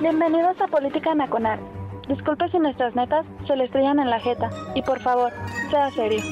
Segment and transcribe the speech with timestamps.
[0.00, 1.60] Bienvenidos a Política Nacional.
[2.08, 4.48] Disculpe si nuestras netas se le estrellan en la jeta.
[4.74, 5.30] Y por favor,
[5.70, 6.22] sea serio.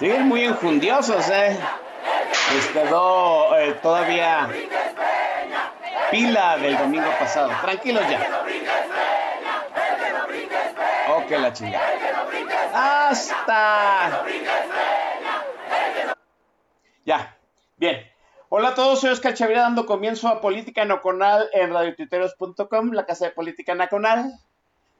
[0.00, 1.58] Siguen muy injundiosos, ¿eh?
[2.54, 4.48] Les quedó eh, todavía
[6.10, 7.50] pila del domingo pasado.
[7.60, 8.46] Tranquilos ya.
[11.16, 11.84] Ok, la chingada.
[12.72, 14.24] ¡Hasta!
[17.04, 17.36] Ya,
[17.76, 18.10] bien.
[18.48, 23.26] Hola a todos, soy Oscar Chavira dando comienzo a Política Nacional en radiotuiteros.com, la casa
[23.26, 24.32] de Política Nacional.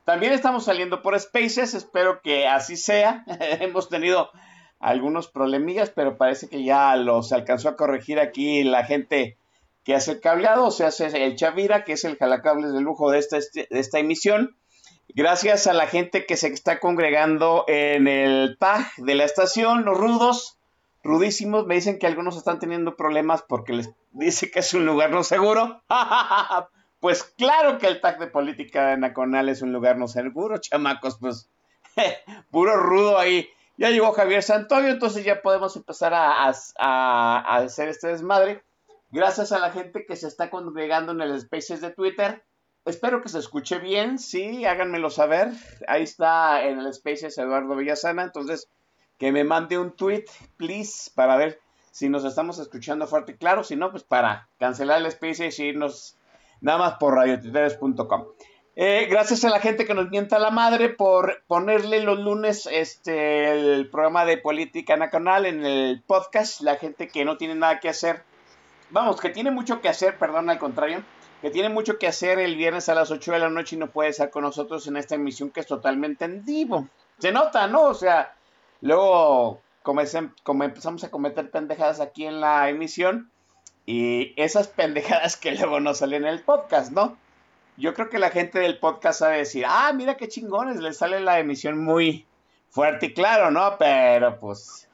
[0.04, 3.24] También estamos saliendo por Spaces, espero que así sea.
[3.60, 4.30] Hemos tenido
[4.80, 9.36] algunos problemillas, pero parece que ya los alcanzó a corregir aquí la gente
[9.84, 13.10] que hace el cableado, o sea, hace el Chavira, que es el jalacables de lujo
[13.10, 14.56] de esta, de esta emisión.
[15.14, 19.98] Gracias a la gente que se está congregando en el tag de la estación, los
[19.98, 20.58] rudos,
[21.02, 25.10] rudísimos, me dicen que algunos están teniendo problemas porque les dice que es un lugar
[25.10, 25.82] no seguro.
[27.00, 31.48] Pues claro que el tag de política nacional es un lugar no seguro, chamacos, pues
[32.50, 33.48] puro rudo ahí.
[33.80, 36.48] Ya llegó Javier Santoyo, entonces ya podemos empezar a,
[37.56, 38.62] hacer este desmadre.
[39.10, 42.44] Gracias a la gente que se está congregando en el Spaces de Twitter.
[42.84, 45.52] Espero que se escuche bien, sí, háganmelo saber.
[45.88, 48.68] Ahí está en el Spaces Eduardo Villasana, entonces
[49.16, 50.26] que me mande un tweet,
[50.58, 51.58] please, para ver
[51.90, 53.64] si nos estamos escuchando fuerte y claro.
[53.64, 56.18] Si no, pues para cancelar el Spaces y irnos
[56.60, 58.26] nada más por radiotiteres.com.
[58.76, 63.50] Eh, gracias a la gente que nos mienta la madre por ponerle los lunes este,
[63.50, 66.60] el programa de política nacional en el podcast.
[66.60, 68.22] La gente que no tiene nada que hacer,
[68.90, 71.02] vamos, que tiene mucho que hacer, perdón, al contrario,
[71.42, 73.88] que tiene mucho que hacer el viernes a las 8 de la noche y no
[73.88, 76.88] puede estar con nosotros en esta emisión que es totalmente en vivo.
[77.18, 77.82] Se nota, ¿no?
[77.82, 78.34] O sea,
[78.80, 80.02] luego como,
[80.44, 83.30] como empezamos a cometer pendejadas aquí en la emisión
[83.84, 87.16] y esas pendejadas que luego no salen en el podcast, ¿no?
[87.80, 91.18] Yo creo que la gente del podcast sabe decir, ah, mira qué chingones, le sale
[91.20, 92.26] la emisión muy
[92.68, 93.76] fuerte y claro, ¿no?
[93.78, 94.88] Pero pues,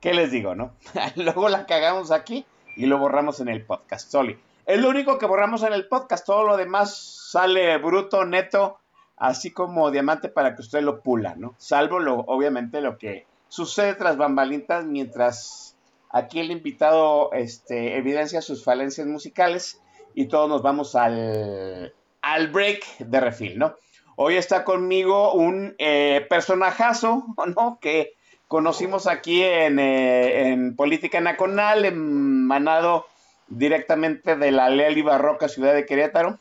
[0.00, 0.72] ¿qué les digo, no?
[1.16, 2.46] luego la cagamos aquí
[2.76, 4.38] y lo borramos en el podcast, Soli.
[4.64, 8.78] Es lo único que borramos en el podcast, todo lo demás sale bruto, neto,
[9.16, 11.54] así como diamante para que usted lo pula, ¿no?
[11.58, 15.72] Salvo lo, obviamente lo que sucede tras bambalitas mientras
[16.12, 19.80] Aquí el invitado este, evidencia sus falencias musicales
[20.14, 23.74] y todos nos vamos al, al break de refil, ¿no?
[24.16, 27.24] Hoy está conmigo un eh, personajazo,
[27.56, 27.78] ¿no?
[27.80, 28.14] Que
[28.48, 33.06] conocimos aquí en, eh, en Política Nacional, emanado
[33.48, 36.38] directamente de la Leal y Barroca Ciudad de Querétaro.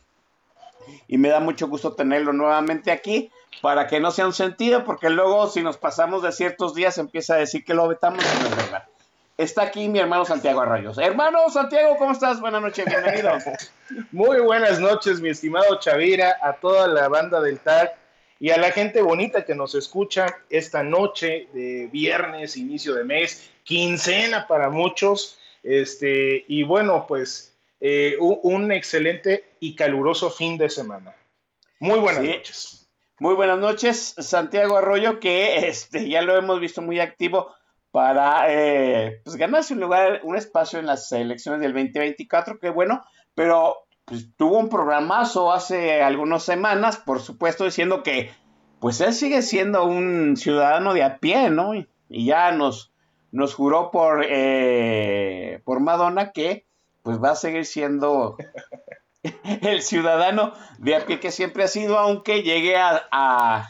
[1.07, 3.31] Y me da mucho gusto tenerlo nuevamente aquí
[3.61, 7.35] para que no sea un sentido, porque luego si nos pasamos de ciertos días empieza
[7.35, 8.91] a decir que lo vetamos y no es verdad
[9.41, 10.97] está aquí mi hermano Santiago Arroyos.
[10.97, 12.40] Hermano Santiago, ¿cómo estás?
[12.40, 13.31] Buenas noches, bienvenido.
[14.12, 17.96] Muy buenas noches, mi estimado Chavira, a toda la banda del TAG
[18.40, 23.50] y a la gente bonita que nos escucha esta noche de viernes, inicio de mes,
[23.63, 25.40] quincena para muchos.
[25.63, 31.16] Este, y bueno, pues eh, un, excelente y caluroso fin de semana.
[31.79, 32.87] Muy buenas noches.
[33.20, 37.53] Muy buenas noches, Santiago Arroyo, que este, ya lo hemos visto muy activo
[37.91, 43.02] para eh, pues ganarse un lugar, un espacio en las elecciones del 2024, que bueno,
[43.35, 48.32] pero pues, tuvo un programazo hace algunas semanas, por supuesto, diciendo que
[48.79, 51.76] pues él sigue siendo un ciudadano de a pie, ¿no?
[51.76, 52.91] Y, ya nos,
[53.32, 56.66] nos juró por, eh, por Madonna que
[57.03, 58.35] pues va a seguir siendo
[59.61, 63.70] el ciudadano de a pie que siempre ha sido, aunque llegue a a,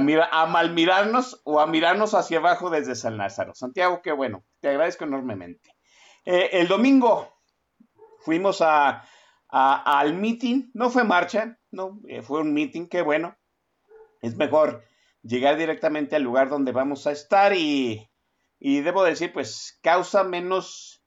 [0.00, 3.54] mira, a malmirarnos o a mirarnos hacia abajo desde San Lázaro.
[3.54, 5.74] Santiago, qué bueno, te agradezco enormemente.
[6.24, 7.32] Eh, el domingo
[8.20, 9.04] fuimos a,
[9.48, 10.70] al meeting.
[10.74, 13.36] No fue marcha, no, eh, fue un meeting, qué bueno.
[14.20, 14.84] Es mejor
[15.22, 18.10] llegar directamente al lugar donde vamos a estar y,
[18.58, 21.02] y debo decir, pues causa menos,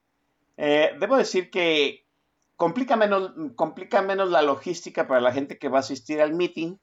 [0.57, 2.07] eh, debo decir que
[2.56, 6.77] complica menos, complica menos la logística para la gente que va a asistir al meeting.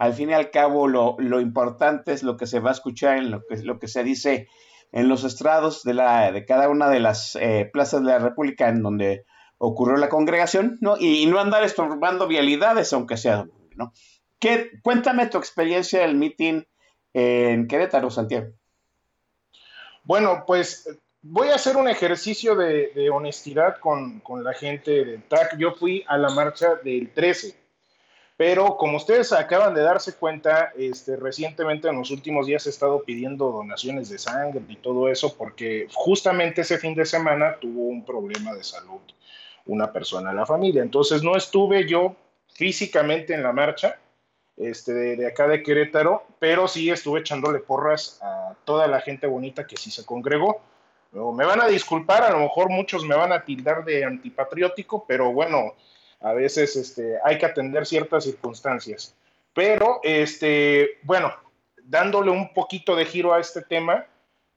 [0.00, 3.18] Al fin y al cabo, lo, lo importante es lo que se va a escuchar
[3.18, 4.48] en lo que, lo que se dice
[4.92, 8.68] en los estrados de, la, de cada una de las eh, plazas de la República
[8.68, 9.24] en donde
[9.58, 10.96] ocurrió la congregación, ¿no?
[10.98, 13.92] Y, no andar estorbando vialidades, aunque sea, ¿no?
[14.38, 16.62] ¿Qué, cuéntame tu experiencia del meeting
[17.12, 18.52] en Querétaro, Santiago.
[20.04, 20.88] Bueno, pues
[21.22, 25.58] voy a hacer un ejercicio de, honestidad con, la gente del TAC.
[25.58, 27.54] Yo fui a la marcha del 13,
[28.40, 33.02] pero como ustedes acaban de darse cuenta, este, recientemente en los últimos días he estado
[33.02, 38.02] pidiendo donaciones de sangre y todo eso porque justamente ese fin de semana tuvo un
[38.02, 39.02] problema de salud
[39.66, 40.80] una persona en la familia.
[40.80, 42.16] Entonces no estuve yo
[42.54, 43.98] físicamente en la marcha
[44.56, 49.66] este, de, acá de Querétaro, pero sí estuve echándole porras a toda la gente bonita
[49.66, 50.62] que sí se congregó.
[51.12, 55.30] me van a disculpar, a lo mejor muchos me van a tildar de antipatriótico, pero
[55.30, 55.74] bueno,
[56.20, 59.14] a veces este, hay que atender ciertas circunstancias.
[59.54, 61.34] Pero, este, bueno,
[61.82, 64.06] dándole un poquito de giro a este tema,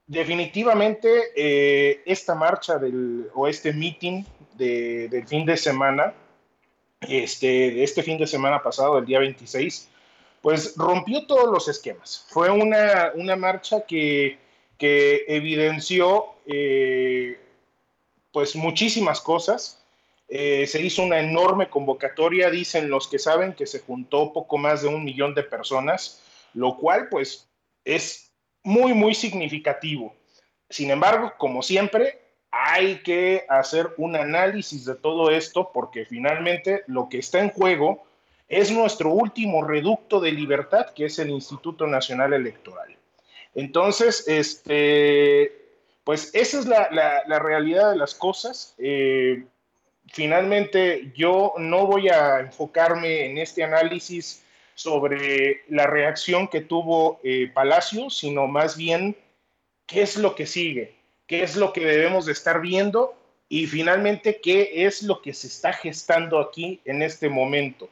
[0.06, 4.24] definitivamente eh, esta marcha del, o este meeting
[4.56, 6.14] del fin de semana,
[7.02, 9.90] este, este fin de semana pasado, el día 26,
[10.42, 12.26] pues rompió todos los esquemas.
[12.30, 14.40] Fue una, marcha que,
[14.80, 17.40] evidenció eh,
[18.34, 19.83] pues muchísimas cosas.
[20.28, 24.82] Eh, se hizo una enorme convocatoria, dicen los que saben que se juntó poco más
[24.82, 26.22] de un millón de personas,
[26.54, 27.50] lo cual pues
[27.86, 28.32] es
[28.64, 30.16] muy, muy significativo.
[30.70, 37.10] Sin embargo, como siempre, hay que hacer un análisis de todo esto porque finalmente lo
[37.10, 38.04] que está en juego
[38.48, 42.96] es nuestro último reducto de libertad, que es el Instituto Nacional Electoral.
[43.56, 45.52] Entonces, este,
[46.04, 48.76] pues esa es la, realidad de las cosas.
[48.78, 49.46] Eh,
[50.14, 57.52] finalmente, yo no voy a enfocarme en este análisis sobre la reacción que tuvo eh,
[57.54, 59.18] Palacio, sino más bien
[59.86, 63.16] qué es lo que sigue qué es lo que debemos de estar viendo
[63.50, 67.90] y finalmente qué es lo que se está gestando aquí en este momento.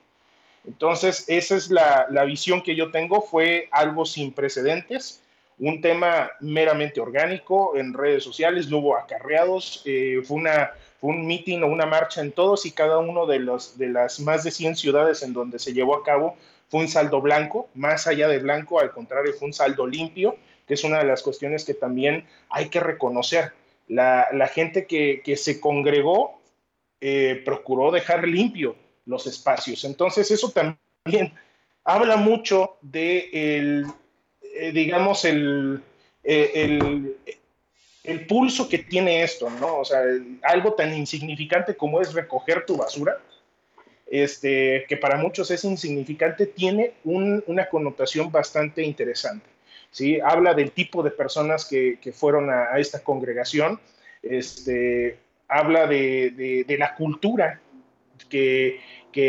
[0.65, 5.23] Entonces, esa es la, visión que yo tengo, fue algo sin precedentes,
[5.57, 11.25] un tema meramente orgánico en redes sociales, no hubo acarreados, eh, fue, una, fue un
[11.25, 14.51] meeting o una marcha en todos y cada uno de, los, de las más de
[14.51, 16.37] 100 ciudades en donde se llevó a cabo
[16.69, 20.37] fue un saldo blanco, más allá de blanco, al contrario, fue un saldo limpio
[20.67, 23.51] que es una de las cuestiones que también hay que reconocer.
[23.89, 26.39] La, gente que, se congregó
[27.01, 29.83] eh, procuró dejar limpio los espacios.
[29.83, 31.33] Entonces eso también
[31.83, 33.85] habla mucho de el,
[34.41, 35.81] eh, digamos, el,
[36.23, 37.17] eh, el,
[38.03, 39.79] el, pulso que tiene esto, ¿no?
[39.79, 40.01] O sea,
[40.43, 43.17] algo tan insignificante como es recoger tu basura,
[44.11, 49.45] este, que para muchos es insignificante, tiene una connotación bastante interesante.
[49.91, 50.19] ¿sí?
[50.19, 53.79] Habla del tipo de personas que, fueron a, esta congregación,
[54.21, 55.17] este,
[55.47, 57.61] habla de, la cultura
[58.29, 58.79] que,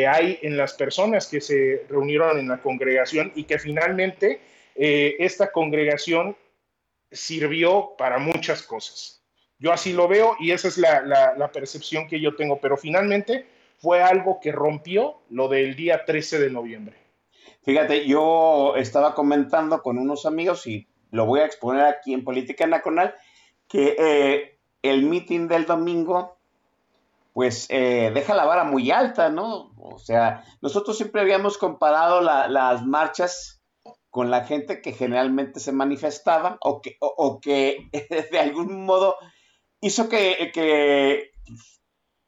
[0.09, 4.41] hay en las personas que se reunieron en la congregación y que finalmente
[4.77, 6.37] eh, esta congregación
[7.13, 9.23] sirvió para muchas cosas.
[9.59, 13.47] Yo así lo veo y esa es la, percepción que yo tengo, pero finalmente
[13.79, 16.97] fue algo que rompió lo del día 13 de noviembre.
[17.63, 22.67] Fíjate, yo estaba comentando con unos amigos y lo voy a exponer aquí en Política
[22.67, 23.15] Nacional,
[23.69, 26.39] que eh, el meeting del domingo,
[27.33, 29.73] pues eh, deja la vara muy alta, ¿no?
[29.79, 33.62] O sea, nosotros siempre habíamos comparado las marchas
[34.13, 37.89] con la gente que generalmente se manifestaba o que, o, que
[38.31, 39.17] de algún modo
[39.81, 41.33] hizo que, que,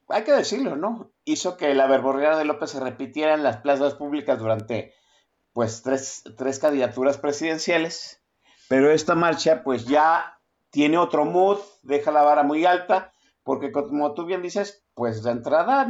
[0.09, 1.11] hay que decirlo, ¿no?
[1.25, 4.95] Hizo que la verborrea de López se repitiera en las plazas públicas durante
[5.53, 6.23] pues tres,
[6.59, 8.19] candidaturas presidenciales,
[8.67, 13.13] pero esta marcha pues ya tiene otro mood, deja la vara muy alta,
[13.43, 15.87] porque como tú bien dices, pues de entrada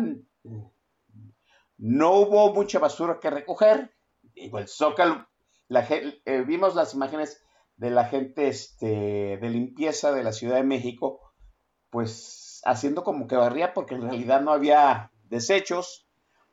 [1.78, 3.96] no hubo mucha basura que recoger,
[4.34, 5.26] igual Zócalo,
[5.70, 7.42] eh, vimos las imágenes
[7.78, 11.22] de la gente este, de limpieza de la Ciudad de México,
[11.90, 16.08] pues haciendo como que barría porque en realidad no había desechos,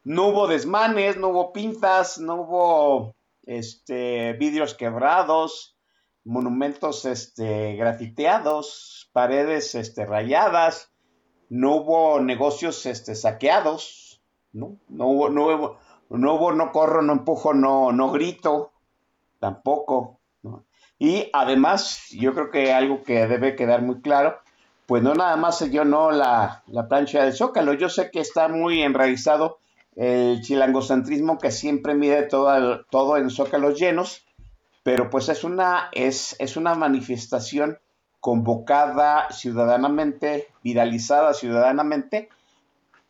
[0.04, 3.14] no hubo desmanes, no hubo pintas, no hubo
[3.44, 5.78] este, vidrios quebrados,
[6.24, 10.92] monumentos este, grafiteados, paredes este, rayadas,
[11.48, 14.78] no hubo negocios este, saqueados, ¿no?
[14.88, 15.78] No hubo, no
[16.18, 18.71] no, hubo, no corro, no empujo, no, no grito,
[19.42, 20.20] tampoco.
[20.44, 20.64] ¿no?
[21.00, 24.38] Y además, yo creo que algo que debe quedar muy claro,
[24.86, 28.46] pues no nada más yo no la, la plancha del Zócalo, yo sé que está
[28.46, 29.58] muy enraizado
[29.96, 34.24] el chilangocentrismo que siempre mide todo, todo en zócalos llenos,
[34.84, 37.78] pero pues es una, es, es una manifestación
[38.20, 42.28] convocada ciudadanamente, viralizada ciudadanamente,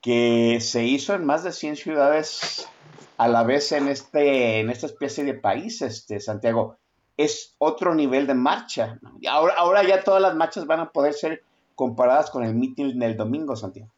[0.01, 2.69] que se hizo en más de 100 ciudades
[3.17, 6.79] a la vez en, este, en esta especie de país, este, Santiago.
[7.17, 8.99] Es otro nivel de marcha.
[9.29, 11.43] Ahora, ahora ya todas las marchas van a poder ser
[11.75, 13.91] comparadas con el mitin del domingo, Santiago.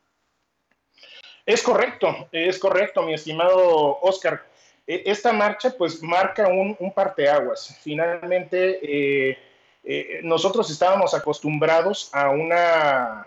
[1.47, 4.43] Es correcto, es correcto, mi estimado Oscar.
[4.87, 7.79] E, esta marcha pues marca un, un parteaguas.
[7.83, 9.39] Finalmente, eh,
[9.85, 13.27] eh, nosotros estábamos acostumbrados a una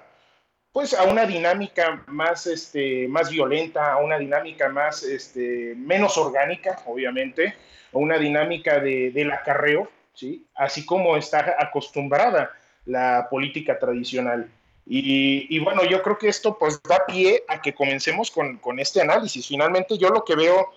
[0.78, 6.84] pues a una dinámica más, este, más violenta, a una dinámica más, este, menos orgánica,
[6.86, 7.56] obviamente,
[7.92, 10.46] a una dinámica de, del acarreo, ¿sí?
[10.54, 12.52] así como está acostumbrada
[12.86, 14.52] la política tradicional.
[14.86, 19.02] Y, bueno, yo creo que esto pues da pie a que comencemos con, con este
[19.02, 19.48] análisis.
[19.48, 20.70] Finalmente yo lo que veo,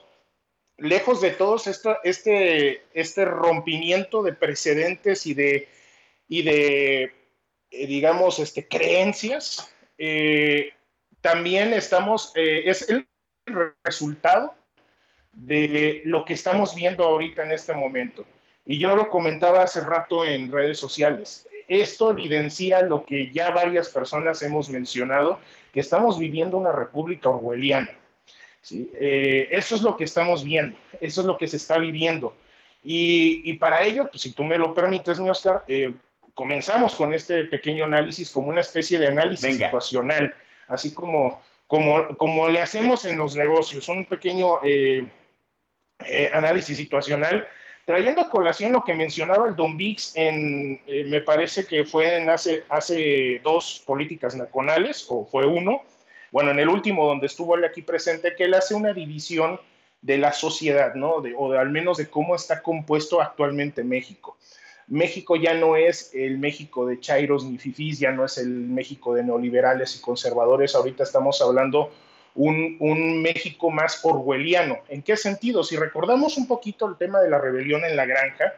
[0.79, 5.69] lejos de todos esto, este, este rompimiento de precedentes y de,
[6.27, 7.13] y de
[7.71, 10.73] eh, digamos, este, creencias, eh,
[11.21, 13.07] también estamos, eh, es el
[13.85, 14.55] resultado
[15.33, 18.25] de lo que estamos viendo ahorita en este momento.
[18.67, 23.89] Y yo lo comentaba hace rato en redes sociales esto evidencia lo que ya varias
[23.91, 25.39] personas hemos mencionado,
[25.73, 27.93] que estamos viviendo una república orwelliana.
[28.61, 28.91] ¿sí?
[28.95, 32.35] Eh, eso es lo que estamos viendo, eso es lo que se está viviendo.
[32.83, 35.93] Y, para ello, pues, si tú me lo permites, mi Oscar, eh,
[36.35, 40.35] comenzamos con este pequeño análisis como una especie de análisis situacional,
[40.69, 45.09] así como, como, como le hacemos en los negocios, un pequeño eh,
[46.33, 47.47] análisis situacional
[47.91, 52.19] Trayendo a colación lo que mencionaba el Don Vix en, eh, me parece que fue
[52.19, 55.83] en hace, hace dos políticas nacionales, o fue uno,
[56.31, 59.59] bueno, en el último donde estuvo él aquí presente, que él hace una división
[60.03, 61.15] de la sociedad, ¿no?
[61.15, 64.39] o de, al menos de cómo está compuesto actualmente México.
[64.91, 69.15] México ya no es el México de Chairos ni Fifís, ya no es el México
[69.15, 71.91] de neoliberales y conservadores, ahorita estamos hablando
[72.35, 74.79] un, México más orwelliano.
[74.89, 75.63] ¿En qué sentido?
[75.63, 78.55] Si recordamos un poquito el tema de la rebelión en la granja,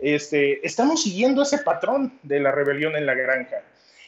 [0.00, 3.62] este, estamos siguiendo ese patrón de la rebelión en la granja.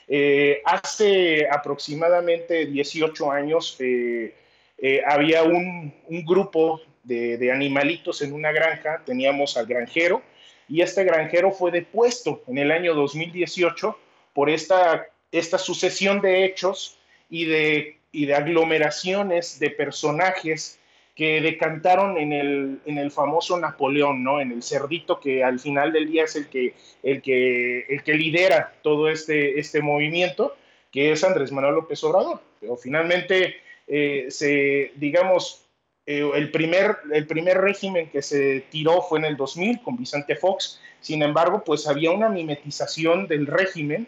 [0.08, 4.34] Eh, hace aproximadamente 18 años eh,
[4.78, 10.22] eh, había un, grupo de, de, animalitos en una granja, teníamos al granjero,
[10.70, 13.98] y este granjero fue depuesto en el año 2018
[14.32, 16.98] por esta, esta sucesión de hechos
[17.28, 20.78] y de y de aglomeraciones de personajes
[21.14, 24.40] que decantaron en el, en el famoso Napoleón, ¿no?
[24.40, 28.14] En el cerdito que al final del día es el que, el que, el que
[28.14, 30.56] lidera todo este, este movimiento,
[30.90, 32.40] que es Andrés Manuel López Obrador.
[32.82, 35.66] Finalmente, eh, se, digamos,
[36.06, 40.36] eh, el, primer, el primer régimen que se tiró fue en el 2000 con Vicente
[40.36, 40.80] Fox.
[41.00, 44.06] Sin embargo, pues había una mimetización del régimen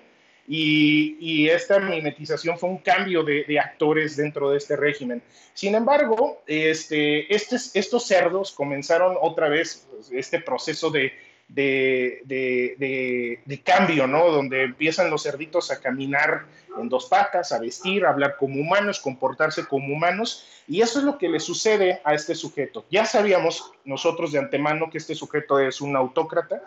[0.49, 5.23] y, esta mimetización fue un cambio de, actores dentro de este régimen.
[5.55, 11.13] Sin embargo, este, estos cerdos comenzaron otra vez este proceso de,
[11.55, 14.31] de, cambio, ¿no?
[14.31, 16.47] Donde empiezan los cerditos a caminar
[16.79, 21.05] en dos patas, a vestir, a hablar como humanos, comportarse como humanos, y eso es
[21.05, 22.85] lo que le sucede a este sujeto.
[22.91, 26.63] Ya sabíamos nosotros de antemano que este sujeto es un autócrata,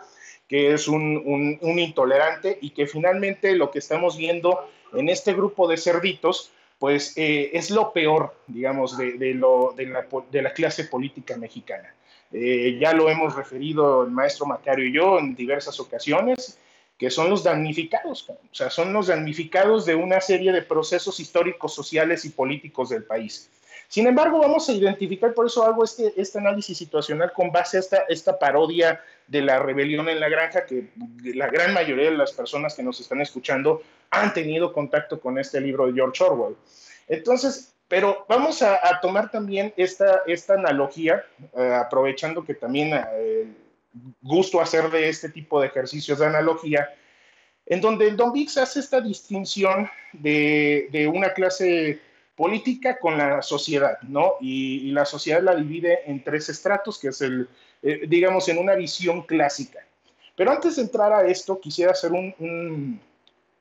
[0.48, 5.76] que es un, intolerante y que finalmente lo que estamos viendo en este grupo de
[5.76, 11.92] cerditos, pues eh, es lo peor, digamos, de, lo, de, la, clase política mexicana.
[12.38, 16.58] Eh, ya lo hemos referido el maestro Macario y yo en diversas ocasiones,
[16.98, 21.74] que son los damnificados, o sea, son los damnificados de una serie de procesos históricos,
[21.74, 23.50] sociales y políticos del país.
[23.88, 27.80] Sin embargo, vamos a identificar, por eso hago este, este análisis situacional con base a
[27.80, 30.90] esta, esta parodia de la rebelión en la granja, que
[31.24, 35.58] la gran mayoría de las personas que nos están escuchando han tenido contacto con este
[35.58, 36.56] libro de George Orwell.
[37.08, 41.24] Entonces, pero vamos a, tomar también esta, esta analogía,
[41.56, 43.46] eh, aprovechando que también eh,
[44.20, 46.88] gusto hacer de este tipo de ejercicios de analogía,
[47.64, 52.00] en donde el Don Vix hace esta distinción de, de una clase
[52.36, 54.34] política con la sociedad, ¿no?
[54.40, 57.48] Y, la sociedad la divide en tres estratos, que es el,
[57.82, 59.80] eh, digamos, en una visión clásica.
[60.36, 63.00] Pero antes de entrar a esto, quisiera hacer un,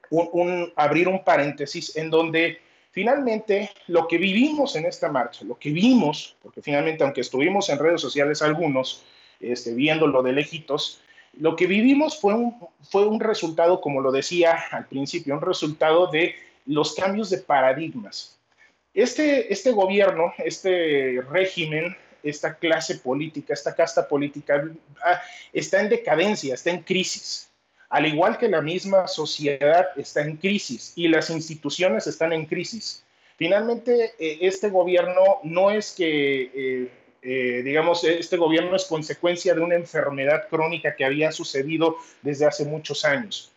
[0.09, 2.59] un, abrir un paréntesis en donde
[2.95, 7.77] Finalmente, lo que vivimos en esta marcha, lo que vimos, porque finalmente, aunque estuvimos en
[7.77, 9.03] redes sociales algunos,
[9.41, 11.01] este, viéndolo de lejitos,
[11.33, 12.55] lo que vivimos fue un,
[12.89, 16.35] fue un resultado, como lo decía al principio, un resultado de
[16.65, 18.39] los cambios de paradigmas.
[18.93, 24.71] Este, este gobierno, este régimen, esta clase política, esta casta política,
[25.03, 25.21] ah,
[25.51, 27.51] está en decadencia, está en crisis.
[27.95, 33.05] Al igual que la misma sociedad está en crisis y las instituciones están en crisis.
[33.37, 36.51] Finalmente, eh, este gobierno no es que...
[36.53, 36.91] Eh,
[37.27, 42.65] eh, digamos, este gobierno es consecuencia de una enfermedad crónica que había sucedido desde hace
[42.65, 43.51] muchos años.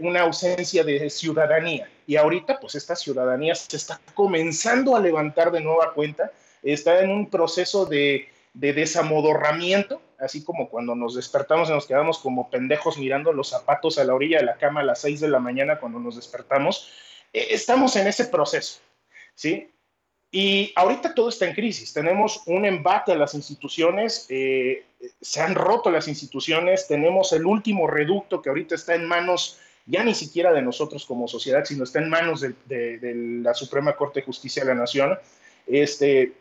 [0.00, 1.90] Una ausencia de ciudadanía.
[2.06, 6.30] Y ahorita, pues esta ciudadanía se está comenzando a levantar de nueva cuenta,
[6.62, 12.18] está en un proceso de, de desamodorramiento, así como cuando nos despertamos y nos quedamos
[12.18, 15.28] como pendejos mirando los zapatos a la orilla de la cama a las 6 de
[15.28, 16.90] la mañana cuando nos despertamos.
[17.32, 18.80] Eh, estamos en ese proceso,
[19.34, 19.70] ¿sí?
[20.30, 21.92] Y ahorita todo está en crisis.
[21.92, 24.84] Tenemos un embate a las instituciones, eh,
[25.20, 30.04] se han roto las instituciones, tenemos el último reducto que ahorita está en manos ya
[30.04, 32.52] ni siquiera de nosotros como sociedad, sino está en manos de,
[32.98, 35.18] de la Suprema Corte de Justicia de la Nación.
[35.66, 36.34] Este,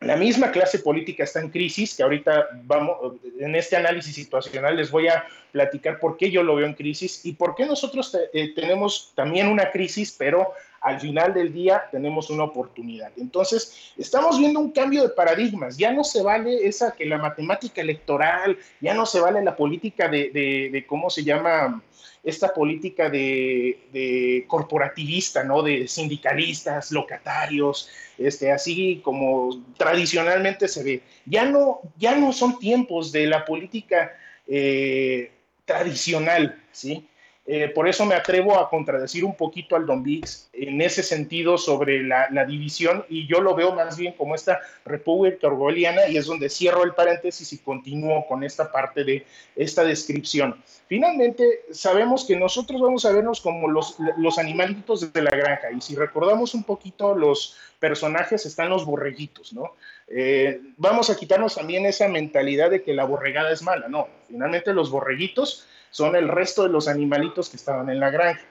[0.00, 4.90] la misma clase política está en crisis, que ahorita vamos, en este análisis situacional les
[4.90, 8.52] voy a platicar por qué yo lo veo en crisis y por qué nosotros eh,
[8.54, 10.52] tenemos también una crisis, pero
[10.86, 13.10] al final del día tenemos una oportunidad.
[13.16, 15.76] Entonces, estamos viendo un cambio de paradigmas.
[15.76, 20.08] Ya no se vale esa que la matemática electoral, ya no se vale la política
[20.08, 21.82] de, de ¿cómo se llama?
[22.26, 25.62] esta política de, corporativista, ¿no?
[25.62, 27.88] De sindicalistas, locatarios,
[28.18, 31.02] este, así como tradicionalmente se ve.
[31.24, 34.12] Ya no, ya no son tiempos de la política
[34.48, 35.30] eh,
[35.64, 37.06] tradicional, ¿sí?
[37.48, 41.56] Eh, por eso me atrevo a contradecir un poquito al Don Vix en ese sentido
[41.56, 46.26] sobre la, división y yo lo veo más bien como esta república orwelliana y es
[46.26, 50.60] donde cierro el paréntesis y continúo con esta parte de esta descripción.
[50.88, 55.80] Finalmente, sabemos que nosotros vamos a vernos como los, los animalitos de la granja y
[55.80, 59.74] si recordamos un poquito los personajes están los borreguitos, ¿no?
[60.08, 64.72] Eh, vamos a quitarnos también esa mentalidad de que la borregada es mala, no, finalmente
[64.72, 68.44] los borreguitos son el resto de los animalitos que estaban en la granja.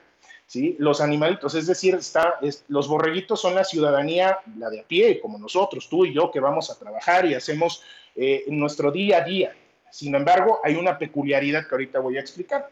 [0.47, 0.75] ¿sí?
[0.79, 5.37] Los animalitos, es decir, está, los borreguitos son la ciudadanía, la de a pie, como
[5.37, 7.83] nosotros, tú y yo, que vamos a trabajar y hacemos
[8.15, 9.55] eh, nuestro día a día.
[9.91, 12.67] Sin embargo, hay una peculiaridad que ahorita voy a explicar.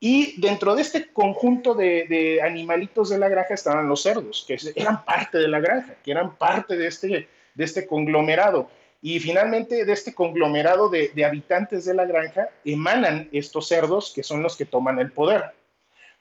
[0.00, 4.56] Y dentro de este conjunto de, de, animalitos de la granja estaban los cerdos, que
[4.76, 8.70] eran parte de la granja, que eran parte de este, de este conglomerado.
[9.06, 14.42] Y finalmente de este conglomerado de, habitantes de la granja emanan estos cerdos que son
[14.42, 15.42] los que toman el poder.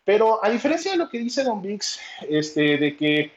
[0.04, 3.32] Pero a diferencia de lo que dice Don Vix, este, de que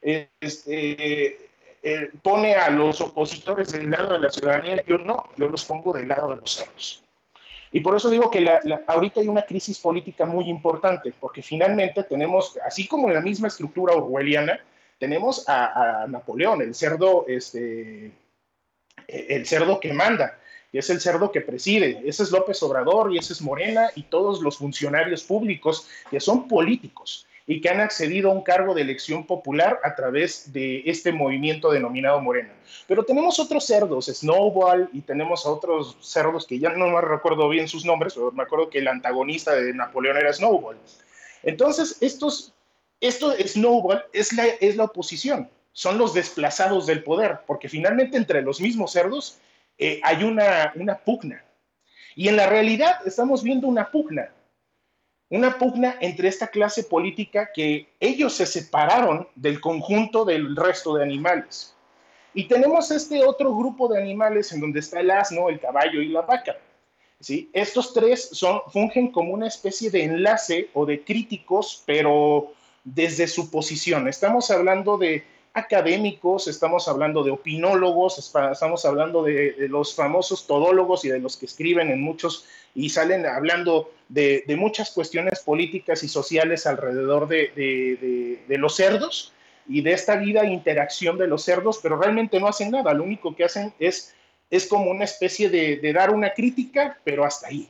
[0.00, 1.50] este,
[1.82, 5.92] eh, pone a los opositores del lado de la ciudadanía, yo no, yo los pongo
[5.92, 7.02] del lado de los cerdos.
[7.72, 8.48] Y por eso digo que
[8.86, 13.48] ahorita hay una crisis política muy importante, porque finalmente tenemos, así como en la misma
[13.48, 14.60] estructura orwelliana,
[15.00, 18.12] tenemos a, a Napoleón, el cerdo este,
[19.08, 20.38] el cerdo que manda,
[20.72, 22.02] y es el cerdo que preside.
[22.04, 26.48] Ese es López Obrador y ese es Morena y todos los funcionarios públicos que son
[26.48, 31.12] políticos y que han accedido a un cargo de elección popular a través de este
[31.12, 32.54] movimiento denominado Morena.
[32.86, 37.48] Pero tenemos otros cerdos, Snowball, y tenemos a otros cerdos que ya no me recuerdo
[37.48, 40.78] bien sus nombres, pero me acuerdo que el antagonista de Napoleón era Snowball.
[41.42, 42.54] Entonces, estos,
[43.00, 48.42] esto Snowball es la, es la oposición son los desplazados del poder, porque finalmente entre
[48.42, 49.38] los mismos cerdos
[49.78, 51.44] eh, hay una, una pugna.
[52.14, 54.30] Y en la realidad estamos viendo una pugna,
[55.30, 61.04] una pugna entre esta clase política que ellos se separaron del conjunto del resto de
[61.04, 61.74] animales.
[62.34, 66.08] Y tenemos este otro grupo de animales en donde está el asno, el caballo y
[66.08, 66.56] la vaca.
[67.20, 67.50] ¿sí?
[67.52, 72.52] Estos tres son, fungen como una especie de enlace o de críticos, pero
[72.84, 74.08] desde su posición.
[74.08, 75.24] Estamos hablando de
[75.54, 81.46] académicos, estamos hablando de opinólogos, estamos hablando de, los famosos todólogos y de los que
[81.46, 88.76] escriben en muchos y salen hablando de, muchas cuestiones políticas y sociales alrededor de, los
[88.76, 89.32] cerdos
[89.68, 93.04] y de esta vida e interacción de los cerdos, pero realmente no hacen nada, lo
[93.04, 94.14] único que hacen es,
[94.50, 97.68] es como una especie de, dar una crítica, pero hasta ahí.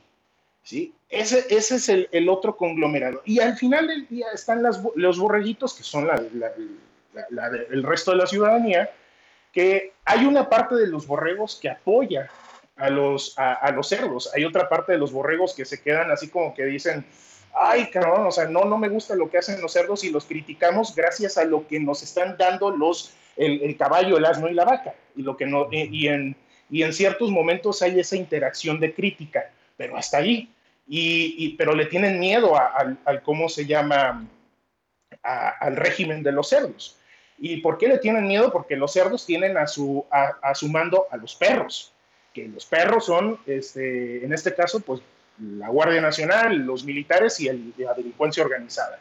[0.62, 0.94] ¿sí?
[1.10, 3.22] Ese, ese es el, otro conglomerado.
[3.24, 6.22] Y al final del día están los borreguitos, que son la
[7.70, 8.90] el resto de la ciudadanía,
[9.52, 12.28] que hay una parte de los borregos que apoya
[12.76, 16.28] a los, a, los cerdos, hay otra parte de los borregos que se quedan así
[16.28, 17.04] como que dicen,
[17.54, 20.24] ay, cabrón, o sea, no, no me gusta lo que hacen los cerdos y los
[20.24, 24.64] criticamos gracias a lo que nos están dando los, el, caballo, el asno y la
[24.64, 24.94] vaca.
[25.14, 26.34] Y, lo que no, y, en,
[26.70, 30.50] y en ciertos momentos hay esa interacción de crítica, pero hasta ahí.
[30.88, 34.26] Y, pero le tienen miedo al cómo se llama,
[35.22, 36.98] al régimen de los cerdos.
[37.44, 38.52] ¿Y por qué le tienen miedo?
[38.52, 41.92] Porque los cerdos tienen a su, a, su mando a los perros,
[42.32, 45.00] que los perros son, este, en este caso, pues
[45.40, 49.00] la Guardia Nacional, los militares y el, la delincuencia organizada.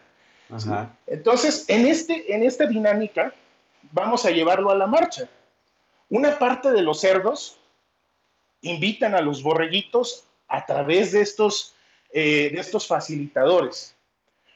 [1.06, 3.32] Entonces, en, este, en esta dinámica,
[3.92, 5.30] vamos a llevarlo a la marcha.
[6.10, 7.60] Una parte de los cerdos
[8.62, 11.76] invitan a los borreguitos a través de estos,
[12.12, 13.96] eh, de estos facilitadores.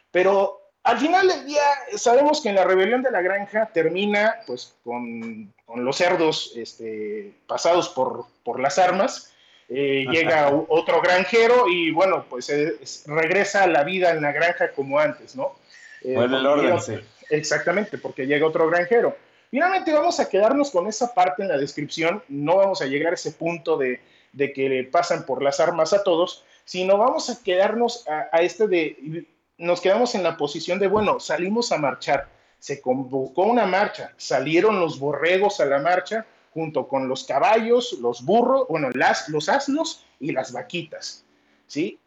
[0.09, 1.63] Pero al final del día,
[1.97, 7.89] sabemos que en la rebelión de la granja termina pues con, los cerdos este, pasados
[7.89, 9.33] por, por, las armas.
[9.67, 12.75] Eh, llega otro granjero y bueno, pues eh,
[13.07, 15.55] regresa a la vida en la granja como antes, ¿no?
[16.03, 16.93] Eh, bueno, el orden, sí.
[17.31, 19.17] Exactamente, porque llega otro granjero.
[19.49, 23.15] Finalmente vamos a quedarnos con esa parte en la descripción, no vamos a llegar a
[23.15, 24.01] ese punto de,
[24.33, 28.41] de que le pasan por las armas a todos, sino vamos a quedarnos a, a
[28.43, 29.25] este de
[29.57, 34.79] nos quedamos en la posición de, bueno, salimos a marchar, se convocó una marcha, salieron
[34.79, 40.05] los borregos a la marcha junto con los caballos, los burros, bueno, las, los asnos
[40.19, 41.25] y las vaquitas,
[41.67, 41.99] ¿sí?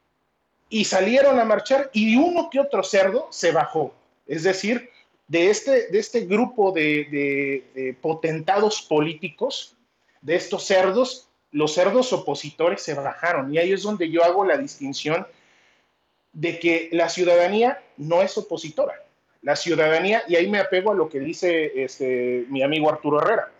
[0.71, 3.95] Y salieron a marchar y uno que otro cerdo se bajó,
[4.27, 4.91] es decir,
[5.27, 9.77] de este, de este grupo de, de potentados políticos,
[10.23, 13.53] de estos cerdos, los cerdos opositores se bajaron.
[13.53, 15.27] Y ahí es donde yo hago la distinción
[16.33, 18.95] de que la ciudadanía no es opositora.
[19.43, 23.51] La ciudadanía, y ahí me apego a lo que dice este, mi amigo Arturo Herrera,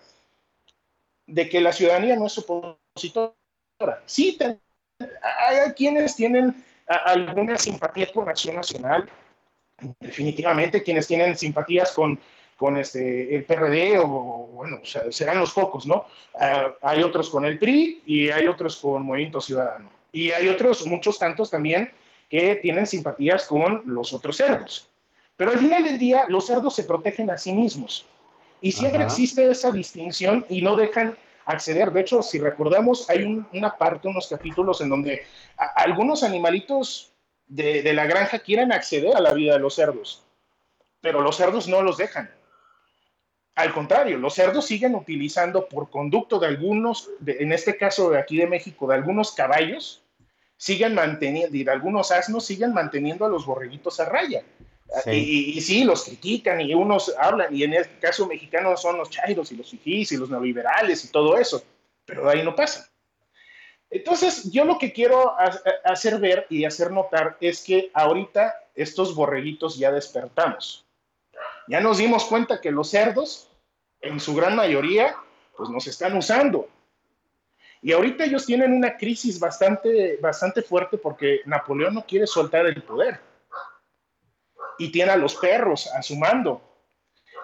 [1.27, 4.03] de que la ciudadanía no es opositora.
[4.07, 4.39] Sí,
[5.49, 9.09] hay quienes tienen alguna simpatía con Acción Nacional,
[10.01, 12.19] definitivamente quienes tienen simpatías con,
[12.57, 16.07] con este, el PRD, o bueno, serán los pocos, ¿no?
[16.35, 19.91] Ah, hay otros con el PRI y hay otros con Movimiento Ciudadano.
[20.11, 21.93] Y hay otros, muchos tantos también,
[22.29, 24.89] que tienen simpatías con los otros cerdos.
[25.37, 28.07] Pero al final del día, los cerdos se protegen a sí mismos.
[28.61, 31.93] Y siempre existe esa distinción y no dejan acceder.
[31.93, 35.23] De hecho, si recordamos, hay una parte, unos capítulos en donde
[35.77, 37.13] algunos animalitos
[37.47, 40.25] de, de, la granja quieren acceder a la vida de los cerdos,
[41.01, 42.31] pero los cerdos no los dejan.
[43.55, 48.37] Al contrario, los cerdos siguen utilizando por conducto de algunos, en este caso de aquí
[48.37, 50.03] de México, de algunos caballos,
[50.59, 54.43] siguen manteniendo, y de algunos asnos siguen manteniendo a los borreguitos a raya.
[55.07, 59.53] Y, sí, los critican y unos hablan, y en el caso mexicano son los chairos
[59.53, 61.63] y los fifís y los neoliberales y todo eso,
[62.05, 62.89] pero de ahí no pasa.
[63.91, 65.35] Entonces, yo lo que quiero
[65.85, 70.85] hacer ver y hacer notar es que ahorita estos borreguitos ya despertamos.
[71.69, 73.49] Ya nos dimos cuenta que los cerdos,
[74.01, 75.17] en su gran mayoría,
[75.57, 76.69] pues nos están usando.
[77.83, 82.83] Y ahorita ellos tienen una crisis bastante, bastante fuerte porque Napoleón no quiere soltar el
[82.83, 83.21] poder.
[84.79, 86.63] Y tiene a los perros a su mando.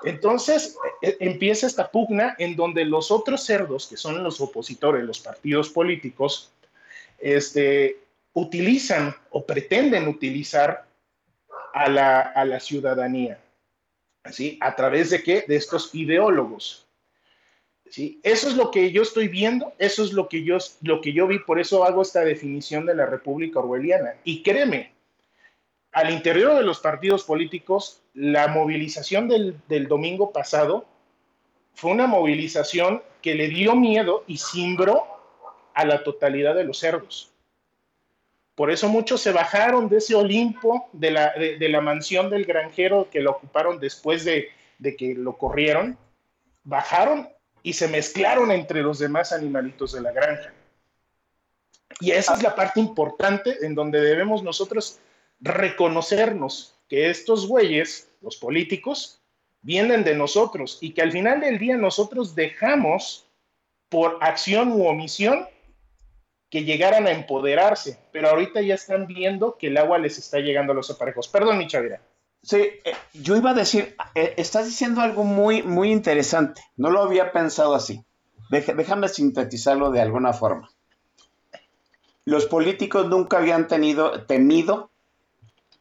[0.03, 5.05] Entonces e, e, empieza esta pugna en donde los otros cerdos, que son los opositores,
[5.05, 6.53] los partidos políticos,
[7.19, 7.99] este,
[8.33, 10.87] utilizan o pretenden utilizar
[11.73, 13.41] a la, a la ciudadanía.
[14.31, 14.59] ¿sí?
[14.61, 15.45] ¿A través de qué?
[15.47, 16.84] De estos ideólogos.
[17.97, 21.27] Eso es lo que yo estoy viendo, eso es lo que yo, lo que yo
[21.27, 24.15] vi, por eso hago esta definición de la República Orwelliana.
[24.25, 24.93] Y créeme,
[25.93, 30.87] al interior de los partidos políticos, la movilización del, del domingo pasado
[31.75, 35.05] fue una movilización que le dio miedo y cimbró
[35.75, 37.33] a la totalidad de los cerdos.
[38.55, 43.09] Por eso muchos se bajaron de ese Olimpo, de la, de, la mansión del granjero
[43.11, 45.99] que lo ocuparon después de, de, que lo corrieron,
[46.63, 47.29] bajaron
[47.65, 50.53] y se mezclaron entre los demás animalitos de la granja.
[51.99, 55.01] Y esa es la parte importante en donde debemos nosotros
[55.41, 59.23] reconocernos que estos güeyes, los políticos,
[59.63, 63.27] vienen de nosotros y que al final del día nosotros dejamos
[63.89, 65.49] por acción u omisión
[66.51, 70.73] que llegaran a empoderarse, pero ahorita ya están viendo que el agua les está llegando
[70.73, 71.29] a los aparejos.
[71.29, 72.03] Perdón, mi chavira.
[72.45, 76.63] Sí, eh, yo iba a decir, eh, estás diciendo algo muy, muy interesante.
[76.77, 78.05] No lo había pensado así.
[78.51, 80.71] déjame sintetizarlo de alguna forma.
[82.27, 84.91] Los políticos nunca habían tenido, temido,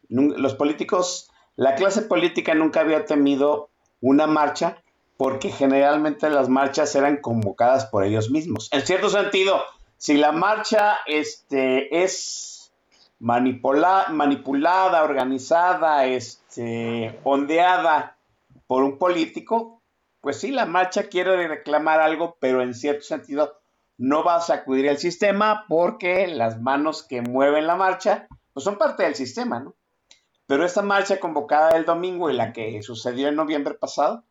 [0.10, 3.70] los políticos, la clase política nunca había temido
[4.02, 4.82] una marcha
[5.18, 8.70] porque generalmente las marchas eran convocadas por ellos mismos.
[8.72, 9.62] En cierto sentido,
[9.98, 12.53] si la marcha este, es
[13.24, 18.18] manipulada, organizada, este, ondeada
[18.68, 19.82] por un político,
[20.20, 23.62] pues sí, la marcha quiere reclamar algo, pero en cierto sentido
[23.98, 28.78] no va a sacudir el sistema porque las manos que mueven la marcha, pues son
[28.78, 29.74] parte del sistema, ¿no?
[30.46, 34.26] Pero esta marcha convocada el domingo y la que sucedió en noviembre pasado,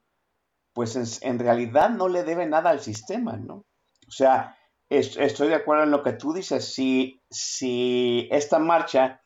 [0.74, 3.64] pues en, realidad no le debe nada al sistema, ¿no?
[4.06, 4.58] O sea,
[4.90, 6.74] estoy de acuerdo en lo que tú dices.
[6.74, 9.20] Si, si esta marcha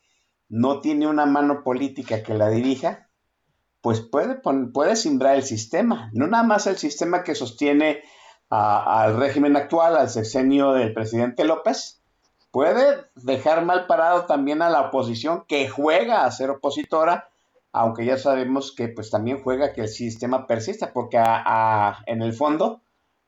[0.49, 3.09] no tiene una mano política que la dirija,
[3.81, 4.41] pues puede,
[4.73, 6.11] puede simbrar el sistema.
[6.13, 8.03] No nada más el sistema que sostiene
[8.49, 12.01] al régimen actual, al sexenio del presidente López,
[12.51, 17.29] puede dejar mal parado también a la oposición que juega a ser opositora,
[17.73, 21.23] aunque ya sabemos que pues también juega que el sistema persista, porque
[22.07, 22.81] en el fondo,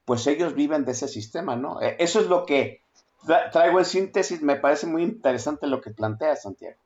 [0.04, 1.82] pues ellos viven de ese sistema, ¿no?
[1.82, 2.80] E, eso es lo que
[3.26, 6.76] traigo en síntesis, me parece muy interesante lo que plantea Santiago.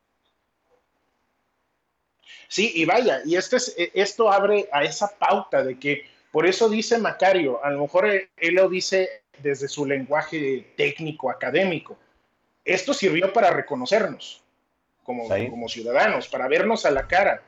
[2.52, 6.46] Sí, y vaya, y este es, e, esto abre a esa pauta de que, por
[6.46, 11.96] eso dice Macario, a lo mejor él, lo dice desde su lenguaje técnico, académico,
[12.64, 14.42] esto sirvió para reconocernos
[15.02, 17.42] como, como ciudadanos, para vernos a la cara,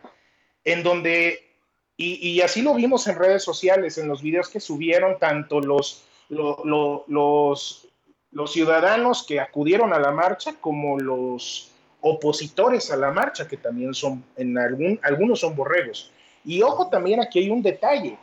[0.64, 1.50] en donde,
[1.98, 7.88] y, así lo vimos en redes sociales, en los videos que subieron tanto los, los,
[8.34, 11.70] los ciudadanos que acudieron a la marcha como los
[12.00, 16.10] opositores a la marcha, que también son, en algún, algunos son borregos.
[16.44, 18.18] Y ojo, también aquí hay un detalle,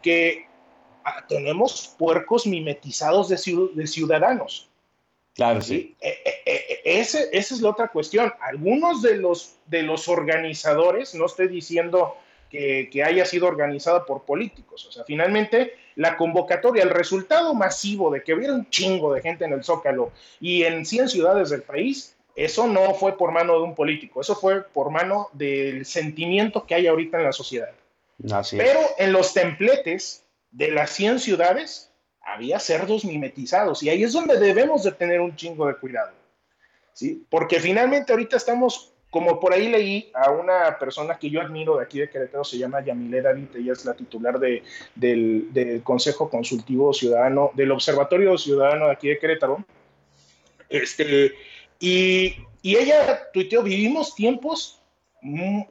[0.00, 0.46] que
[1.04, 3.36] ah, tenemos puercos mimetizados de,
[3.74, 4.68] de ciudadanos.
[5.34, 5.96] Claro, sí.
[6.00, 8.32] E, e, e, ese, esa es la otra cuestión.
[8.40, 12.16] Algunos de los, de los organizadores, no estoy diciendo
[12.56, 18.10] que, que, haya sido organizada por políticos, o sea, finalmente la convocatoria, el resultado masivo
[18.10, 21.62] de que hubiera un chingo de gente en el Zócalo y en 100 ciudades del
[21.62, 26.66] país, eso no fue por mano de un político, eso fue por mano del sentimiento
[26.66, 27.70] que hay ahorita en la sociedad.
[28.50, 31.90] Pero en los templetes de las 100 ciudades,
[32.26, 36.12] había cerdos mimetizados y ahí es donde debemos de tener un chingo de cuidado.
[36.92, 37.24] ¿sí?
[37.30, 41.84] Porque finalmente ahorita estamos, como por ahí leí a una persona que yo admiro de
[41.84, 44.62] aquí de Querétaro, se llama Yamile David, ella es la titular de,
[44.94, 49.64] del, Consejo Consultivo Ciudadano, del Observatorio Ciudadano de aquí de Querétaro.
[50.68, 51.32] Este,
[51.80, 54.82] y, y ella tuiteó, vivimos tiempos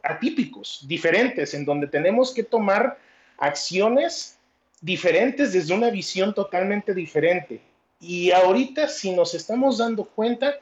[0.02, 2.98] atípicos, diferentes, en donde tenemos que tomar
[3.38, 4.40] acciones
[4.82, 7.62] diferentes desde una visión totalmente diferente.
[8.00, 10.56] Y ahorita, si nos estamos dando cuenta,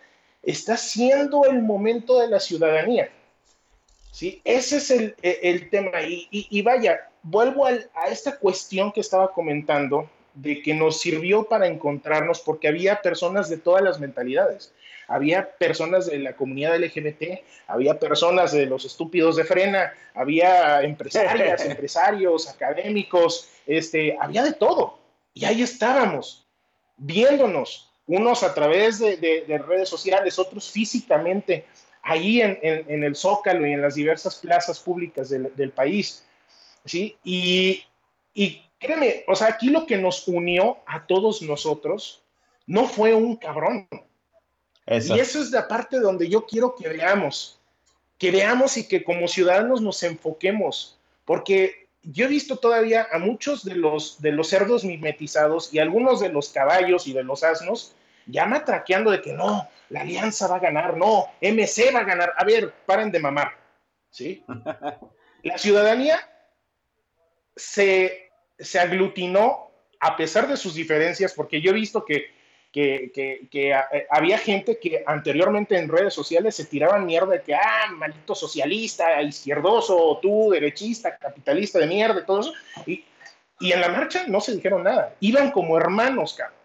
[0.44, 3.10] está siendo el momento de la ciudadanía.
[4.12, 4.42] ¿sí?
[4.44, 6.02] Ese es el, el tema.
[6.04, 11.68] Y, y, vaya, vuelvo a esta cuestión que estaba comentando de que nos sirvió para
[11.68, 14.74] encontrarnos porque había personas de todas las mentalidades.
[15.08, 21.66] Había personas de la comunidad LGBT, había personas de los estúpidos de frena, había empresarias,
[21.66, 25.00] empresarios, académicos, este, había de todo.
[25.34, 26.46] Y ahí estábamos,
[26.98, 31.66] viéndonos, unos a través de, redes sociales, otros físicamente,
[32.02, 36.26] ahí en, el Zócalo y en las diversas plazas públicas del, país.
[36.86, 37.18] ¿sí?
[37.24, 37.84] Y,
[38.34, 42.24] y créeme, o sea, aquí lo que nos unió a todos nosotros
[42.68, 43.88] no fue un cabrón.
[44.86, 47.60] Y eso es la parte donde yo quiero que veamos,
[48.18, 53.64] que veamos y que como ciudadanos nos enfoquemos, porque yo he visto todavía a muchos
[53.64, 57.96] de los, de los cerdos mimetizados y algunos de los caballos y de los asnos
[58.26, 62.34] ya matraqueando de que no, la alianza va a ganar, no, MC va a ganar.
[62.38, 63.58] A ver, paren de mamar,
[64.10, 64.44] ¿sí?
[65.44, 66.20] La ciudadanía
[67.56, 72.28] se, se aglutinó a pesar de sus diferencias, porque yo he visto que
[72.74, 77.92] que, eh, había gente que anteriormente en redes sociales se tiraban mierda de que, ah,
[77.96, 82.54] maldito socialista, izquierdoso, tú, derechista, capitalista de mierda, todo eso.
[82.88, 83.06] Y,
[83.60, 85.16] y en la marcha no se dijeron nada.
[85.20, 86.58] Iban como hermanos, cabrón.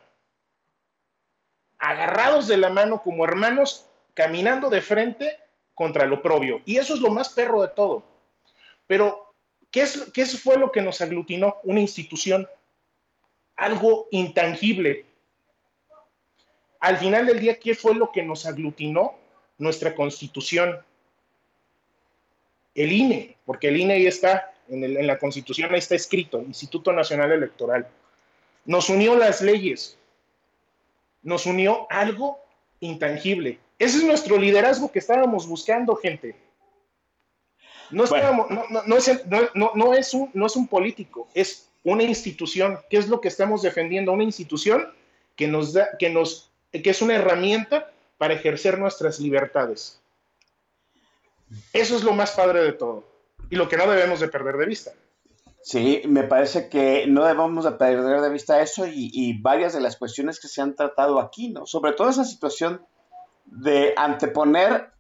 [1.78, 5.38] Agarrados de la mano como hermanos, caminando de frente
[5.74, 6.62] contra lo propio.
[6.64, 8.02] Y eso es lo más perro de todo.
[8.86, 9.34] Pero,
[9.70, 11.58] ¿qué, es, ¿qué fue lo que nos aglutinó?
[11.64, 12.48] Una institución.
[13.56, 15.04] Algo intangible,
[16.80, 19.14] al final del día, ¿qué fue lo que nos aglutinó?
[19.58, 20.78] Nuestra constitución.
[22.74, 27.32] El INE, porque el INE ahí está, en, la constitución ahí está escrito, Instituto Nacional
[27.32, 27.88] Electoral.
[28.64, 29.98] Nos unió las leyes,
[31.22, 32.38] nos unió algo
[32.80, 33.58] intangible.
[33.78, 36.36] Ese es nuestro liderazgo que estábamos buscando, gente.
[37.90, 38.04] No,
[38.86, 38.96] no,
[39.94, 42.78] es un, no es un político, es una institución.
[42.90, 44.12] ¿Qué es lo que estamos defendiendo?
[44.12, 44.92] Una institución
[45.36, 50.00] que nos, da, que nos que es una herramienta para ejercer nuestras libertades.
[51.72, 53.04] Eso es lo más padre de todo
[53.50, 54.92] y lo que no debemos de perder de vista.
[55.62, 59.96] Sí, me parece que no debemos de perder de vista eso y, varias de las
[59.96, 61.66] cuestiones que se han tratado aquí, ¿no?
[61.66, 62.87] Sobre todo esa situación
[63.44, 64.92] de anteponer,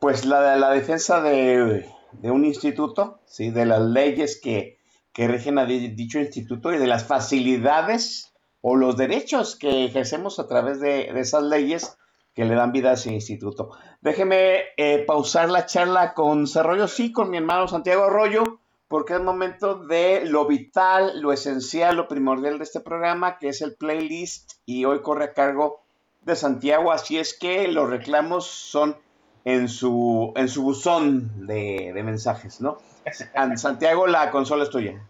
[0.00, 1.88] pues, la, la defensa de,
[2.22, 3.50] un instituto, ¿sí?
[3.50, 4.78] De las leyes que,
[5.12, 8.31] que rigen a dicho instituto y de las facilidades
[8.62, 11.98] o los derechos que ejercemos a través de, esas leyes
[12.32, 13.70] que le dan vida a ese instituto.
[14.00, 19.20] Déjeme eh, pausar la charla con Cerrollo, sí, con mi hermano Santiago Arroyo, porque es
[19.20, 24.52] momento de lo vital, lo esencial, lo primordial de este programa, que es el playlist,
[24.64, 25.82] y hoy corre a cargo
[26.22, 28.96] de Santiago, así es que los reclamos son
[29.44, 32.78] en su, en su buzón de, de mensajes, ¿no?
[33.56, 35.02] Santiago, la consola es tuya.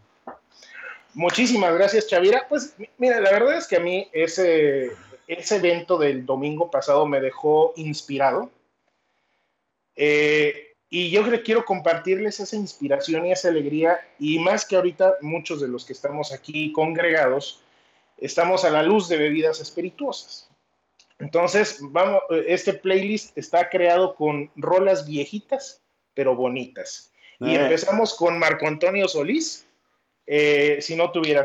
[1.15, 2.47] Muchísimas gracias, Chavira.
[2.49, 4.93] Pues mira, la verdad es que a mí ese,
[5.27, 8.51] ese evento del domingo pasado me dejó inspirado.
[9.95, 15.61] Eh, y yo quiero compartirles esa inspiración y esa alegría, y más que ahorita muchos
[15.61, 17.63] de los que estamos aquí congregados,
[18.19, 20.51] estamos a la luz de bebidas espirituosas.
[21.19, 25.81] Entonces, vamos, este playlist está creado con rolas viejitas,
[26.15, 27.11] pero bonitas.
[27.41, 27.63] Y eh.
[27.63, 29.67] empezamos con Marco Antonio Solís,
[30.27, 31.45] eh, si no te hubiera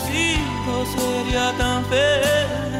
[0.00, 2.79] hubiera sido, sería tan feliz.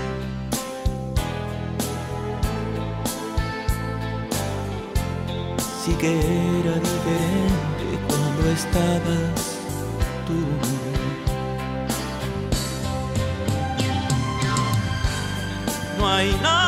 [6.01, 9.59] Que era diferente cuando estabas
[10.25, 10.39] tú.
[15.99, 16.60] No hay nada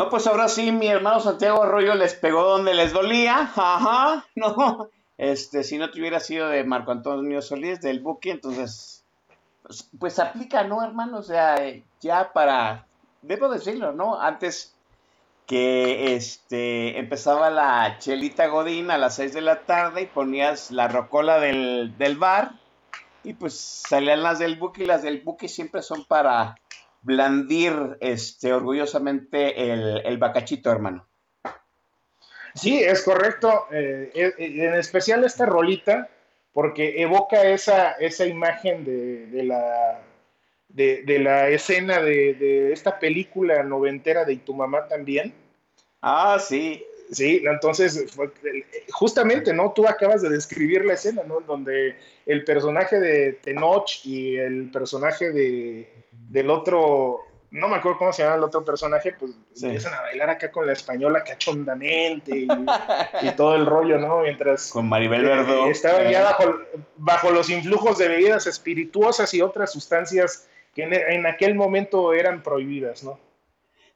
[0.00, 3.52] No, pues ahora sí, mi hermano Santiago Arroyo les pegó donde les dolía.
[3.54, 4.88] Ajá, no.
[5.18, 9.04] Este, si no te hubiera sido de Marco Antonio Solís, del Buki, entonces,
[9.62, 11.18] pues, pues aplica, ¿no, hermano?
[11.18, 12.86] O sea, eh, ya para,
[13.20, 14.18] debo decirlo, ¿no?
[14.18, 14.74] Antes
[15.44, 20.88] que este empezaba la chelita Godín a las 6 de la tarde y ponías la
[20.88, 22.52] rocola del, del bar
[23.22, 26.54] y pues salían las del Buki las del Buki siempre son para
[27.02, 31.06] blandir este orgullosamente el, el bacachito, hermano.
[32.54, 33.66] Sí, es correcto.
[33.70, 36.08] eh, eh, en especial esta rolita,
[36.52, 40.02] porque evoca esa, esa imagen de, de la,
[40.68, 45.32] de, de la escena de, de esta película noventera de Y tu mamá también.
[46.02, 46.84] Ah, sí.
[47.12, 48.06] Sí, entonces,
[48.92, 49.72] justamente, ¿no?
[49.72, 51.40] Tú acabas de describir la escena, ¿no?
[51.40, 55.88] Donde el personaje de Tenoch y el personaje de,
[56.30, 57.18] del otro,
[57.50, 59.66] no me acuerdo cómo se llama el otro personaje, pues Sí.
[59.66, 62.46] empiezan a bailar acá con la española cachondamente y,
[63.26, 64.20] y todo el rollo, ¿no?
[64.20, 65.66] Mientras Con Maribel eh, Verdú.
[65.70, 66.54] estaban Eh, ya bajo,
[66.96, 72.42] bajo los influjos de bebidas espirituosas y otras sustancias que en, en aquel momento eran
[72.42, 73.18] prohibidas, ¿no?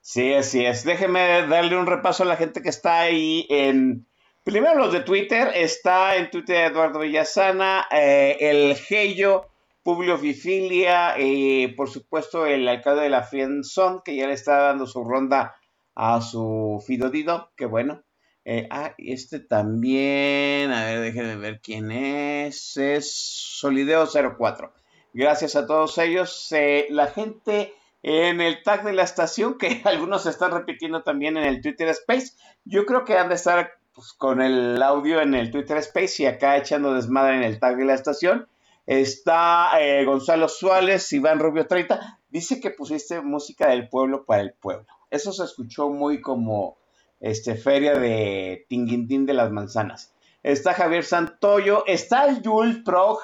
[0.01, 0.85] Sí, así es.
[0.85, 4.07] Déjeme darle un repaso a la gente que está ahí en...
[4.43, 5.53] Primero los de Twitter.
[5.55, 9.47] Está en Twitter Eduardo Villasana, eh, el Geyo,
[9.85, 14.87] Publio Fifilia, y por supuesto el alcalde de la Friendzone, que ya le está dando
[14.87, 15.55] su ronda
[15.95, 18.03] a su Fidodido, que bueno.
[18.47, 24.73] Eh, ah, este también, a ver, déjenme ver quién es, es Solideo04.
[25.13, 26.51] Gracias a todos ellos.
[26.53, 31.45] Eh, la gente en el tag de la estación, que algunos están repitiendo también en
[31.45, 32.33] el Twitter Space.
[32.65, 36.27] Yo creo que han de estar pues, con el audio en el Twitter Space y
[36.27, 38.49] acá echando desmadre en el tag de la estación.
[38.87, 42.21] Está eh, Gonzalo Suárez, Iván Rubio 30.
[42.29, 44.87] Dice que pusiste música del pueblo para el pueblo.
[45.11, 46.77] Eso se escuchó muy como
[47.21, 50.13] este, feria de Tinguindín de las manzanas.
[50.43, 51.85] Está Javier Santoyo.
[51.87, 53.19] Está el Jules Prog.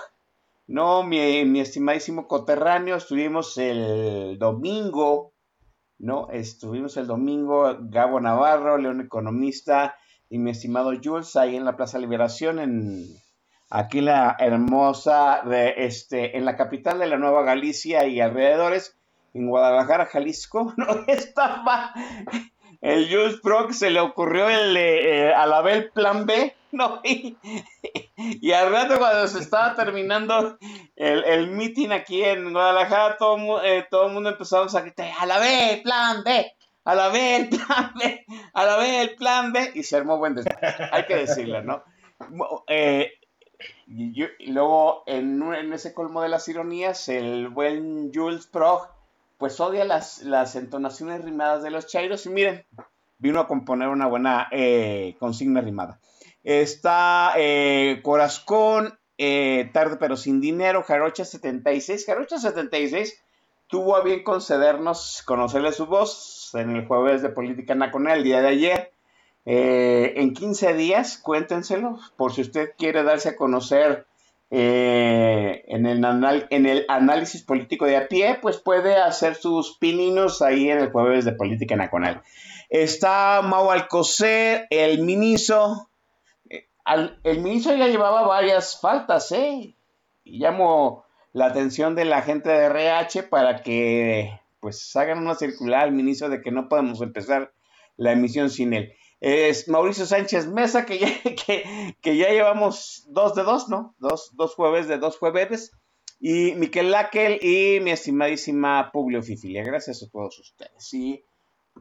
[0.67, 5.33] No, mi, mi estimadísimo coterráneo, estuvimos el domingo,
[5.99, 6.29] ¿no?
[6.31, 9.97] Estuvimos el domingo, Gabo Navarro, León Economista
[10.29, 13.05] y mi estimado Jules, ahí en la Plaza Liberación, en,
[13.71, 18.97] aquí la hermosa, de, este, en la capital de la Nueva Galicia y alrededores,
[19.33, 20.87] en Guadalajara, Jalisco, ¿no?
[21.07, 21.95] Estaba
[22.81, 27.01] el Jules Proc, se le ocurrió el eh, a la vez plan B, ¿no?
[28.43, 30.59] Y, al rato cuando se estaba terminando
[30.95, 35.25] el, el meeting aquí en Guadalajara, todo, eh, todo el mundo empezaba a gritar, a
[35.25, 36.53] la vez, plan B,
[36.85, 40.19] a la vez, el plan B, a la vez, el plan B, y se armó
[40.19, 41.83] buen desmadre, hay que decirlo, ¿no?
[42.69, 43.11] Eh,
[43.93, 48.87] y luego, en, ese colmo de las ironías, el buen Jules Prog,
[49.37, 52.65] pues odia las, entonaciones rimadas de los chairos, y miren,
[53.19, 55.99] vino a componer una buena eh, consigna rimada.
[56.45, 62.07] Está eh, Corazcón, eh, Tarde pero sin dinero, Jarocha 76.
[62.07, 63.21] Jarocha 76
[63.67, 68.41] tuvo a bien concedernos, conocerle su voz en el jueves de Política Nacional el día
[68.41, 68.93] de ayer.
[69.47, 74.07] Eh, en 15 días, cuéntenselo, por si usted quiere darse a conocer
[74.53, 80.79] eh, en, el análisis político de a pie, pues puede hacer sus pininos ahí en
[80.79, 82.23] el jueves de Política Nacional.
[82.69, 85.89] Está Mau Alcocer, el Miniso.
[86.49, 86.69] Eh,
[87.25, 89.75] el Miniso ya llevaba varias faltas, ¿eh?
[90.25, 95.85] Y llamo la atención de la gente de RH para que pues hagan una circular
[95.85, 97.53] al Miniso de que no podemos empezar
[97.97, 98.95] la emisión sin él.
[99.67, 103.95] Mauricio Sánchez Mesa, que ya, llevamos dos de dos, ¿no?
[103.99, 105.73] Dos, dos jueves de dos jueves.
[106.19, 109.63] y Miquel Laquel y mi estimadísima Publio Fifilia.
[109.63, 110.95] Gracias a todos ustedes.
[110.95, 111.25] Y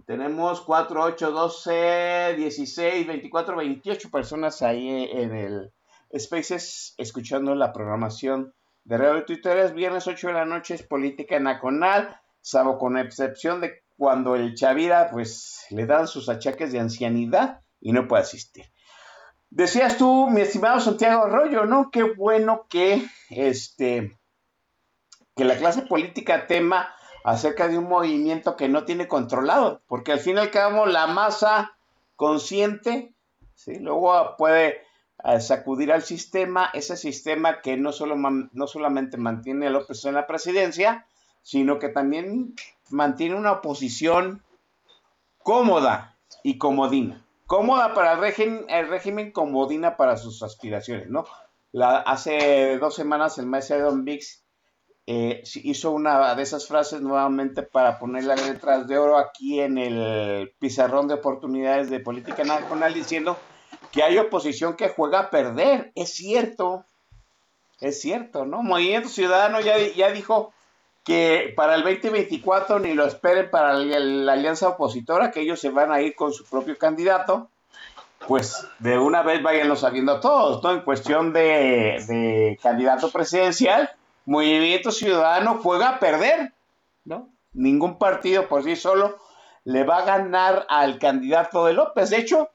[0.05, 5.71] tenemos 4, 8, 12, 16, 24, 28 personas ahí en el
[6.17, 9.57] Spaces escuchando la programación de Radio Twitter.
[9.57, 14.55] Es viernes 8 de la noche, es política nacional, salvo con excepción de cuando el
[14.55, 18.63] Chavira pues le dan sus achaques de ancianidad y no puede asistir.
[19.49, 21.91] Decías tú, mi estimado Santiago Arroyo, ¿no?
[21.91, 24.17] Qué bueno que este
[25.35, 26.93] que la clase política tema
[27.25, 31.77] acerca de un movimiento que no tiene controlado, porque al fin y cabo la masa
[32.15, 33.13] consciente,
[33.53, 33.79] ¿sí?
[33.79, 34.81] luego puede
[35.25, 40.15] eh, sacudir al sistema, ese sistema que no, solo no solamente mantiene a López en
[40.15, 41.05] la presidencia,
[41.41, 42.55] sino que también
[42.91, 44.43] mantiene una oposición
[45.39, 47.25] cómoda y comodina.
[47.45, 51.25] Cómoda para el régimen, el régimen comodina para sus aspiraciones, ¿no?
[52.05, 54.43] Hace dos semanas el maestro Don Bix
[55.07, 59.79] eh, hizo una de esas frases nuevamente para poner las letras de oro aquí en
[59.79, 63.35] el pizarrón de oportunidades de política nacional diciendo
[63.91, 65.91] que hay oposición que juega a perder.
[65.95, 66.85] Es cierto,
[67.79, 68.61] es cierto, ¿no?
[68.61, 70.53] Movimiento Ciudadano ya, ya dijo
[71.09, 75.91] que para el 2024 ni lo esperen para la, alianza opositora, que ellos se van
[75.91, 77.49] a ir con su propio candidato.
[78.27, 80.71] Pues de una vez váyanlo sabiendo todos, ¿no?
[80.71, 83.89] En cuestión de, de candidato presidencial,
[84.25, 86.53] Movimiento Ciudadano juega a perder,
[87.05, 87.27] ¿no?
[87.53, 89.17] Ningún partido por sí solo
[89.63, 92.11] le va a ganar al candidato de López.
[92.11, 92.51] De hecho,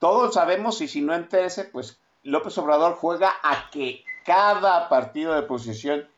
[0.00, 5.42] todos sabemos, y si no interese, pues López Obrador juega a que cada partido de
[5.42, 6.08] oposición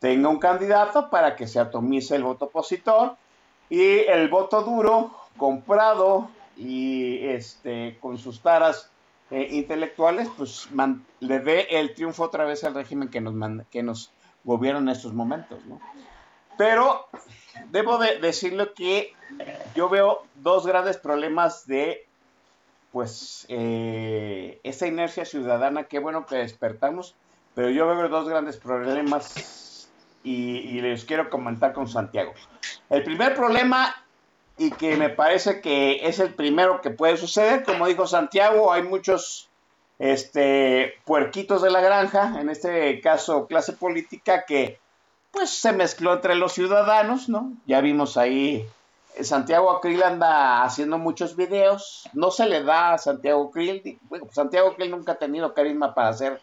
[0.00, 3.16] tenga un candidato para que se atomice el voto opositor
[3.68, 8.90] y el voto duro comprado y este con sus taras
[9.30, 10.68] eh, intelectuales pues
[11.20, 13.34] le dé el triunfo otra vez al régimen que nos
[13.70, 14.10] que nos
[14.44, 15.80] gobierno en estos momentos, ¿no?
[16.56, 17.06] Pero
[17.70, 19.14] debo de decirlo que
[19.74, 22.06] yo veo dos grandes problemas de,
[22.92, 27.14] pues, eh, esa inercia ciudadana, qué bueno que despertamos,
[27.54, 29.69] pero yo veo dos grandes problemas
[30.22, 32.32] y, les quiero comentar con Santiago.
[32.88, 33.94] El primer problema
[34.58, 38.82] y que me parece que es el primero que puede suceder, como dijo Santiago, hay
[38.82, 39.48] muchos
[39.98, 44.78] este, puerquitos de la granja, en este caso clase política, que
[45.30, 47.52] pues se mezcló entre los ciudadanos, ¿no?
[47.66, 48.66] Ya vimos ahí,
[49.14, 53.50] eh, Santiago Krill anda haciendo muchos videos, no se le da a Santiago
[54.08, 56.40] bueno, Santiago Krill nunca ha tenido carisma para ser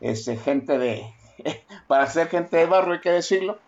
[0.00, 1.12] este, gente de,
[1.86, 3.58] para ser gente de barro, hay que decirlo.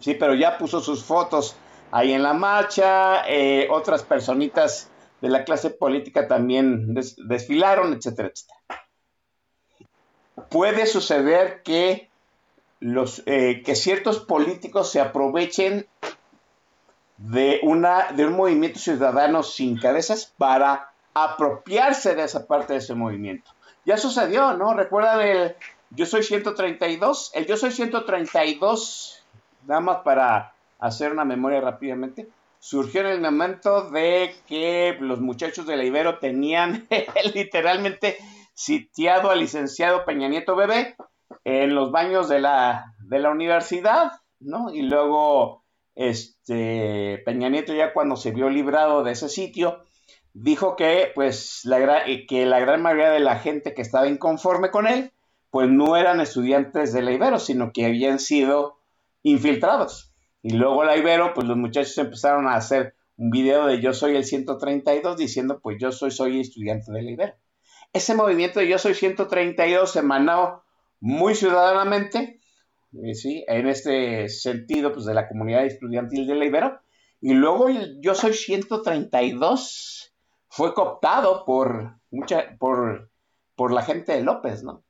[0.00, 1.56] Sí, pero ya puso sus fotos
[1.90, 8.58] ahí en la marcha, eh, otras personitas de la clase política también desfilaron, etcétera, etcétera.
[10.50, 12.10] Puede suceder que,
[12.80, 15.86] los, eh, que ciertos políticos se aprovechen
[17.18, 22.94] de, una, de un movimiento ciudadano sin cabezas para apropiarse de esa parte de ese
[22.94, 23.50] movimiento.
[23.84, 24.74] Ya sucedió, ¿no?
[24.74, 25.56] Recuerdan el
[25.94, 27.32] Yo Soy 132.
[27.34, 29.22] El Yo Soy 132,
[29.66, 32.28] nada más para hacer una memoria rápidamente,
[32.58, 36.88] surgió en el momento de que los muchachos de la Ibero tenían
[37.34, 38.16] literalmente
[38.54, 40.96] sitiado al licenciado Peña Nieto Bebé
[41.44, 44.72] en los baños de la, de la universidad, ¿no?
[44.72, 45.62] Y luego,
[45.94, 49.82] este, Peña Nieto ya cuando se vio librado de ese sitio,
[50.32, 51.68] dijo que, pues,
[52.28, 55.12] que la gran mayoría de la gente que estaba inconforme con él,
[55.52, 58.78] pues no eran estudiantes de la Ibero, sino que habían sido
[59.22, 60.14] infiltrados.
[60.42, 64.16] Y luego la Ibero, pues los muchachos empezaron a hacer un video de Yo soy
[64.16, 67.34] el 132 diciendo, pues yo soy, soy estudiante de la Ibero.
[67.92, 70.64] Ese movimiento de Yo soy 132 se emanó
[71.00, 72.40] muy ciudadanamente,
[73.04, 73.44] eh, ¿sí?
[73.46, 76.80] en este sentido, pues de la comunidad estudiantil de la Ibero.
[77.20, 77.66] Y luego
[78.00, 80.14] Yo soy 132
[80.48, 83.10] fue cooptado por, mucha, por,
[83.54, 84.81] por la gente de López, ¿no?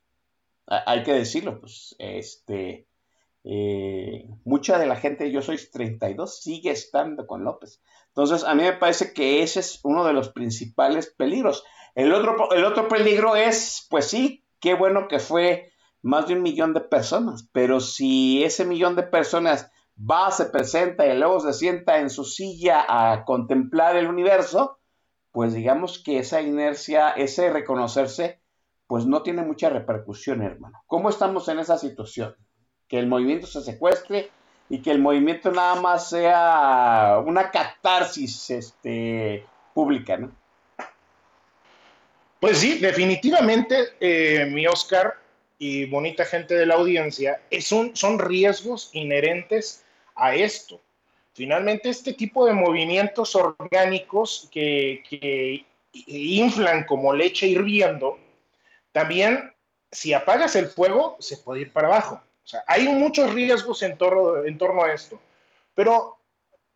[0.85, 2.87] Hay que decirlo, pues, este,
[3.43, 7.81] eh, mucha de la gente, yo soy 32, sigue estando con López.
[8.07, 11.63] Entonces, a mí me parece que ese es uno de los principales peligros.
[11.95, 15.71] El otro, el otro peligro es, pues sí, qué bueno que fue
[16.01, 21.05] más de un millón de personas, pero si ese millón de personas va, se presenta
[21.05, 24.79] y luego se sienta en su silla a contemplar el universo,
[25.31, 28.42] pues digamos que esa inercia, ese reconocerse,
[28.87, 30.83] pues no tiene mucha repercusión, hermano.
[30.87, 32.35] ¿Cómo estamos en esa situación?
[32.93, 34.29] que el movimiento se secuestre
[34.69, 40.31] y que el movimiento nada más sea una catarsis este, pública, ¿no?
[42.39, 45.15] Pues sí, definitivamente, eh, mi Oscar,
[45.57, 50.79] y bonita gente de la audiencia, es un, son riesgos inherentes a esto.
[51.33, 58.19] Finalmente, este tipo de movimientos orgánicos que, que inflan como leche hirviendo,
[58.93, 59.53] también
[59.91, 62.15] si apagas el fuego, se puede ir para abajo.
[62.15, 65.19] O sea, hay muchos riesgos en torno, en torno a esto.
[65.75, 66.17] Pero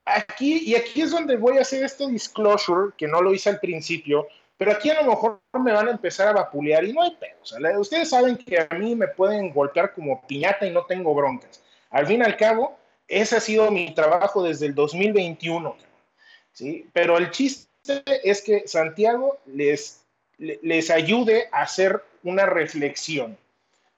[0.05, 3.59] aquí, y aquí es donde voy a hacer este disclosure, que no lo hice al
[3.59, 7.15] principio, pero aquí a lo mejor me van a empezar a vapulear y no hay
[7.15, 7.37] pedo.
[7.41, 11.13] O sea, ustedes saben que a mí me pueden golpear como piñata y no tengo
[11.13, 11.61] broncas.
[11.89, 15.75] Al fin y al cabo, ese ha sido mi trabajo desde el 2021.
[16.53, 16.89] ¿sí?
[16.91, 17.67] Pero el chiste
[18.23, 20.03] es que Santiago les,
[20.37, 23.37] les ayude a hacer una reflexión.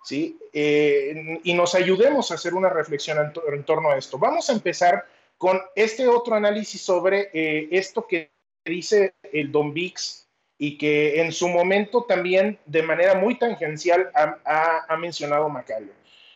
[0.04, 0.40] ¿sí?
[0.54, 4.18] Eh, y nos ayudemos a hacer una reflexión en, torno a esto.
[4.18, 5.06] Vamos a empezar
[5.38, 8.32] con este otro análisis sobre eh, esto que
[8.66, 14.98] dice el Don Vix y que en su momento también de manera muy tangencial ha,
[14.98, 15.94] mencionado Macario,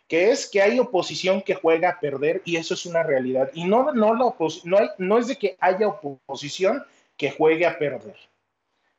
[0.08, 3.52] que es que hay oposición que juega a perder y eso es una realidad.
[3.54, 6.86] Y no, no es de que haya oposición
[7.18, 8.16] que juegue a perder.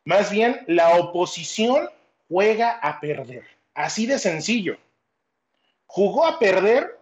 [0.05, 1.89] Más bien, la oposición
[2.35, 3.45] juega a perder.
[3.75, 4.77] Así de sencillo.
[5.87, 6.99] Jugó a perder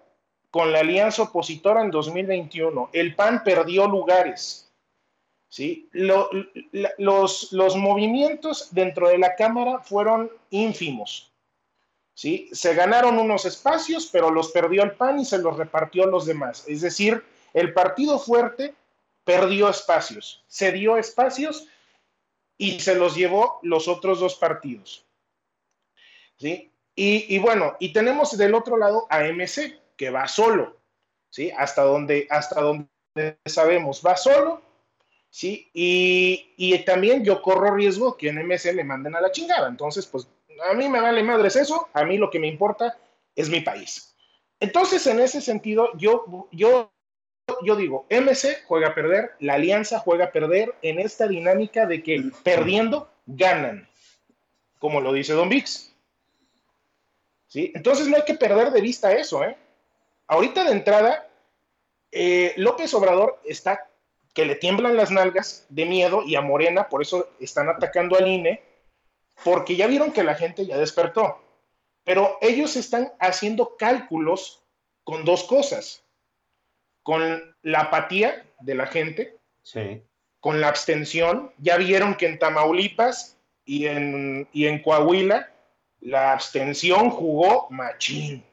[0.51, 2.91] con la alianza opositora en 2021.
[2.93, 4.71] El PAN perdió lugares.
[5.49, 5.89] ¿sí?
[5.93, 11.33] los, los movimientos dentro de la Cámara fueron ínfimos.
[12.13, 12.51] ¿sí?
[12.53, 16.27] Se ganaron unos espacios, pero los perdió el PAN y se los repartió a los
[16.27, 16.67] demás.
[16.69, 17.25] Es decir,
[17.55, 18.75] el partido fuerte
[19.25, 21.69] perdió espacios, cedió espacios
[22.59, 25.07] y se los llevó los otros dos partidos.
[26.43, 26.73] ¿Sí?
[26.95, 30.77] Y, bueno, y tenemos del otro lado a MC, que va solo,
[31.31, 31.51] ¿sí?
[31.57, 32.89] Hasta donde, hasta donde
[33.47, 34.61] sabemos, va solo,
[35.31, 35.71] ¿sí?
[35.73, 39.69] Y, y también yo corro riesgo que en MC me manden a la chingada.
[39.69, 40.29] Entonces, pues
[40.69, 42.99] a mí me vale madres eso, a mí lo que me importa
[43.35, 44.15] es mi país.
[44.61, 46.93] Entonces, en ese sentido, yo, yo,
[47.65, 52.03] yo digo, MC juega a perder, la alianza juega a perder en esta dinámica de
[52.03, 53.89] que perdiendo ganan,
[54.79, 55.92] como lo dice Don Vix.
[57.55, 59.57] Entonces no hay que perder de vista eso, ¿eh?
[60.27, 61.29] Ahorita de entrada,
[62.11, 63.89] eh, López Obrador está
[64.33, 68.29] que le tiemblan las nalgas de miedo y a Morena, por eso están atacando al
[68.29, 68.63] INE,
[69.45, 71.39] porque ya vieron que la gente ya despertó.
[72.05, 74.63] Pero ellos están haciendo cálculos
[75.05, 76.03] con dos cosas,
[77.03, 79.37] con la apatía de la gente,
[80.41, 81.53] con la abstención.
[81.59, 85.53] Ya vieron que en Tamaulipas y en, y en Coahuila
[86.03, 88.45] la abstención jugó machín.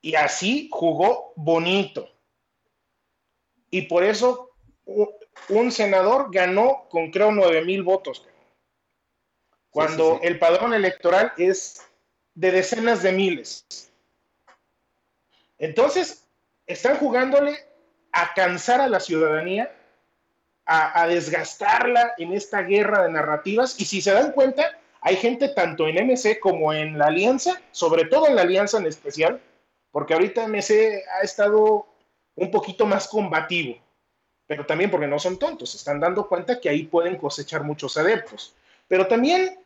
[0.00, 2.10] Y así jugó bonito.
[3.70, 4.50] Y por eso
[5.48, 8.26] un senador ganó con creo nueve mil votos.
[9.70, 11.82] Cuando el padrón electoral es
[12.34, 13.90] de decenas de miles.
[15.58, 16.28] Entonces,
[16.66, 17.56] están jugándole
[18.12, 19.74] a cansar a la ciudadanía,
[20.66, 23.80] a, a desgastarla en esta guerra de narrativas.
[23.80, 28.06] Y si se dan cuenta, hay gente tanto en MC como en la Alianza, sobre
[28.06, 29.38] todo en la Alianza en especial,
[29.90, 31.86] porque ahorita MC ha estado
[32.36, 33.76] un poquito más combativo,
[34.46, 37.98] pero también porque no son tontos, se están dando cuenta que ahí pueden cosechar muchos
[37.98, 38.54] adeptos.
[38.88, 39.58] Pero también,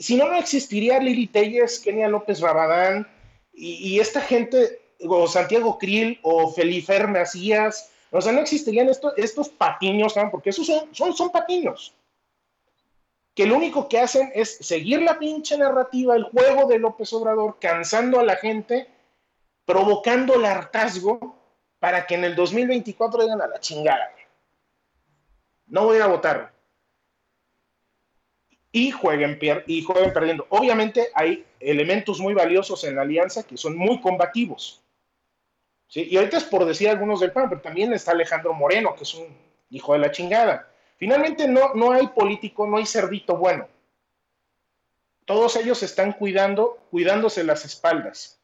[0.00, 3.06] si no, no existiría Lili Telles, Kenia López Rabadán
[3.52, 10.14] y, esta gente, o Santiago Krill o Felifer Macías, o sea, no existirían estos patiños,
[10.32, 11.94] porque esos son, son, son patiños
[13.36, 17.58] que lo único que hacen es seguir la pinche narrativa, el juego de López Obrador,
[17.60, 18.88] cansando a la gente,
[19.66, 21.36] provocando el hartazgo
[21.78, 24.10] para que en el 2024 digan a la chingada.
[25.66, 26.54] No voy a votar.
[28.72, 30.46] Y jueguen, y jueguen perdiendo.
[30.48, 34.82] Obviamente hay elementos muy valiosos en la alianza que son muy combativos.
[35.88, 36.08] ¿sí?
[36.10, 39.12] Y ahorita es por decir algunos del PAN, pero también está Alejandro Moreno, que es
[39.12, 39.26] un
[39.68, 40.70] hijo de la chingada.
[40.98, 43.68] Finalmente no, no hay político, no hay cerdito bueno.
[45.24, 48.40] Todos ellos están cuidando, cuidándose las espaldas.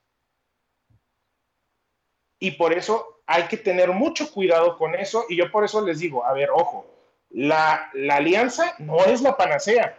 [2.38, 5.24] Y por eso hay que tener mucho cuidado con eso.
[5.28, 6.86] Y yo por eso les digo, a ver, ojo,
[7.30, 9.96] la, la alianza no es la panacea,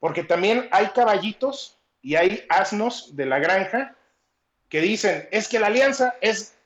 [0.00, 3.96] porque también hay caballitos y hay asnos de la granja
[4.68, 6.56] que dicen, es que la alianza es,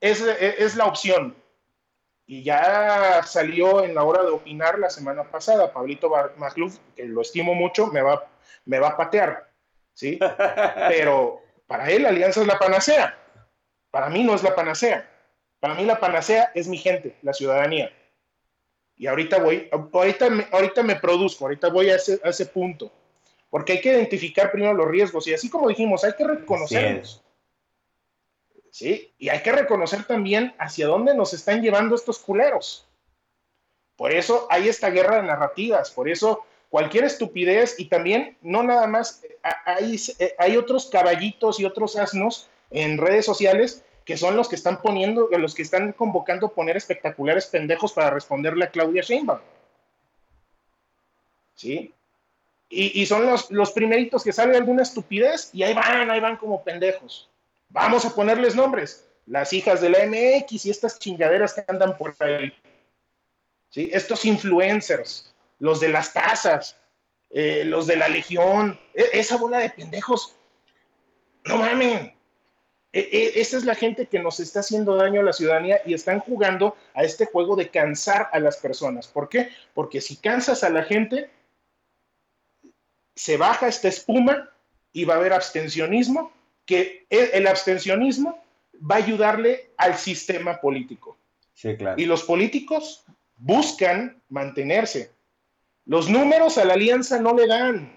[0.00, 1.34] es, es la opción
[2.26, 5.72] y ya salió en la hora de opinar la semana pasada.
[5.72, 8.26] Pablito Macluf, que lo estimo mucho, me va,
[8.64, 9.50] me va a patear,
[9.92, 10.18] ¿sí?
[10.88, 13.18] Pero para él la alianza es la panacea.
[13.90, 15.08] Para mí no es la panacea.
[15.60, 17.92] Para mí la panacea es mi gente, la ciudadanía.
[18.96, 22.92] Y ahorita voy, ahorita me, ahorita me produzco, ahorita voy a ese, a ese punto.
[23.50, 27.23] porque hay que identificar primero los riesgos y así como dijimos, hay que reconocerlos.
[28.74, 29.14] ¿Sí?
[29.18, 32.88] Y hay que reconocer también hacia dónde nos están llevando estos culeros.
[33.94, 38.88] Por eso hay esta guerra de narrativas, por eso cualquier estupidez y también no nada
[38.88, 39.22] más,
[39.64, 39.96] hay,
[40.38, 45.28] hay otros caballitos y otros asnos en redes sociales que son los que están poniendo,
[45.38, 49.38] los que están convocando poner espectaculares pendejos para responderle a Claudia Sheinbaum.
[51.54, 51.94] ¿Sí?
[52.68, 56.64] Y, son los, los primeritos que sale alguna estupidez y ahí van, ahí van como
[56.64, 57.30] pendejos.
[57.74, 59.04] Vamos a ponerles nombres.
[59.26, 62.54] Las hijas de la MX y estas chingaderas que andan por ahí.
[63.74, 66.76] Estos influencers, los de las tazas,
[67.30, 70.36] eh, los de la Legión, e, esa bola de pendejos.
[71.46, 72.14] No mamen.
[72.92, 75.94] E, e, esa es la gente que nos está haciendo daño a la ciudadanía y
[75.94, 79.08] están jugando a este juego de cansar a las personas.
[79.08, 79.48] ¿Por qué?
[79.74, 81.28] Porque si cansas a la gente,
[83.16, 84.48] se baja esta espuma
[84.92, 86.30] y va a haber abstencionismo,
[86.66, 88.42] que el abstencionismo
[88.90, 91.16] va a ayudarle al sistema político.
[91.52, 92.00] Sí, claro.
[92.00, 93.04] Y los políticos
[93.36, 95.12] buscan mantenerse.
[95.86, 97.92] Los números a la alianza no le dan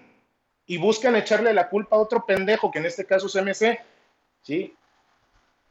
[0.66, 3.80] y buscan echarle la culpa a otro pendejo, que en este caso es MC,
[4.42, 4.76] ¿sí?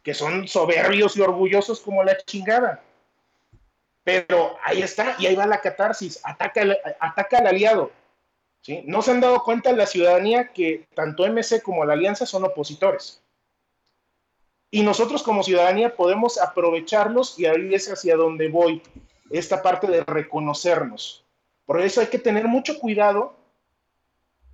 [0.01, 2.81] Que son soberbios y orgullosos como la chingada.
[4.03, 6.61] Pero ahí está, y ahí va la catarsis, ataca,
[6.99, 7.91] ataca al aliado.
[8.85, 13.21] No se han dado cuenta la ciudadanía que tanto MC como la alianza son opositores.
[14.69, 18.81] Y nosotros como ciudadanía podemos aprovecharlos y ahí es hacia donde voy,
[19.29, 21.23] esta parte de reconocernos.
[21.65, 23.35] Por eso hay que tener mucho cuidado,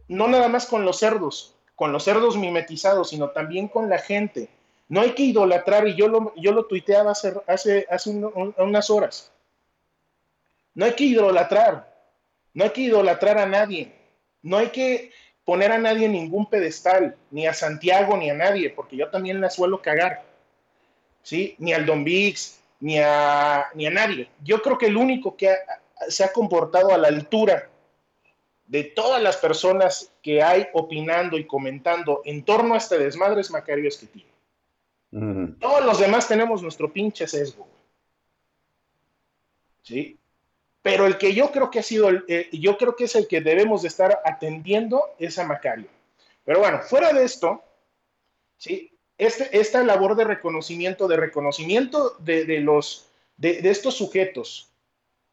[0.07, 4.49] no nada más con los cerdos, con los cerdos mimetizados, sino también con la gente.
[4.89, 9.31] No hay que idolatrar, y yo lo, yo lo tuiteaba hace, hace, hace unas horas.
[10.75, 11.92] No hay que idolatrar,
[12.53, 13.93] no hay que idolatrar a nadie,
[14.41, 15.11] no hay que
[15.45, 19.41] poner a nadie en ningún pedestal, ni a Santiago, ni a nadie, porque yo también
[19.41, 20.23] la suelo cagar.
[21.21, 21.55] ¿Sí?
[21.57, 24.29] Ni al Don Vix, ni a, ni a nadie.
[24.43, 25.55] Yo creo que el único que
[26.09, 27.69] se ha comportado a la altura
[28.67, 33.51] de todas las personas que hay opinando y comentando en torno a este desmadre es
[33.51, 34.31] Macario Esquetino.
[35.59, 37.67] Todos los demás tenemos nuestro pinche sesgo.
[39.83, 40.17] ¿Sí?
[40.83, 43.41] Pero el que yo creo que ha sido, eh, yo creo que es el que
[43.41, 45.87] debemos de estar atendiendo es a Macario.
[46.45, 47.63] Pero bueno, fuera de esto,
[48.57, 48.91] ¿sí?
[49.17, 53.07] Este, esta labor de reconocimiento, de reconocimiento de, los,
[53.37, 54.73] de, estos sujetos,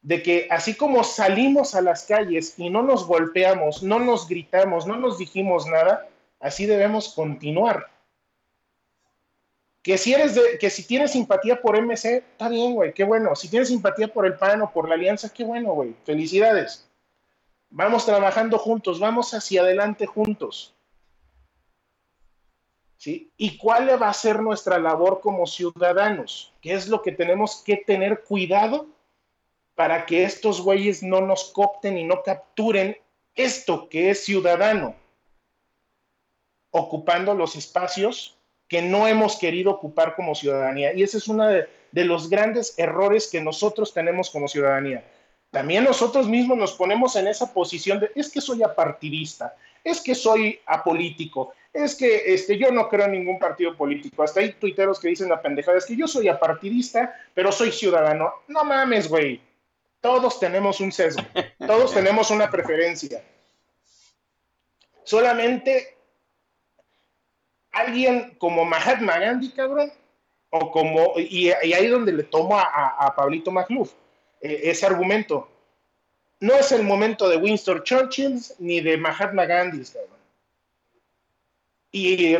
[0.01, 4.87] de que así como salimos a las calles y no nos golpeamos, no nos gritamos,
[4.87, 6.07] no nos dijimos nada,
[6.39, 7.90] así debemos continuar.
[9.81, 13.35] Que si eres de, que si tienes simpatía por MC, está bien, güey, qué bueno.
[13.35, 15.95] Si tienes simpatía por el PAN o por la Alianza, qué bueno, güey.
[16.05, 16.87] Felicidades.
[17.69, 20.75] Vamos trabajando juntos, vamos hacia adelante juntos.
[23.03, 26.53] ¿Y cuál va a ser nuestra labor como ciudadanos?
[26.61, 28.87] ¿Qué es lo que tenemos que tener cuidado
[29.73, 32.95] para que estos güeyes no nos copten y no capturen
[33.33, 34.95] esto que es ciudadano,
[36.69, 38.37] ocupando los espacios
[38.71, 40.93] que no hemos querido ocupar como ciudadanía.
[40.93, 45.03] Y ese es uno de, de los grandes errores que nosotros tenemos como ciudadanía.
[45.49, 50.15] También nosotros mismos nos ponemos en esa posición de, es que soy apartidista, es que
[50.15, 54.23] soy apolítico, es que este, yo no creo en ningún partido político.
[54.23, 58.31] Hasta hay tuiteros que dicen la pendejada, es que yo soy apartidista, pero soy ciudadano.
[58.47, 59.41] No mames, güey.
[59.99, 61.23] Todos tenemos un sesgo,
[61.67, 63.21] todos tenemos una preferencia.
[65.03, 65.97] Solamente
[67.71, 69.91] alguien como Mahatma Gandhi, cabrón,
[70.49, 73.93] o como, y, ahí donde le tomo a, Pablito Magluf
[74.41, 75.47] eh, ese argumento.
[76.39, 80.11] No es el momento de Winston Churchill ni de Mahatma Gandhi, cabrón.
[81.93, 82.35] Y,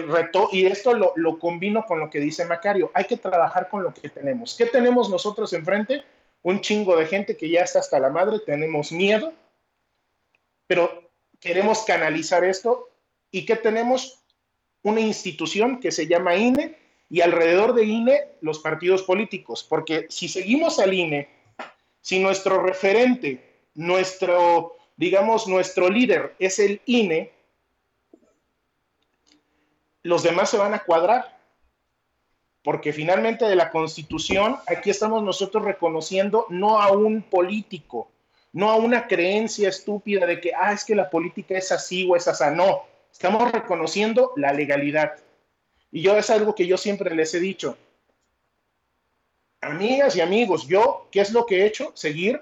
[0.53, 2.89] y esto lo, lo, combino con lo que dice Macario.
[2.93, 4.55] Hay que trabajar con lo que tenemos.
[4.57, 6.03] ¿Qué tenemos nosotros enfrente?
[6.41, 9.33] Un chingo de gente que ya está hasta la madre, tenemos miedo,
[10.67, 12.89] pero queremos canalizar esto.
[13.29, 14.20] ¿Y qué tenemos?
[14.83, 16.77] Una institución que se llama INE
[17.09, 19.65] y alrededor de INE los partidos políticos.
[19.67, 21.29] Porque si seguimos al INE,
[21.99, 27.31] si nuestro referente, nuestro, digamos, nuestro líder es el INE,
[30.03, 31.39] los demás se van a cuadrar.
[32.63, 38.11] Porque finalmente de la constitución, aquí estamos nosotros reconociendo no a un político,
[38.53, 42.15] no a una creencia estúpida de que, ah, es que la política es así o
[42.15, 42.43] es así.
[42.53, 45.13] No, estamos reconociendo la legalidad.
[45.91, 47.77] Y yo es algo que yo siempre les he dicho.
[49.61, 51.91] Amigas y amigos, yo, ¿qué es lo que he hecho?
[51.95, 52.41] Seguir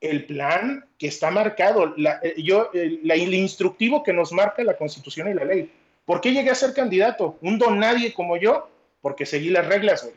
[0.00, 2.70] el plan que está marcado, la, eh, yo,
[3.02, 5.72] la- el instructivo que nos marca la Constitución y la ley.
[6.04, 7.38] ¿Por qué llegué a ser candidato?
[7.40, 8.68] Un don nadie como yo,
[9.00, 10.14] porque seguí las reglas, güey.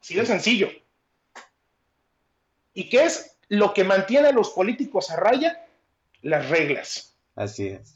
[0.00, 0.68] Así de sencillo.
[2.74, 5.64] ¿Y qué es lo que mantiene a los políticos a raya?
[6.22, 7.16] Las reglas.
[7.34, 7.95] Así es.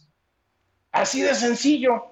[0.93, 2.07] Así de sencillo.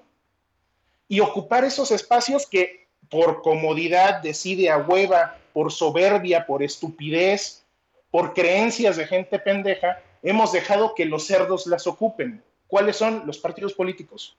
[1.07, 7.65] Y ocupar esos espacios que por comodidad decide a hueva, por soberbia, por estupidez,
[8.11, 12.43] por creencias de gente pendeja, hemos dejado que los cerdos las ocupen.
[12.67, 14.37] ¿Cuáles son los partidos políticos?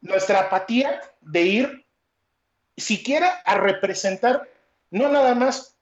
[0.00, 1.84] Nuestra apatía de ir
[2.76, 4.48] siquiera a representar,
[4.90, 5.76] no nada más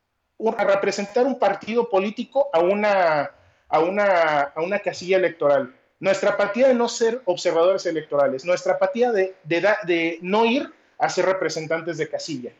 [0.56, 3.30] a representar un partido político a una,
[3.68, 5.74] a una, a una casilla electoral.
[6.04, 10.70] Nuestra apatía de no ser observadores electorales, nuestra apatía de, de, da- de no ir
[10.98, 12.52] a ser representantes de casilla,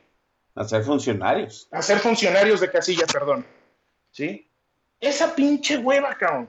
[0.54, 1.68] A ser funcionarios.
[1.70, 3.44] a ser funcionarios de casilla, perdón.
[4.12, 4.46] ¿Sí?
[4.98, 6.48] Esa pinche hueva, cabrón.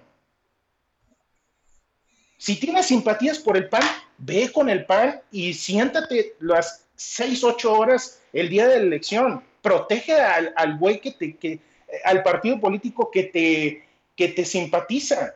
[2.38, 3.84] Si tienes simpatías por el PAN,
[4.18, 9.44] ve con el PAN y siéntate las 6, 8 horas el día de la elección.
[9.62, 11.60] Protege al, al güey que te, que,
[12.06, 13.86] al partido político que te,
[14.16, 15.36] que te simpatiza.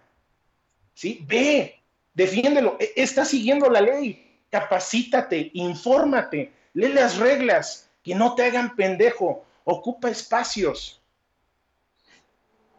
[0.99, 1.25] ¿Sí?
[1.25, 1.79] Ve,
[2.13, 2.75] defiéndelo.
[2.77, 4.41] E- Está siguiendo la ley.
[4.51, 11.01] Capacítate, infórmate, lee las reglas, que no te hagan pendejo, ocupa espacios.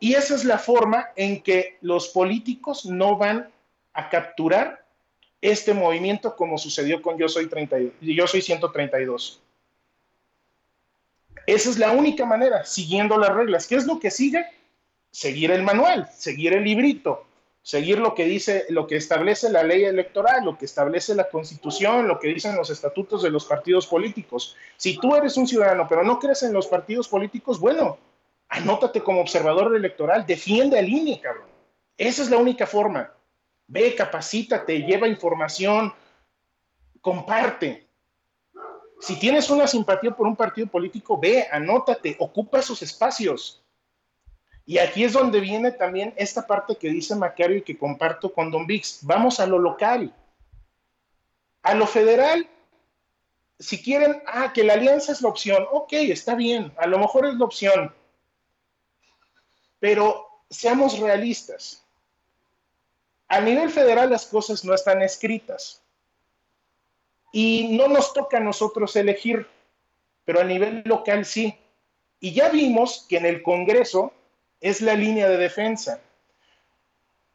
[0.00, 3.50] Y esa es la forma en que los políticos no van
[3.94, 4.84] a capturar
[5.40, 9.40] este movimiento como sucedió con Yo Soy 32, Yo Soy 132.
[11.46, 13.66] Esa es la única manera, siguiendo las reglas.
[13.66, 14.44] ¿Qué es lo que sigue?
[15.10, 17.29] Seguir el manual, seguir el librito,
[17.62, 22.08] seguir lo que dice, lo que establece la ley electoral, lo que establece la constitución,
[22.08, 24.56] lo que dicen los estatutos de los partidos políticos.
[24.76, 27.98] Si tú eres un ciudadano pero no crees en los partidos políticos, bueno,
[28.48, 31.48] anótate como observador electoral, defiende al INE, cabrón.
[31.96, 33.12] Esa es la única forma.
[33.66, 35.92] Ve, capacítate, lleva información,
[37.00, 37.86] comparte.
[39.00, 43.62] Si tienes una simpatía por un partido político, ve, anótate, ocupa esos espacios.
[44.70, 48.52] Y aquí es donde viene también esta parte que dice Macario y que comparto con
[48.52, 49.00] Don Vix.
[49.02, 50.14] Vamos a lo local.
[51.62, 52.48] A lo federal,
[53.58, 57.26] si quieren, ah, que la alianza es la opción, ok, está bien, a lo mejor
[57.26, 57.92] es la opción.
[59.80, 61.84] Pero seamos realistas.
[63.26, 65.82] A nivel federal las cosas no están escritas.
[67.32, 69.48] Y no nos toca a nosotros elegir,
[70.24, 71.58] pero a nivel local sí.
[72.20, 74.12] Y ya vimos que en el Congreso
[74.60, 76.00] es la línea de defensa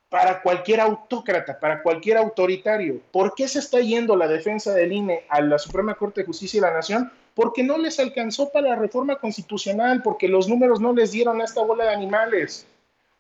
[0.09, 3.01] para cualquier autócrata, para cualquier autoritario.
[3.11, 6.61] ¿Por qué se está yendo la defensa del INE a la Suprema Corte de Justicia
[6.61, 7.11] de la Nación?
[7.33, 11.43] Porque no les alcanzó para la reforma constitucional, porque los números no les dieron a
[11.43, 12.65] esta bola de animales,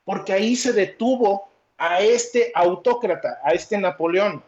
[0.05, 4.41] porque ahí se detuvo a este autócrata, a este Napoleón.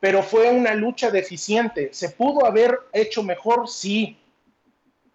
[0.00, 1.88] Pero fue una lucha deficiente.
[1.92, 3.66] ¿Se pudo haber hecho mejor?
[3.68, 4.18] Sí.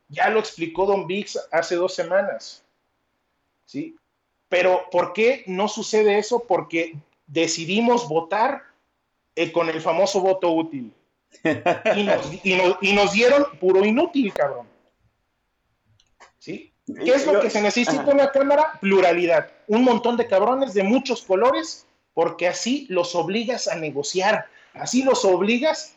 [0.10, 2.63] Ya lo explicó Don Vix hace dos semanas.
[3.66, 3.96] ¿Sí?
[4.50, 6.44] Pero ¿por qué no sucede eso?
[6.48, 6.96] Porque
[7.28, 8.64] decidimos votar
[9.36, 10.94] eh, con el famoso voto útil.
[11.96, 14.68] Y nos, y nos- y nos dieron puro inútil, cabrón.
[16.38, 16.72] ¿Sí?
[16.86, 18.78] ¿Qué es lo que se necesita en una cámara?
[18.82, 19.50] Pluralidad.
[19.68, 25.24] Un montón de cabrones de muchos colores, porque así los obligas a negociar, así los
[25.26, 25.96] obligas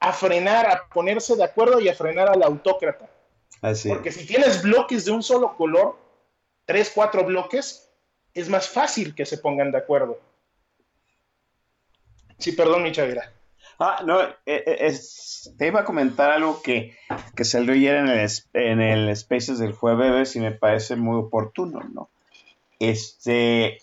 [0.00, 3.10] a frenar, a ponerse de acuerdo y a frenar al autócrata.
[3.60, 5.98] Así Porque si tienes bloques de un solo color,
[6.66, 7.90] tres, cuatro bloques,
[8.34, 10.20] es más fácil que se pongan de acuerdo.
[12.38, 13.32] Sí, perdón, mi chavira.
[13.78, 14.98] Ah, no, eh, eh,
[15.56, 16.96] te iba a comentar algo que,
[17.34, 21.80] que salió ayer en el, en el Spaces del jueves y me parece muy oportuno,
[21.92, 22.10] ¿no?
[22.78, 23.78] Este,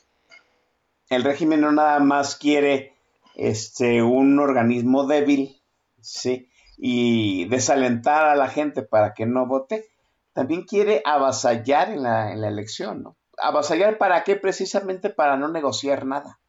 [1.10, 2.94] el régimen no nada más quiere
[3.36, 5.62] este, un organismo débil,
[6.02, 6.50] ¿sí?
[6.78, 9.86] Y desalentar a la gente para que no vote,
[10.34, 13.18] también quiere avasallar en la, en la elección, ¿no?
[13.38, 14.36] ¿Avasallar para qué?
[14.36, 16.40] Precisamente para no negociar nada.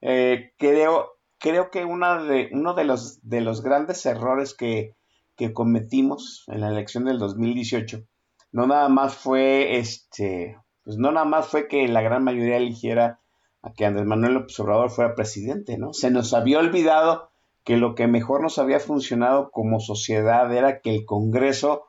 [0.00, 4.94] Eh, creo, creo que una de, uno de los, de los grandes errores que,
[5.36, 8.04] que cometimos en la elección del 2018
[8.52, 13.20] no nada más fue este, pues no nada más fue que la gran mayoría eligiera
[13.62, 15.92] a que Andrés Manuel López Obrador fuera presidente, ¿no?
[15.92, 17.30] Se nos había olvidado
[17.64, 21.87] que lo que mejor nos había funcionado como sociedad era que el Congreso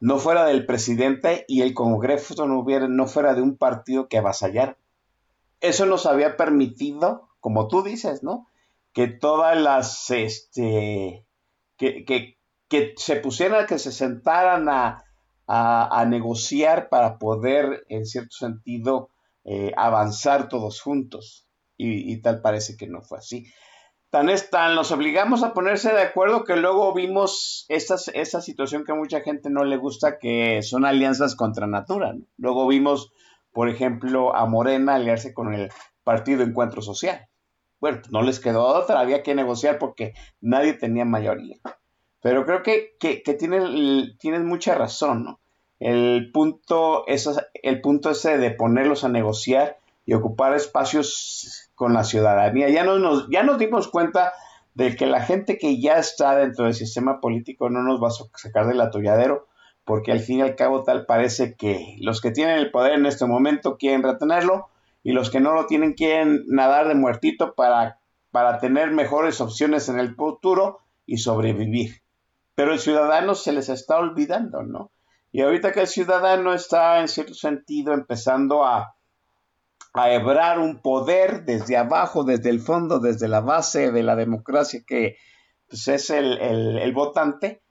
[0.00, 4.18] no fuera del presidente y el Congreso no, hubiera, no fuera de un partido que
[4.18, 4.76] avasallara.
[5.60, 8.48] Eso nos había permitido, como tú dices, ¿no?
[8.92, 11.24] Que todas las, este,
[11.76, 12.38] que, que,
[12.68, 15.04] que se pusieran, que se sentaran a,
[15.52, 19.10] a, negociar para poder, en cierto sentido,
[19.44, 21.46] eh, avanzar todos juntos.
[21.76, 23.46] Y, tal parece que no fue así.
[24.10, 28.90] Tan es tan, nos obligamos a ponerse de acuerdo que luego vimos esta, situación que
[28.90, 32.14] a mucha gente no le gusta, que son alianzas contra natura.
[32.36, 33.12] Luego vimos,
[33.52, 35.70] por ejemplo, a Morena aliarse con el
[36.02, 37.28] Partido Encuentro Social.
[37.78, 41.58] Bueno, no les quedó otra, había que negociar porque nadie tenía mayoría.
[42.20, 45.40] Pero creo que, que, que tienen, mucha razón, ¿no?
[45.78, 47.30] El punto, es,
[47.62, 49.79] el punto ese de ponerlos a negociar
[50.10, 52.68] y ocupar espacios con la ciudadanía.
[52.68, 54.32] Ya nos, ya nos dimos cuenta
[54.74, 58.36] de que la gente que ya está dentro del sistema político no nos va a
[58.36, 59.46] sacar del atolladero,
[59.84, 63.06] porque al fin y al cabo tal parece que los que tienen el poder en
[63.06, 64.66] este momento quieren retenerlo
[65.04, 68.00] y los que no lo tienen quieren nadar de muertito para,
[68.32, 72.02] para tener mejores opciones en el futuro y sobrevivir.
[72.56, 74.90] Pero el ciudadano se les está olvidando, ¿no?
[75.30, 78.96] Y ahorita que el ciudadano está en cierto sentido empezando a,
[79.92, 84.82] a hebrar un poder desde abajo, desde el fondo, desde la base de la democracia
[84.86, 85.16] que
[85.68, 87.62] pues, es el, el, votante,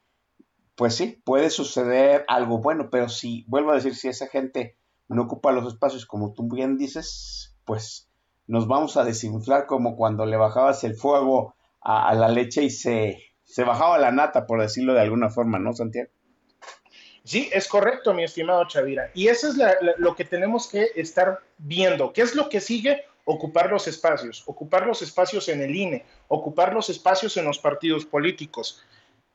[0.76, 5.24] pues sí, puede suceder algo bueno, pero si, vuelvo a decir, si esa gente no
[5.24, 8.10] ocupa los espacios como tú bien dices, pues
[8.48, 13.18] nos vamos a desinflar como cuando le bajabas el fuego a, la leche y se,
[13.44, 16.10] se bajaba la nata, por decirlo de alguna forma, ¿no, Santiago?
[17.24, 19.12] Sí, es correcto, mi estimado Chavira.
[19.14, 19.56] Y eso es
[19.98, 22.12] lo que tenemos que estar viendo.
[22.14, 23.06] ¿Qué es lo que sigue?
[23.26, 28.06] Ocupar los espacios, ocupar los espacios en el INE, ocupar los espacios en los partidos
[28.06, 28.84] políticos.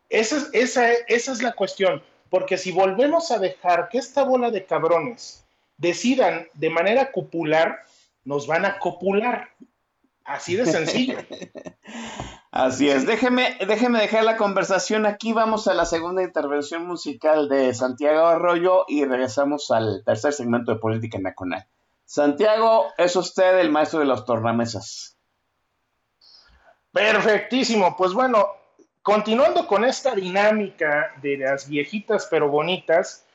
[0.09, 4.64] Esa, esa, esa es la cuestión, porque si volvemos a dejar que esta bola de
[4.64, 5.45] cabrones
[5.76, 7.85] decidan de manera cupular,
[8.24, 9.51] nos van a copular.
[10.24, 11.18] Así de sencillo.
[12.55, 13.05] Así es.
[13.05, 15.32] Déjeme, déjeme dejar la conversación aquí.
[15.32, 20.78] Vamos a la segunda intervención musical de Santiago Arroyo y regresamos al tercer segmento de
[20.78, 21.66] Política Nacional.
[22.05, 25.16] Santiago, es usted el maestro de los tornamesas.
[26.92, 27.96] Perfectísimo.
[27.96, 28.46] Pues bueno,
[29.02, 33.26] continuando con esta dinámica de las viejitas pero bonitas,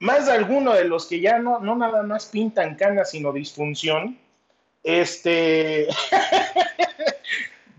[0.00, 4.18] más de alguno de los que ya no, no nada más pintan canas, sino disfunción,
[4.82, 5.88] este,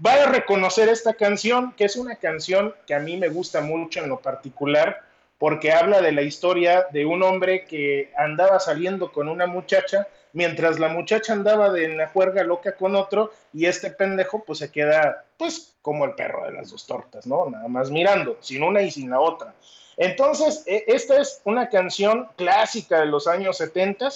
[0.03, 4.01] va a reconocer esta canción, que es una canción que a mí me gusta mucho
[4.01, 5.01] en lo particular,
[5.37, 10.79] porque habla de la historia de un hombre que andaba saliendo con una muchacha, mientras
[10.79, 15.25] la muchacha andaba de la juerga loca con otro, y este pendejo pues se queda
[15.37, 17.49] pues como el perro de las dos tortas, ¿no?
[17.49, 19.53] Nada más mirando, sin una y sin la otra.
[19.97, 24.09] Entonces, e, esta es una canción clásica de los años 70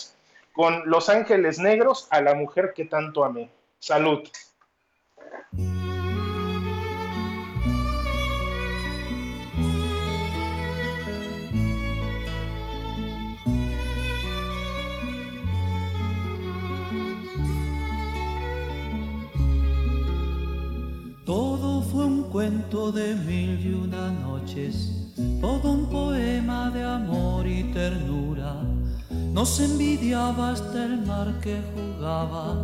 [0.54, 3.50] con Los Ángeles Negros a la mujer que tanto amé.
[3.80, 4.28] Salud.
[21.26, 25.00] Todo fue un cuento de mil y una noches
[25.42, 28.56] todo un poema de amor y ternura.
[29.32, 32.56] Nos envidiaba hasta el mar que jugaba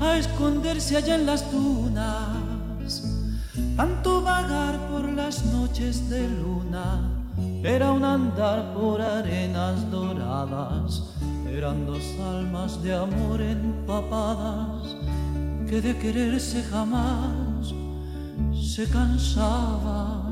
[0.00, 3.02] a esconderse allá en las dunas.
[3.76, 7.00] Tanto vagar por las noches de luna
[7.62, 11.02] era un andar por arenas doradas.
[11.50, 14.96] Eran dos almas de amor empapadas
[15.68, 17.74] que de quererse jamás
[18.54, 20.27] se cansaban.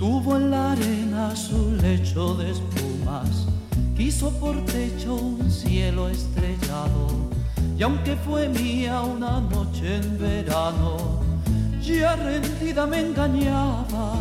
[0.00, 3.44] Tuvo en la arena su lecho de espumas,
[3.94, 7.28] quiso por techo un cielo estrellado,
[7.76, 11.20] y aunque fue mía una noche en verano,
[11.82, 14.14] ya rendida me engañaba.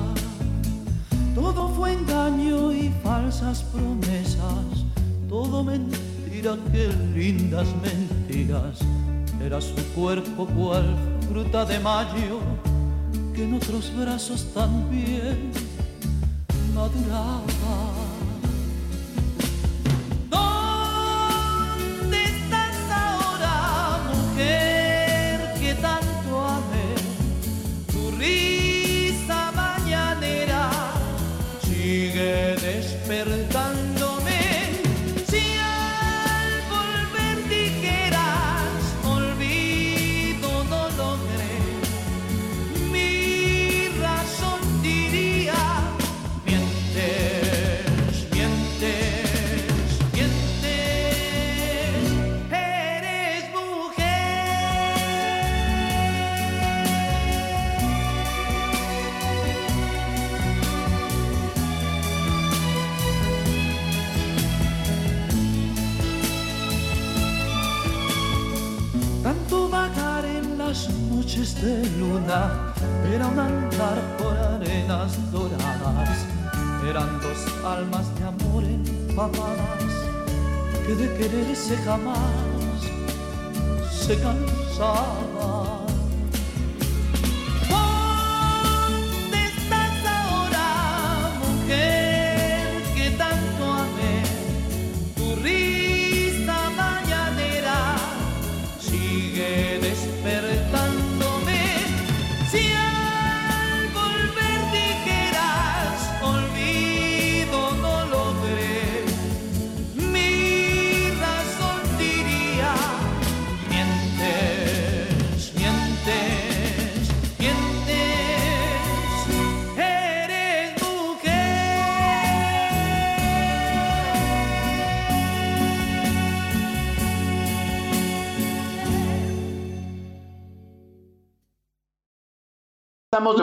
[1.34, 4.84] Todo fue engaño y falsas promesas,
[5.30, 8.80] todo mentira, qué lindas mentiras.
[9.42, 10.94] Era su cuerpo cual
[11.30, 12.42] fruta de mayo
[13.34, 15.69] que en otros brazos también
[16.80, 17.76] maduraba.
[22.00, 23.54] ¿Dónde estás ahora,
[24.08, 24.69] mujer?
[71.62, 72.74] De luna
[73.14, 76.26] era un andar por arenas doradas.
[76.90, 79.94] Eran dos almas de amor empapadas
[80.86, 82.80] que de quererse jamás
[83.92, 85.79] se cansaban.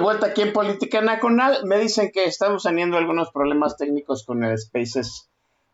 [0.06, 1.62] Vuelta aquí en Política Nacional.
[1.64, 5.28] Me dicen que estamos teniendo algunos problemas técnicos con el Spaces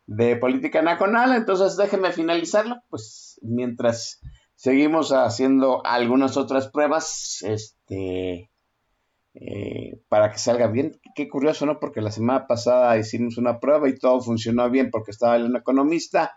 [0.07, 4.19] de Política Nacional, entonces déjenme finalizarlo, pues mientras
[4.55, 8.49] seguimos haciendo algunas otras pruebas, este,
[9.35, 10.99] eh, para que salga bien.
[11.13, 11.79] Qué curioso, ¿no?
[11.79, 16.35] Porque la semana pasada hicimos una prueba y todo funcionó bien porque estaba el economista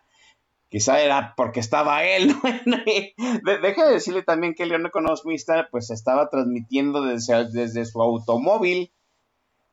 [0.69, 2.41] Quizá era porque estaba él, ¿no?
[3.63, 8.93] Deje de decirle también que León Economista pues estaba transmitiendo desde, desde su automóvil,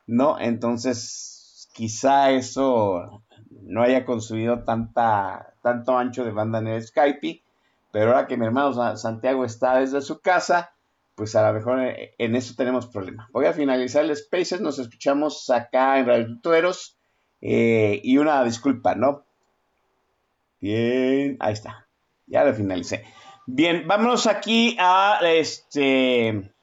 [0.06, 0.40] ¿no?
[0.40, 7.44] Entonces, quizá eso no haya consumido tanta, tanto ancho de banda en el Skype,
[7.92, 10.74] pero ahora que mi hermano Santiago está desde su casa,
[11.16, 13.30] pues a lo mejor eh, en eso tenemos problema.
[13.32, 16.98] Voy a finalizar el Spaces, nos escuchamos acá en Radio Tuteros,
[17.42, 19.26] eh, y una disculpa, ¿no?
[20.64, 21.90] Bien, ahí está.
[22.26, 23.04] Ya lo finalicé.
[23.46, 26.54] Bien, vámonos aquí a este.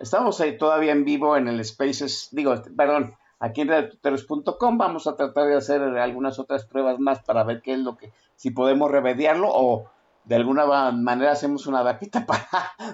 [0.00, 4.78] Estamos todavía en vivo en el Spaces, digo, perdón, aquí en radiotuteros.com.
[4.78, 8.12] Vamos a tratar de hacer algunas otras pruebas más para ver qué es lo que,
[8.34, 9.88] si podemos remediarlo o
[10.24, 12.48] de alguna manera hacemos una vaquita para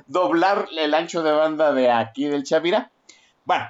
[0.07, 2.91] doblar el ancho de banda de aquí del Chavira.
[3.47, 3.65] Bueno,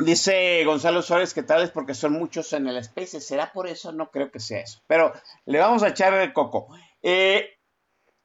[0.00, 3.20] Dice Gonzalo Suárez que tal es porque son muchos en el Space.
[3.20, 3.92] ¿Será por eso?
[3.92, 4.80] No creo que sea eso.
[4.86, 5.12] Pero
[5.44, 6.68] le vamos a echar el coco.
[7.02, 7.58] Eh,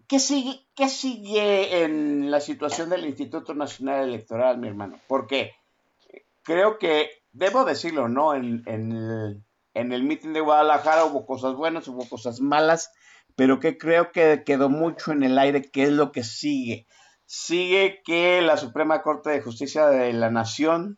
[0.07, 4.99] ¿qué, sigue, ¿Qué sigue en la situación del Instituto Nacional Electoral, mi hermano?
[5.07, 5.53] Porque
[6.43, 8.34] creo que, debo decirlo, ¿no?
[8.34, 12.91] En, en el, en el meeting de Guadalajara hubo cosas buenas, hubo cosas malas,
[13.36, 16.88] pero que creo que quedó mucho en el aire qué es lo que sigue.
[17.26, 20.97] Sigue que la Suprema Corte de Justicia de la Nación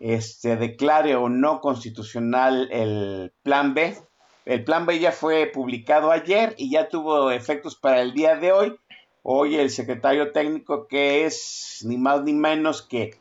[0.00, 3.96] este, declare o no constitucional el plan B.
[4.44, 8.52] El plan B ya fue publicado ayer y ya tuvo efectos para el día de
[8.52, 8.76] hoy.
[9.22, 13.18] Hoy el secretario técnico que es ni más ni menos que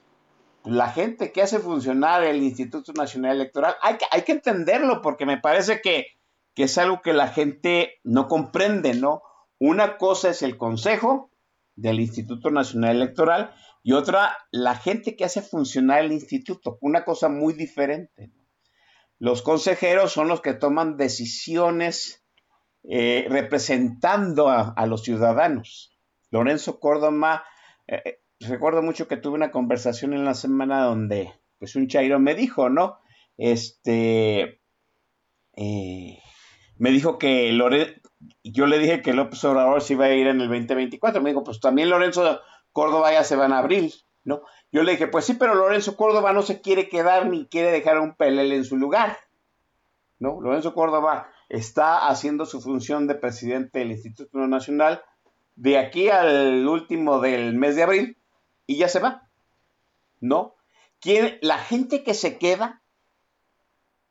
[0.63, 3.75] la gente que hace funcionar el Instituto Nacional Electoral.
[3.81, 6.07] Hay que, hay que entenderlo porque me parece que,
[6.53, 9.21] que es algo que la gente no comprende, ¿no?
[9.59, 11.29] Una cosa es el Consejo
[11.75, 13.53] del Instituto Nacional Electoral
[13.84, 18.32] y otra, la gente que hace funcionar el instituto, una cosa muy diferente.
[19.19, 22.23] Los consejeros son los que toman decisiones
[22.84, 25.97] eh, representando a, los ciudadanos.
[26.31, 27.43] Lorenzo Córdoba,
[27.88, 32.19] eh, eh, recuerdo mucho que tuve una conversación en la semana donde pues un chairo
[32.19, 32.99] me dijo, ¿no?
[33.38, 34.61] Este,
[35.56, 37.93] me dijo que Lorenzo,
[38.43, 41.43] yo le dije que López Obrador se iba a ir en el 2024, me dijo,
[41.43, 42.39] pues también Lorenzo
[42.77, 43.91] Córdoba ya se va en abril,
[44.23, 44.43] ¿no?
[44.71, 47.99] Yo le dije, pues sí, pero Lorenzo Córdoba no se quiere quedar ni quiere dejar
[47.99, 49.17] un pelele en su lugar,
[50.19, 50.39] ¿no?
[50.39, 55.01] Lorenzo Córdoba está haciendo su función de presidente del Instituto Nacional
[55.55, 58.17] de aquí al último del mes de abril
[58.67, 59.27] y ya se va,
[60.19, 60.53] ¿no?
[60.99, 62.83] ¿Quién, la gente que se queda,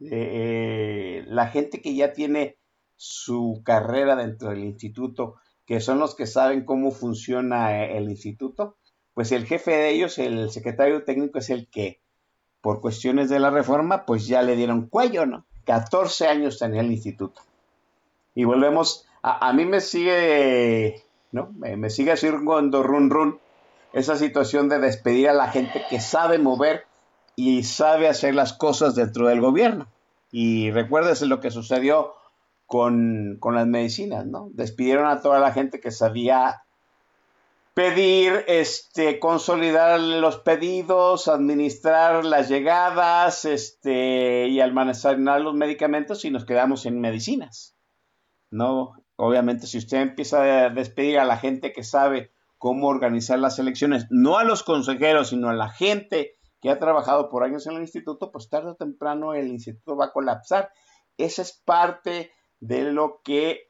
[0.00, 2.56] eh, la gente que ya tiene
[2.96, 5.36] su carrera dentro del instituto,
[5.66, 8.76] que son los que saben cómo funciona eh, el instituto,
[9.14, 12.00] pues el jefe de ellos, el secretario técnico, es el que,
[12.60, 15.44] por cuestiones de la reforma, pues ya le dieron cuello, ¿no?
[15.64, 17.42] 14 años tenía el instituto.
[18.34, 21.02] Y volvemos, a, mí me sigue,
[21.32, 21.50] ¿no?
[21.56, 23.40] Me, sigue haciendo run run
[23.92, 26.84] esa situación de despedir a la gente que sabe mover
[27.34, 29.88] y sabe hacer las cosas dentro del gobierno.
[30.30, 32.14] Y recuérdese lo que sucedió
[32.66, 34.50] con, las medicinas, ¿no?
[34.52, 36.62] Despidieron a toda la gente que sabía
[37.74, 46.44] pedir, este, consolidar los pedidos, administrar las llegadas, este, y almacenar los medicamentos y nos
[46.44, 47.76] quedamos en medicinas,
[48.50, 48.94] ¿no?
[49.16, 54.06] Obviamente, si usted empieza a despedir a la gente que sabe cómo organizar las elecciones,
[54.10, 57.82] no a los consejeros, sino a la gente que ha trabajado por años en el
[57.82, 60.70] instituto, pues tarde o temprano el instituto va a colapsar.
[61.18, 62.30] Esa es parte
[62.60, 63.68] de lo que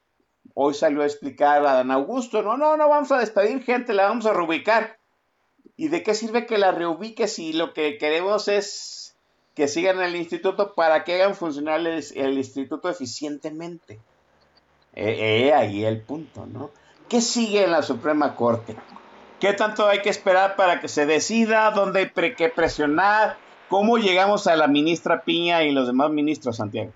[0.54, 2.42] hoy salió a explicar a Augusto.
[2.42, 4.98] No, no, no vamos a despedir gente, la vamos a reubicar.
[5.76, 9.14] ¿Y de qué sirve que la reubique si lo que queremos es
[9.54, 13.98] que sigan el instituto para que hagan funcionar el, instituto eficientemente?
[14.94, 16.70] Eh, eh, ahí el punto, ¿no?
[17.08, 18.74] ¿Qué sigue en la Suprema Corte?
[19.38, 21.70] ¿Qué tanto hay que esperar para que se decida?
[21.70, 23.36] ¿Dónde hay que presionar?
[23.68, 26.92] ¿Cómo llegamos a la ministra Piña y los demás ministros, Santiago?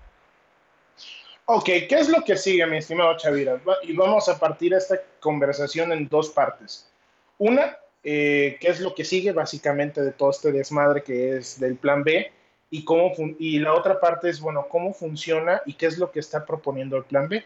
[1.45, 3.59] Ok, ¿qué es lo que sigue, mi estimado Chavira?
[3.83, 6.89] Y vamos a partir esta conversación en dos partes.
[7.37, 11.75] Una, eh, ¿qué es lo que sigue básicamente de todo este desmadre que es del
[11.75, 12.31] plan B?
[12.69, 16.21] Y, cómo y la otra parte es, bueno, ¿cómo funciona y qué es lo que
[16.21, 17.43] está proponiendo el plan B?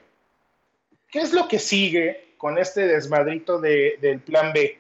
[1.09, 4.77] ¿Qué es lo que sigue con este desmadrito del plan B?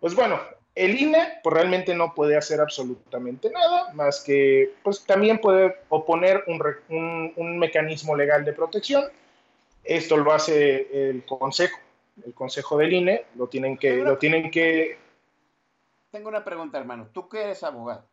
[0.00, 0.40] Pues bueno,
[0.74, 6.44] el INE pues, realmente no puede hacer absolutamente nada, más que pues también puede oponer
[6.46, 9.04] un, un, mecanismo legal de protección.
[9.82, 11.78] Esto lo hace el Consejo,
[12.24, 13.96] el Consejo del INE, lo tienen que...
[13.96, 14.98] Lo tienen que...
[16.10, 17.08] Tengo una pregunta, hermano.
[17.12, 18.06] Tú que eres abogado,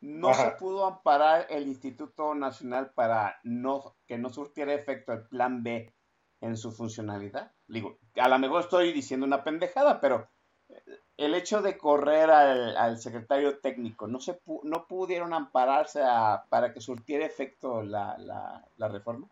[0.00, 5.62] ¿no se pudo amparar el Instituto Nacional para no, que no surtiera efecto el Plan
[5.62, 5.92] B
[6.40, 7.52] en su funcionalidad?
[7.68, 10.28] Digo, a lo mejor estoy diciendo una pendejada, pero
[11.22, 16.00] el hecho de correr al, secretario técnico, ¿no, se no pudieron ampararse
[16.48, 19.28] para que surtiera efecto la, reforma?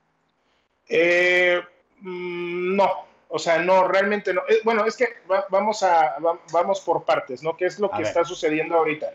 [0.88, 1.60] Eh,
[2.00, 2.90] mm, no,
[3.28, 4.42] o sea, no, realmente no.
[4.48, 5.08] Eh, bueno, es que
[5.50, 6.16] vamos, a,
[6.52, 7.56] vamos por partes, ¿no?
[7.56, 9.12] ¿Qué es lo que está sucediendo ahorita?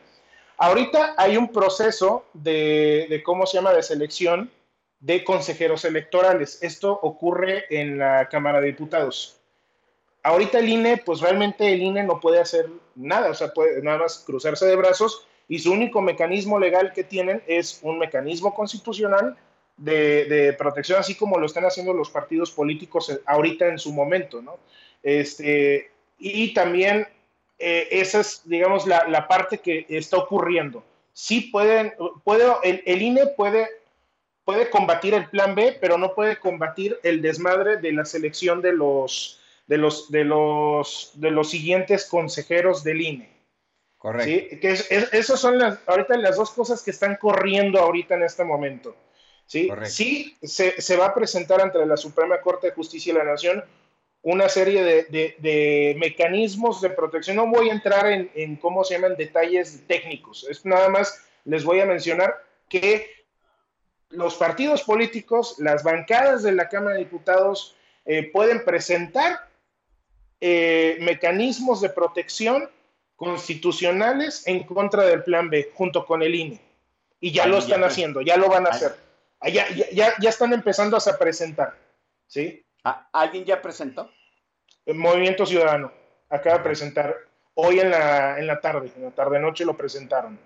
[0.57, 4.51] Ahorita hay un proceso de, de, ¿cómo se llama?, de selección
[4.99, 6.61] de consejeros electorales.
[6.61, 9.39] Esto ocurre en la Cámara de Diputados
[10.25, 13.99] ahorita el INE, pues realmente el INE no puede hacer nada, o sea, puede nada
[13.99, 19.37] más cruzarse de brazos y su único mecanismo legal que tienen es un mecanismo constitucional
[19.77, 24.57] de, protección, así como lo están haciendo los partidos políticos ahorita en su momento, ¿no?
[25.03, 27.07] Este, y también
[27.59, 30.83] eh, esa es, digamos, la, parte que está ocurriendo.
[31.13, 31.93] Sí pueden,
[32.23, 33.67] puede, el, el INE puede
[34.43, 38.73] puede combatir el plan B, pero no puede combatir el desmadre de la selección de
[38.73, 43.29] los, de los, de los, de los siguientes consejeros del INE.
[43.97, 44.49] Correcto.
[44.49, 44.59] ¿sí?
[44.59, 48.95] Que esas son las, ahorita las dos cosas que están corriendo ahorita en este momento.
[49.47, 53.31] Sí, sí se, se, va a presentar ante la Suprema Corte de Justicia de la
[53.31, 53.63] Nación
[54.23, 57.35] una serie de, de, mecanismos de protección.
[57.35, 60.47] No voy a entrar en, en, cómo se llaman detalles técnicos.
[60.49, 63.07] Es nada más les voy a mencionar que
[64.09, 67.75] los partidos políticos, las bancadas de la Cámara de Diputados
[68.05, 69.47] eh, pueden presentar
[70.41, 72.69] eh, mecanismos de protección
[73.15, 76.61] constitucionales en contra del plan B, junto con el INE.
[77.19, 78.95] Y ya lo están haciendo, ya lo van a hacer.
[79.39, 81.75] Ah, ya, ya, ya, están empezando a presentar.
[82.27, 82.65] ¿sí?
[82.83, 84.11] Ah, ¿Alguien ya presentó?
[84.85, 85.91] El Movimiento Ciudadano
[86.29, 87.15] acaba de presentar
[87.55, 90.37] hoy en la, en la tarde, en la tarde-noche lo presentaron.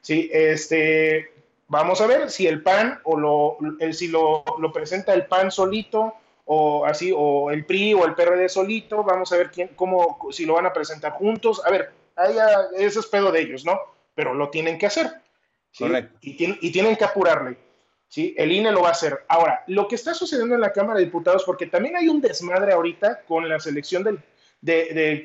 [0.00, 1.32] Sí, este,
[1.68, 5.50] vamos a ver si el PAN o lo, el, si lo, lo presenta el PAN
[5.50, 6.14] solito
[6.52, 10.44] o así, o el PRI o el PRD solito, vamos a ver quién, cómo, si
[10.44, 12.34] lo van a presentar juntos, a ver, ahí
[12.76, 13.78] ese es pedo de ellos, ¿no?
[14.16, 15.12] Pero lo tienen que hacer.
[15.78, 16.18] Correcto.
[16.22, 17.56] Y, tienen que apurarle.
[18.08, 18.34] ¿sí?
[18.36, 19.24] El INE lo va a hacer.
[19.28, 22.72] Ahora, lo que está sucediendo en la Cámara de Diputados, porque también hay un desmadre
[22.72, 24.18] ahorita con la selección del,
[24.60, 25.24] del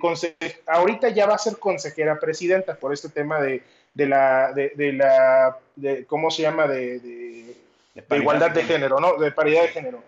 [0.68, 3.64] ahorita ya va a ser consejera presidenta por este tema de,
[3.95, 6.68] de la, de, la, de, ¿cómo se llama?
[6.68, 9.18] De, de igualdad de género, ¿no?
[9.18, 10.03] De paridad de género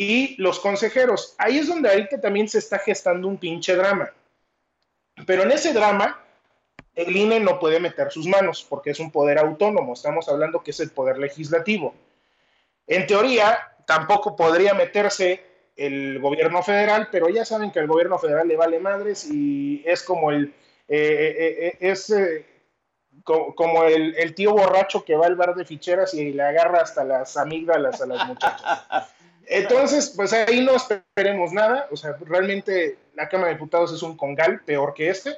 [0.00, 1.34] y los consejeros.
[1.36, 4.10] Ahí es donde ahorita también se está gestando un pinche drama.
[5.26, 6.18] Pero en ese drama,
[6.94, 9.92] el INE no puede meter sus manos porque es un poder autónomo.
[9.92, 11.94] Estamos hablando que es el poder legislativo.
[12.86, 15.44] En teoría, tampoco podría meterse
[15.76, 20.02] el gobierno federal, pero ya saben que al gobierno federal le vale madres y es
[20.02, 20.54] como el
[20.88, 22.10] eh, eh, eh, es
[23.22, 27.04] como el, el, tío borracho que va al bar de ficheras y le agarra hasta
[27.04, 29.10] las amígdalas a las muchachas.
[29.50, 31.88] Entonces, pues ahí no esperemos nada.
[31.90, 35.36] O sea, realmente la Cámara de Diputados es un congal peor que este.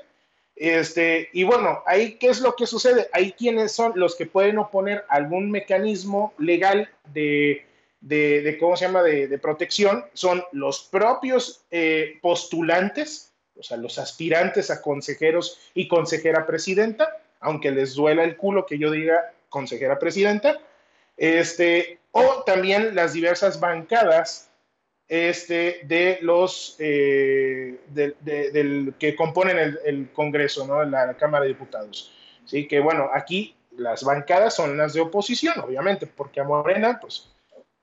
[0.55, 3.09] Este, y bueno, ahí qué es lo que sucede.
[3.15, 7.65] Ahí quienes son los que pueden oponer algún mecanismo legal de,
[8.03, 14.71] de, ¿cómo se llama?, de, protección, son los propios eh, postulantes, o sea, los aspirantes
[14.71, 20.61] a consejeros y consejera presidenta, aunque les duela el culo que yo diga consejera presidenta,
[21.23, 24.51] este, o también las diversas bancadas
[25.07, 30.83] este, de los eh, de- de- del, que componen el, Congreso, ¿no?
[30.85, 32.13] la Cámara de Diputados.
[32.45, 37.29] Sí, que bueno, aquí las bancadas son las de oposición, obviamente, porque a Morena, pues,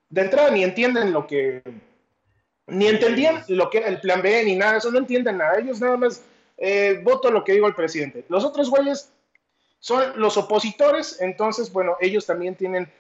[0.10, 1.62] de entrada ni entienden lo que,
[2.68, 5.80] ni entendían lo que era el plan B, ni nada, eso no entienden nada, ellos
[5.80, 6.24] nada más
[6.58, 8.26] eh, voto lo que digo el presidente.
[8.28, 9.14] Los otros güeyes
[9.80, 12.92] son los opositores, entonces, bueno, ellos también tienen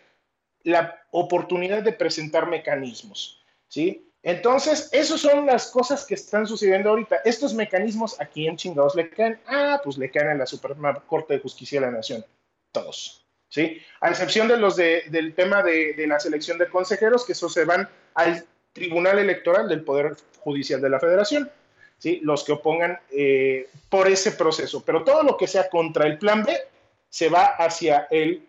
[0.64, 4.06] la oportunidad de presentar mecanismos, ¿sí?
[4.22, 7.22] Entonces, esas son las cosas que están sucediendo ahorita.
[7.24, 9.40] Estos mecanismos, ¿a quién chingados le caen?
[9.48, 12.26] Ah, pues le caen a la Suprema Corte de Justicia de la Nación.
[12.74, 13.82] Todos, ¿sí?
[14.02, 17.54] A excepción de los de- del tema de, de la selección de consejeros, que esos
[17.54, 21.50] se van al Tribunal Electoral del Poder Judicial de la Federación,
[21.98, 22.20] ¿sí?
[22.22, 24.84] Los que opongan eh, por ese proceso.
[24.86, 26.58] Pero todo lo que sea contra el Plan B
[27.08, 28.49] se va hacia el,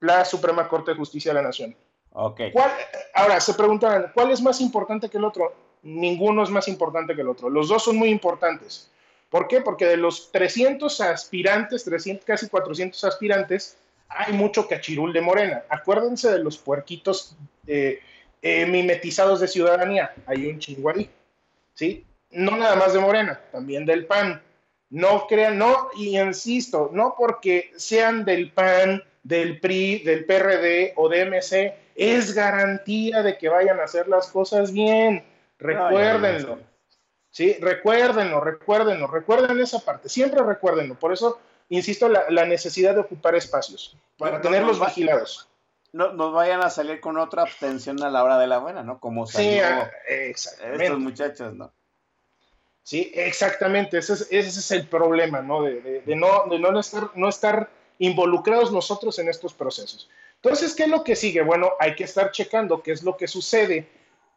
[0.00, 1.76] la Suprema Corte de Justicia de la Nación.
[2.12, 2.40] Ok.
[2.52, 2.70] ¿Cuál-
[3.14, 5.54] ahora, se preguntarán, ¿cuál es más importante que el otro?
[5.82, 7.48] Ninguno es más importante que el otro.
[7.50, 8.90] Los dos son muy importantes.
[9.30, 9.60] ¿Por qué?
[9.60, 13.76] Porque de los 300 aspirantes, 300, casi 400 aspirantes,
[14.08, 15.64] hay mucho cachirul de Morena.
[15.68, 17.36] Acuérdense de los puerquitos
[17.66, 18.00] eh,
[18.42, 20.14] eh, mimetizados de ciudadanía.
[20.26, 21.10] Hay un chingo ahí.
[21.74, 22.04] ¿Sí?
[22.30, 24.42] No nada más de Morena, también del PAN.
[24.90, 31.08] No crean, no, y insisto, no porque sean del PAN, del PRI, del PRD o
[31.08, 35.24] de MC, es garantía de que vayan a hacer las cosas bien.
[35.58, 36.60] Recuérdenlo.
[37.30, 40.94] Sí, recuérdenlo, recuérdenlo, recuerden esa parte, siempre recuérdenlo.
[40.94, 41.38] Por eso,
[41.68, 45.48] insisto, la, la necesidad de ocupar espacios para No, tenerlos no, vigilados.
[45.92, 49.00] No nos vayan a salir con otra abstención a la hora de la buena, ¿no?
[49.00, 50.90] Como Sí, ah, estos exactamente.
[50.96, 51.72] muchachos, ¿no?
[52.82, 55.62] Sí, exactamente, ese es, ese es el problema, ¿no?
[55.62, 60.08] De, de- de no, de no, estar, no estar involucrados nosotros en estos procesos.
[60.36, 61.42] Entonces, ¿qué es lo que sigue?
[61.42, 63.88] Bueno, hay que estar checando qué es lo que sucede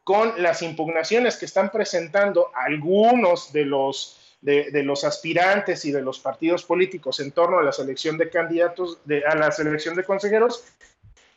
[0.04, 6.18] con las impugnaciones que están presentando algunos de los, de, los aspirantes y de los
[6.18, 10.64] partidos políticos en torno a la selección de candidatos, de, a la selección de consejeros,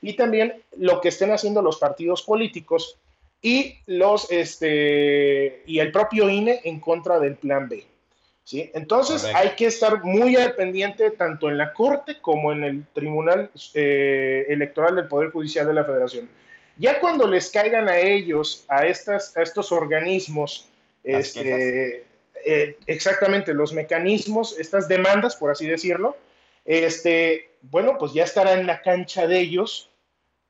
[0.02, 2.98] y también lo que estén haciendo los partidos políticos
[3.42, 7.86] y los este y el propio INE en contra del plan B.
[8.44, 8.72] ¿sí?
[8.74, 9.38] Entonces Correcto.
[9.42, 14.46] hay que estar muy al pendiente tanto en la Corte como en el Tribunal eh,
[14.50, 16.30] Electoral del Poder Judicial de la Federación.
[16.78, 20.70] Ya cuando les caigan a ellos, a, estas, a estos organismos,
[21.04, 22.06] este,
[22.46, 26.18] eh, exactamente los mecanismos, estas demandas, por así decirlo,
[26.66, 29.92] este, bueno, pues ya estará en la cancha de ellos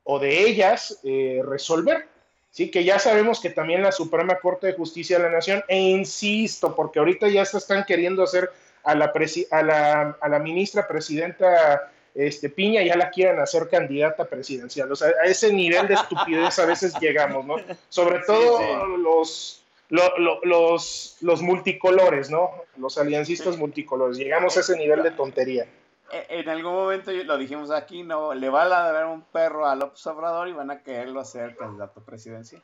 [0.03, 2.07] o de ellas eh, resolver.
[2.53, 5.75] Sí, que ya sabemos que también la Suprema Corte de Justicia de la Nación, e
[5.79, 8.51] insisto, porque ahorita ya se están queriendo hacer
[8.83, 13.67] a la, presi- a la, a la ministra presidenta este, Piña, ya la quieren hacer
[13.69, 14.91] candidata presidencial.
[14.91, 17.55] O sea, a ese nivel de estupidez a veces llegamos, ¿no?
[17.89, 18.63] Sobre todo sí.
[19.01, 22.51] los, lo- lo- los, los multicolores, ¿no?
[22.77, 24.17] Los aliancistas multicolores.
[24.17, 25.65] Llegamos a ese nivel de tontería.
[26.13, 28.33] E- En algún momento lo dijimos aquí, ¿no?
[28.33, 32.01] Le va a ladrar un perro a López Obrador y van a quererlo hacer candidato
[32.01, 32.61] presidencial.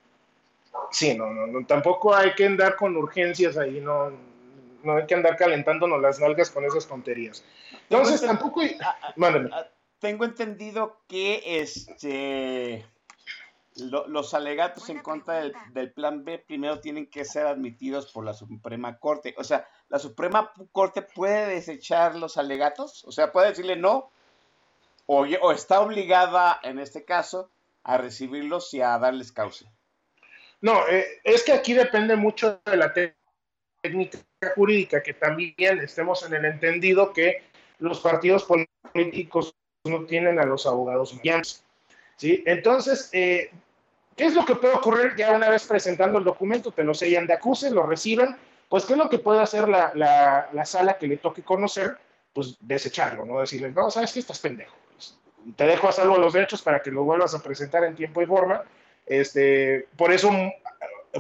[0.92, 4.12] Sí, no, no, no, tampoco hay que andar con urgencias ahí, no,
[4.84, 7.44] no hay que andar calentándonos las nalgas con esas tonterías.
[7.90, 8.62] Entonces, tampoco,
[9.16, 9.50] mándame.
[9.52, 9.66] ah,
[10.00, 12.86] Tengo entendido que este
[13.80, 18.26] lo- los alegatos en contra del, del plan B primero tienen que ser admitidos por
[18.26, 19.36] la Suprema Corte.
[19.38, 24.12] O sea, la Suprema Corte puede desechar los alegatos, o sea, puede decirle no,
[25.06, 27.50] o, o está obligada en este caso
[27.84, 29.66] a recibirlos y a darles cauce.
[30.62, 34.20] No, eh, es que aquí depende mucho de la técnica
[34.56, 37.44] jurídica, que también estemos en el entendido que
[37.80, 38.46] los partidos
[38.94, 41.16] políticos no tienen a los abogados
[42.18, 42.44] ¿sí?
[42.46, 43.52] Entonces, eh,
[44.20, 46.72] ¿qué es lo que puede ocurrir ya una vez presentando el documento?
[46.74, 48.36] Te lo sellan de acuse, lo reciben,
[48.68, 51.98] pues ¿qué es lo que puede hacer la, la- la sala que le toque conocer?
[52.34, 53.40] Pues desecharlo, ¿no?
[53.40, 54.76] Decirle, no, sabes que estás pendejo.
[55.56, 58.26] Te dejo a salvo los derechos para que lo vuelvas a presentar en tiempo y
[58.26, 58.62] forma.
[59.06, 60.30] Este, por eso,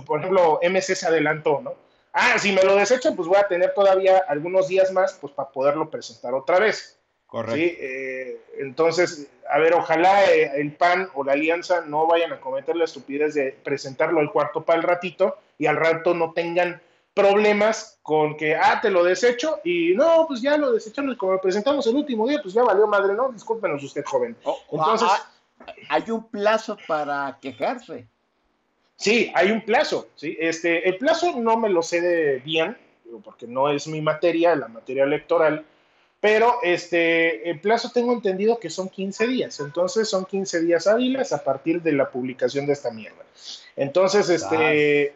[0.05, 1.73] por ejemplo, MC se adelantó, ¿no?
[2.11, 5.49] Ah, si me lo desechan, pues voy a tener todavía algunos días más, pues para
[5.49, 6.98] poderlo presentar otra vez.
[7.55, 7.77] ¿Sí?
[7.79, 12.75] Eh, entonces, a ver, ojalá eh, el PAN o la Alianza no vayan a cometer
[12.75, 16.81] la estupidez de presentarlo al cuarto para el ratito y al rato no tengan
[17.13, 21.41] problemas con que, ah, te lo desecho y no, pues ya lo desechamos, como lo
[21.41, 23.31] presentamos el último día, pues ya valió madre, ¿no?
[23.31, 24.35] Discúlpenos usted, joven.
[24.43, 25.29] O- o- Entonces- ah,
[25.89, 28.07] hay un plazo para quejarse.
[28.95, 30.35] Sí, hay un plazo, ¿sí?
[30.39, 32.77] Este, el plazo no me lo sé de bien,
[33.23, 35.65] porque no es mi materia, la materia electoral,
[36.21, 41.31] pero este, el plazo tengo entendido que son 15 días, entonces son 15 días hábiles
[41.31, 43.23] a partir de la publicación de esta mierda.
[43.75, 45.13] Entonces, este,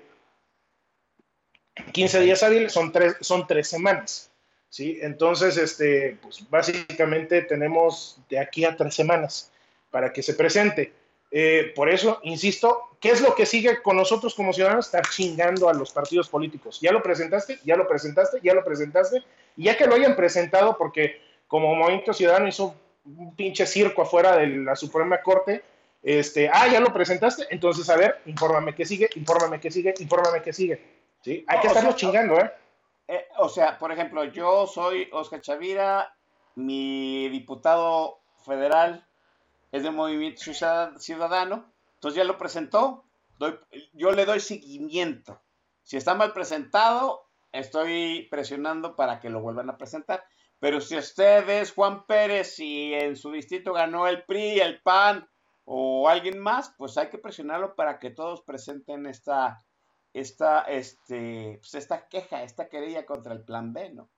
[1.92, 4.32] 15 días hábiles son tres, son tres semanas,
[4.70, 5.00] ¿sí?
[5.02, 9.52] Entonces, este, pues básicamente tenemos de aquí a tres semanas
[9.92, 10.94] para que se presente.
[11.32, 14.86] Eh, por eso, insisto, ¿qué es lo que sigue con nosotros como ciudadanos?
[14.86, 16.80] Estar chingando a los partidos políticos.
[16.80, 17.60] ¿Ya lo presentaste?
[17.66, 18.40] ¿Ya lo presentaste?
[18.44, 19.24] ¿Ya lo presentaste?
[19.56, 22.76] Y ya que lo hayan presentado, porque como Movimiento Ciudadano hizo
[23.06, 25.64] un pinche circo afuera de la Suprema Corte,
[26.02, 30.42] este, ah, ya lo presentaste, entonces a ver, infórmame qué sigue, infórmame qué sigue, infórmame
[30.42, 30.82] qué sigue.
[31.22, 31.46] ¿Sí?
[31.48, 32.52] Hay que estarlo chingando, ¿eh?
[33.08, 33.28] ¿eh?
[33.38, 36.14] O sea, por ejemplo, yo soy Oscar Chavira,
[36.56, 39.08] mi diputado federal
[39.72, 40.42] es de Movimiento
[41.00, 43.06] Ciudadano, entonces ya lo presentó,
[43.94, 45.42] yo le doy seguimiento.
[45.84, 50.24] Si está mal presentado, estoy presionando para que lo vuelvan a presentar.
[50.60, 55.28] Pero si usted es Juan Pérez y en su distrito ganó el PRI, el PAN
[55.66, 59.64] o alguien más, pues hay que presionarlo para que todos presenten esta,
[60.14, 64.10] esta, este, pues esta queja, esta querella contra el plan B, ¿no?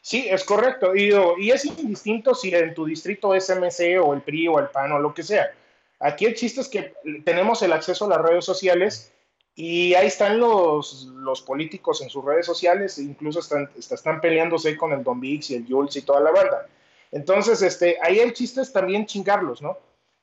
[0.00, 0.94] Sí, es correcto.
[0.94, 1.10] Y,
[1.50, 4.98] es indistinto si en tu distrito es MC o el PRI o el PAN o
[4.98, 5.50] lo que sea.
[5.98, 6.94] Aquí el chiste es que
[7.24, 9.12] tenemos el acceso a las redes sociales
[9.54, 14.92] y ahí están los, los políticos en sus redes sociales, incluso están, están peleándose con
[14.92, 16.66] el Don Vix y el Jules y toda la banda.
[17.10, 19.76] Entonces, este, ahí el chiste es también chingarlos, ¿no?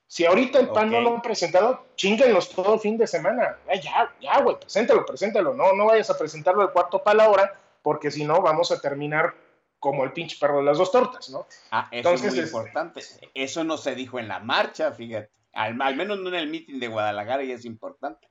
[0.08, 3.60] Si ahorita el PAN no lo han presentado, chinguenlos todo el fin de semana.
[3.80, 5.54] ya, ya, güey, preséntalo, preséntalo.
[5.54, 8.82] No, no vayas a presentarlo el cuarto para la hora, porque si no, vamos a
[8.82, 9.36] terminar
[9.78, 11.46] como el pinche perro de las dos tortas, ¿no?
[11.70, 13.02] Ah, eso Entonces, es muy importante.
[13.36, 15.30] Eso no se dijo en la marcha, fíjate.
[15.54, 18.29] Al, al menos no en el meeting de Guadalajara y es importante.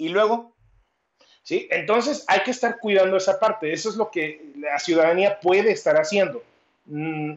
[0.00, 0.56] Y luego...
[1.42, 3.72] Sí, entonces hay que estar cuidando esa parte.
[3.72, 6.42] Eso es lo que la ciudadanía puede estar haciendo.
[6.86, 7.34] Mm,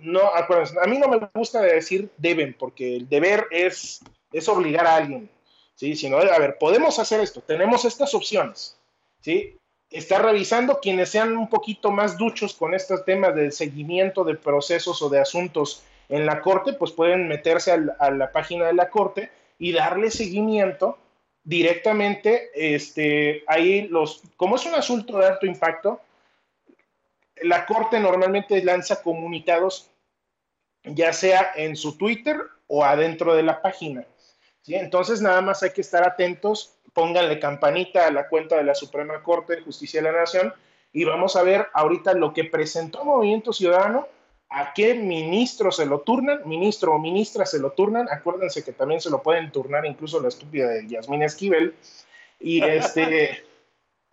[0.00, 4.00] no, acuérdense, a mí no me gusta decir deben, porque el deber es,
[4.32, 5.28] es obligar a alguien.
[5.74, 5.94] ¿sí?
[5.96, 8.78] Sino, a ver, podemos hacer esto, tenemos estas opciones.
[9.20, 9.58] ¿sí?
[9.90, 15.02] Está revisando quienes sean un poquito más duchos con estos temas de seguimiento de procesos
[15.02, 19.30] o de asuntos en la corte, pues pueden meterse a la página de la corte
[19.58, 20.98] y darle seguimiento
[21.46, 26.00] directamente, este, ahí los, como es un asunto de alto impacto,
[27.42, 29.88] la Corte normalmente lanza comunicados,
[30.82, 32.36] ya sea en su Twitter
[32.66, 34.04] o adentro de la página.
[34.62, 34.74] ¿sí?
[34.74, 39.22] Entonces, nada más hay que estar atentos, pónganle campanita a la cuenta de la Suprema
[39.22, 40.52] Corte de Justicia de la Nación
[40.92, 44.08] y vamos a ver ahorita lo que presentó Movimiento Ciudadano
[44.56, 49.02] a qué ministro se lo turnan, ministro o ministra se lo turnan, acuérdense que también
[49.02, 51.74] se lo pueden turnar incluso la estúpida de Yasmín Esquivel,
[52.40, 53.44] y este,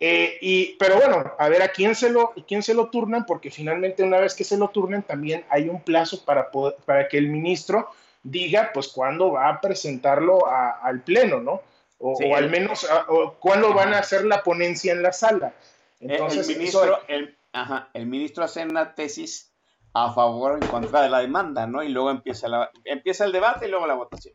[0.00, 3.50] eh, y, pero bueno, a ver a quién se, lo, quién se lo turnan, porque
[3.50, 6.50] finalmente una vez que se lo turnen también hay un plazo para,
[6.84, 7.88] para que el ministro
[8.22, 11.62] diga pues cuándo va a presentarlo al pleno, ¿no?
[11.98, 12.86] O, al menos
[13.38, 15.54] cuándo van a hacer la ponencia en la sala.
[16.00, 19.53] Entonces, el, ministro, el, ajá, el ministro hace una tesis
[19.94, 21.82] a favor o en contra de la demanda, ¿no?
[21.82, 24.34] Y luego empieza, la, empieza el debate y luego la votación.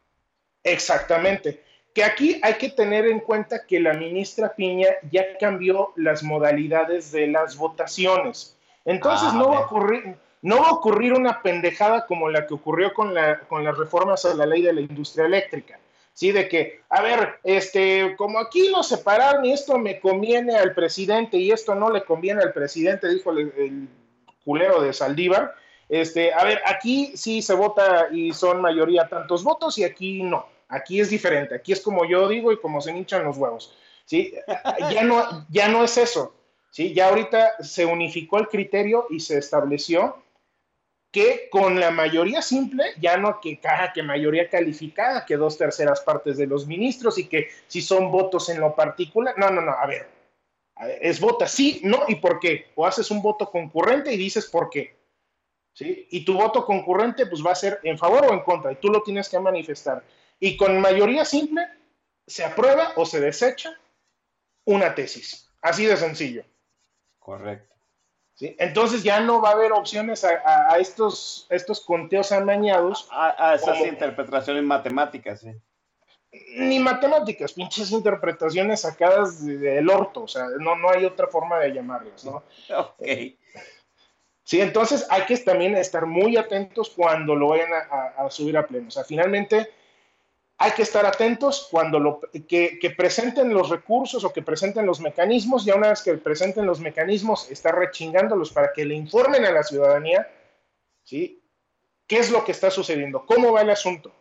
[0.64, 1.64] Exactamente.
[1.94, 7.12] Que aquí hay que tener en cuenta que la ministra Piña ya cambió las modalidades
[7.12, 8.58] de las votaciones.
[8.86, 12.54] Entonces ah, no, va a ocurrir, no va a ocurrir una pendejada como la que
[12.54, 15.78] ocurrió con, la, con las reformas a la ley de la industria eléctrica.
[16.14, 16.32] ¿sí?
[16.32, 21.36] De que, a ver, este, como aquí lo separaron y esto me conviene al presidente
[21.38, 23.90] y esto no le conviene al presidente, dijo el
[24.44, 25.56] culero de Saldívar.
[25.88, 30.48] Este, a ver, aquí sí se vota y son mayoría tantos votos y aquí no.
[30.68, 31.56] Aquí es diferente.
[31.56, 33.76] Aquí es como yo digo y como se hinchan los huevos.
[34.06, 34.34] ¿sí?
[34.92, 36.36] Ya, no, ya no es eso.
[36.70, 36.94] ¿sí?
[36.94, 40.24] Ya ahorita se unificó el criterio y se estableció
[41.12, 46.02] que con la mayoría simple, ya no que caja que mayoría calificada, que dos terceras
[46.02, 49.72] partes de los ministros y que si son votos en lo particular, no, no, no,
[49.72, 50.08] a ver,
[50.80, 52.72] es vota sí, no y por qué.
[52.76, 54.96] O haces un voto concurrente y dices por qué.
[55.74, 56.08] ¿sí?
[56.12, 58.90] Y tu voto concurrente pues va a ser en favor o en contra y tú
[58.90, 60.04] lo tienes que manifestar.
[60.40, 61.68] Y con mayoría simple
[62.26, 63.78] se aprueba o se desecha
[64.66, 65.52] una tesis.
[65.62, 66.46] Así de sencillo.
[67.20, 67.76] Correcto.
[68.36, 68.56] ¿Sí?
[68.58, 73.10] Entonces ya no va a haber opciones a, estos, estos conteos amañados.
[73.12, 75.52] A, esas interpretaciones matemáticas, sí
[76.32, 81.74] ni matemáticas, pinches interpretaciones sacadas del orto, o sea, no, no hay otra forma de
[81.74, 82.44] llamarlas, ¿no?
[82.78, 83.04] Ok.
[84.44, 88.88] Sí, entonces hay que también estar muy atentos cuando lo vayan a, subir a pleno.
[88.88, 89.70] O sea, finalmente
[90.58, 95.02] hay que estar atentos cuando lo, que, que, presenten los recursos o que presenten los
[95.02, 99.52] mecanismos, ya una vez que presenten los mecanismos, estar rechingándolos para que le informen a
[99.52, 100.28] la ciudadanía
[101.10, 101.44] ¿sí?
[102.06, 103.26] ¿Qué es lo que está sucediendo?
[103.26, 104.14] ¿Cómo va el asunto?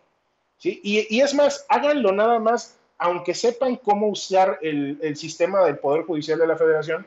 [0.59, 0.81] ¿Sí?
[0.83, 6.05] Y, es más, háganlo nada más, aunque sepan cómo usar el, el sistema del Poder
[6.05, 7.07] Judicial de la Federación,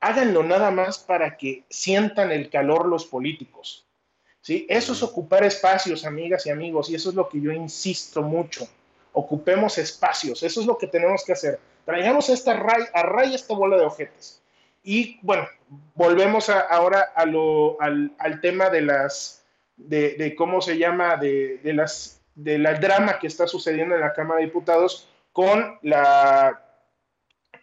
[0.00, 3.86] háganlo nada más para que sientan el calor los políticos.
[4.40, 4.64] ¿sí?
[4.68, 8.68] Eso es ocupar espacios, amigas y amigos, y eso es lo que yo insisto mucho.
[9.12, 11.58] Ocupemos espacios, eso es lo que tenemos que hacer.
[11.84, 14.40] Traigamos esta ray, a raya esta bola de ojetes.
[14.84, 15.48] Y bueno,
[15.96, 19.44] volvemos ahora a lo, al, tema de las,
[19.76, 24.12] de, cómo se llama, de, de las, de la drama que está sucediendo en la
[24.12, 26.62] Cámara de Diputados con la,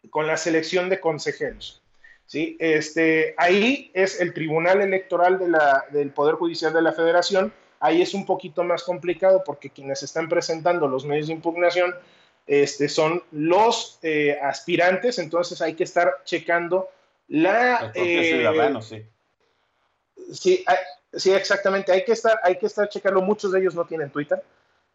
[0.10, 1.82] con la selección de consejeros.
[2.26, 2.58] ¿sí?
[2.60, 7.54] Este, ahí es el Tribunal Electoral de la, del Poder Judicial de la Federación.
[7.80, 11.94] Ahí es un poquito más complicado porque quienes están presentando los medios de impugnación
[12.48, 16.90] este, son los eh, aspirantes, entonces hay que estar checando
[17.28, 17.92] la...
[17.94, 19.06] Eh, sí.
[20.32, 20.66] Sí,
[21.14, 21.92] sí, exactamente.
[21.92, 23.22] Hay que estar, hay que estar checando.
[23.22, 24.42] Muchos de ellos no tienen Twitter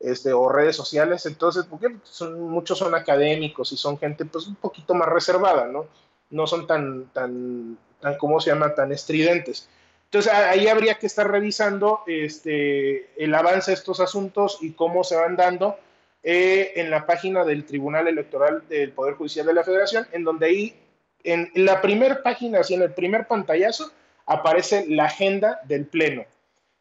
[0.00, 1.88] este, o redes sociales, entonces, porque
[2.36, 5.86] muchos son académicos y son gente pues un poquito más reservada, ¿no?
[6.30, 9.68] no son tan, tan, tan, ¿cómo se llama?, tan estridentes.
[10.04, 15.16] Entonces ahí habría que estar revisando este, el avance de estos asuntos y cómo se
[15.16, 15.76] van dando
[16.22, 20.46] eh, en la página del Tribunal Electoral del Poder Judicial de la Federación, en donde
[20.46, 20.76] ahí,
[21.24, 23.92] en la primera página, así en el primer pantallazo,
[24.24, 26.24] aparece la agenda del Pleno.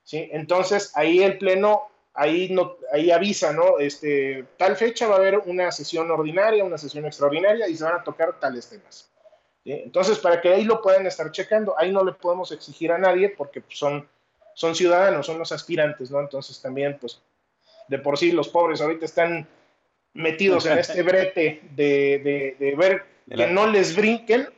[0.03, 0.29] ¿sí?
[0.31, 3.77] Entonces ahí el Pleno, ahí, no, ahí avisa, ¿no?
[3.79, 7.95] Este, tal fecha va a haber una sesión ordinaria, una sesión extraordinaria y se van
[7.95, 9.09] a tocar tales temas.
[9.63, 13.29] Entonces, para que ahí lo puedan estar checando, ahí no le podemos exigir a nadie
[13.29, 14.07] porque pues, son,
[14.55, 16.19] son ciudadanos, son los aspirantes, ¿no?
[16.19, 17.21] Entonces también, pues,
[17.87, 19.47] de por sí los pobres ahorita están
[20.13, 24.49] metidos en este brete de, de, ver que no les brinquen,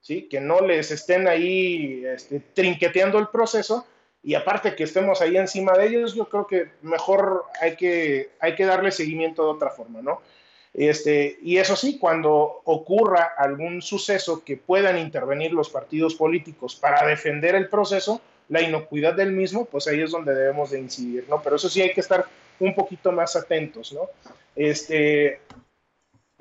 [0.00, 0.28] ¿sí?
[0.28, 3.86] Que no les estén ahí este, trinqueteando el proceso
[4.26, 8.56] y aparte que estemos ahí encima de ellos, yo creo que mejor hay que, hay
[8.56, 10.20] que darle seguimiento de otra forma, ¿no?
[10.74, 17.06] Este, y eso sí, cuando ocurra algún suceso que puedan intervenir los partidos políticos para
[17.06, 21.40] defender el proceso, la inocuidad del mismo, pues ahí es donde debemos de incidir, ¿no?
[21.40, 22.26] Pero eso sí hay que estar
[22.58, 24.10] un poquito más atentos, ¿no?
[24.56, 25.40] Este,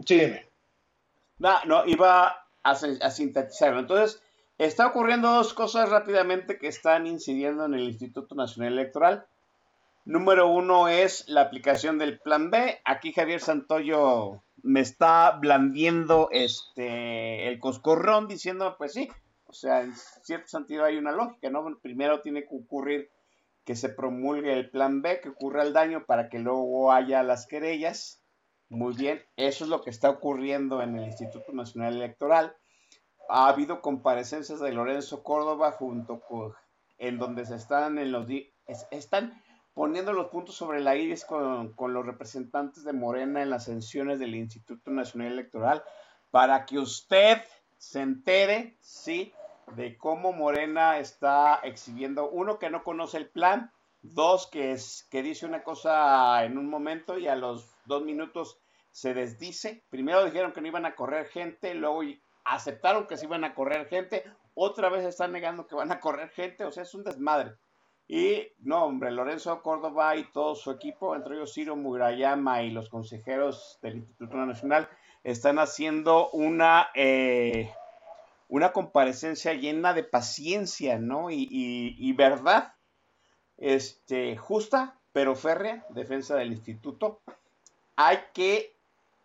[0.03, 0.47] sí, dime.
[1.37, 2.29] No, no, iba
[2.63, 3.81] a, a sintetizarlo.
[3.81, 4.23] Entonces,
[4.57, 9.25] está ocurriendo dos cosas rápidamente que están incidiendo en el Instituto Nacional Electoral.
[10.05, 12.79] Número uno es la aplicación del plan B.
[12.85, 19.09] Aquí Javier Santoyo me está blandiendo este, el coscorrón diciendo, pues sí,
[19.47, 21.65] o sea, en cierto sentido hay una lógica, ¿no?
[21.81, 23.09] Primero tiene que ocurrir
[23.63, 27.47] que se promulgue el plan B, que ocurra el daño para que luego haya las
[27.47, 28.21] querellas.
[28.69, 32.55] Muy bien, eso es lo que está ocurriendo en el Instituto Nacional Electoral.
[33.29, 36.53] Ha habido comparecencias de Lorenzo Córdoba junto con
[36.97, 38.25] en donde se están en los
[38.91, 39.41] están
[39.73, 44.35] poniendo los puntos sobre la iris con, los representantes de Morena en las sesiones del
[44.35, 45.83] Instituto Nacional Electoral
[46.31, 47.41] para que usted
[47.77, 49.33] se entere, sí,
[49.75, 53.71] de cómo Morena está exhibiendo, uno, que no conoce el plan,
[54.01, 58.59] dos, que, es, que dice una cosa en un momento y a los dos minutos
[58.91, 59.83] se desdice.
[59.89, 62.01] Primero dijeron que no iban a correr gente, luego
[62.45, 64.23] aceptaron que se iban a correr gente,
[64.53, 67.55] otra vez están negando que van a correr gente, o sea, es un desmadre.
[68.07, 72.89] Y no, hombre, Lorenzo Córdoba y todo su equipo, entre ellos Ciro Murayama y los
[72.89, 74.87] consejeros del Instituto Nacional,
[75.23, 77.73] están haciendo una, eh,
[78.47, 81.31] una comparecencia llena de paciencia, ¿no?
[81.31, 82.75] Y, verdad,
[83.57, 87.21] este, justa, pero férrea, defensa del instituto.
[87.95, 88.75] Hay que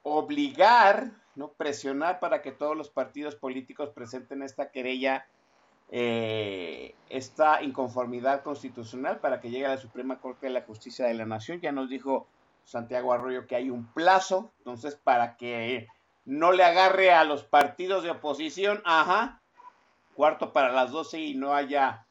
[0.03, 1.53] obligar, ¿no?
[1.53, 5.27] Presionar para que todos los partidos políticos presenten esta querella
[5.93, 11.15] eh, esta inconformidad constitucional para que llegue a la Suprema Corte de la Justicia de
[11.15, 11.61] la Nación.
[11.61, 12.29] Ya nos dijo
[12.65, 15.89] Santiago Arroyo que hay un plazo, entonces para que
[16.25, 19.43] no le agarre a los partidos de oposición, ajá,
[20.15, 22.07] cuarto para las 12 y no haya,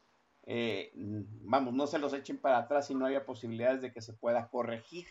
[0.45, 4.11] eh, vamos, no se los echen para atrás y no haya posibilidades de que se
[4.11, 5.07] pueda corregir.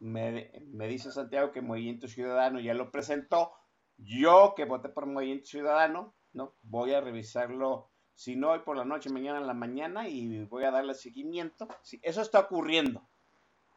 [0.00, 3.52] Me, me dice Santiago que Movimiento Ciudadano ya lo presentó.
[3.96, 6.54] Yo que voté por Movimiento Ciudadano, ¿no?
[6.62, 10.64] Voy a revisarlo si no hoy por la noche, mañana en la mañana y voy
[10.64, 11.68] a darle seguimiento.
[12.02, 13.02] Eso está ocurriendo.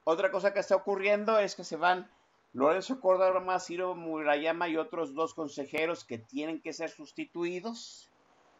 [0.03, 2.11] Otra cosa que está ocurriendo es que se van
[2.51, 8.11] Lorenzo Córdoba, Ciro Murayama y otros dos consejeros que tienen que ser sustituidos.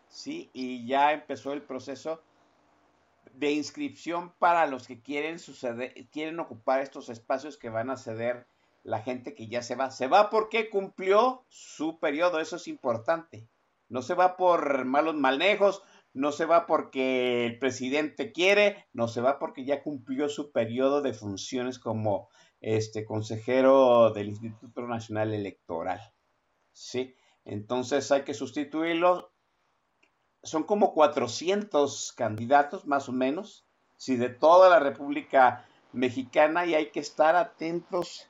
[0.08, 2.22] Sí, y ya empezó el proceso
[3.32, 8.48] de inscripción para los que quieren suceder, quieren ocupar estos espacios que van a ceder
[8.84, 9.92] la gente que ya se va.
[9.92, 13.48] Se va porque cumplió su periodo, eso es importante
[13.94, 15.84] no se va por malos manejos,
[16.14, 21.02] no se va porque el presidente quiere, no se va porque ya cumplió su periodo
[21.02, 22.30] de funciones como
[22.60, 26.00] este consejero del Instituto Nacional Electoral.
[26.72, 27.16] ¿Sí?
[27.46, 29.33] Entonces hay que sustituirlo.
[30.44, 33.66] Son como 400 candidatos, más o menos,
[33.98, 38.30] sí, de toda la República Mexicana y hay que estar atentos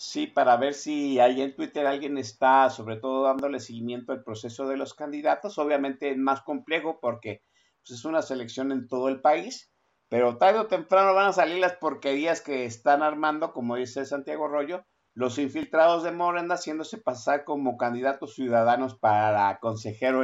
[0.00, 4.68] Sí, para ver si ahí en Twitter alguien está, sobre todo, dándole seguimiento al proceso
[4.68, 5.58] de los candidatos.
[5.58, 7.42] Obviamente es más complejo porque
[7.84, 9.72] pues, es una selección en todo el país,
[10.08, 14.46] pero tarde o temprano van a salir las porquerías que están armando, como dice Santiago
[14.46, 14.84] Rollo,
[15.14, 20.22] los infiltrados de Morena haciéndose pasar como candidatos ciudadanos para consejero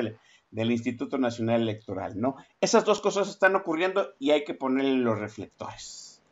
[0.55, 2.37] del Instituto Nacional Electoral, ¿no?
[2.61, 6.23] Esas dos cosas están ocurriendo y hay que ponerle los reflectores,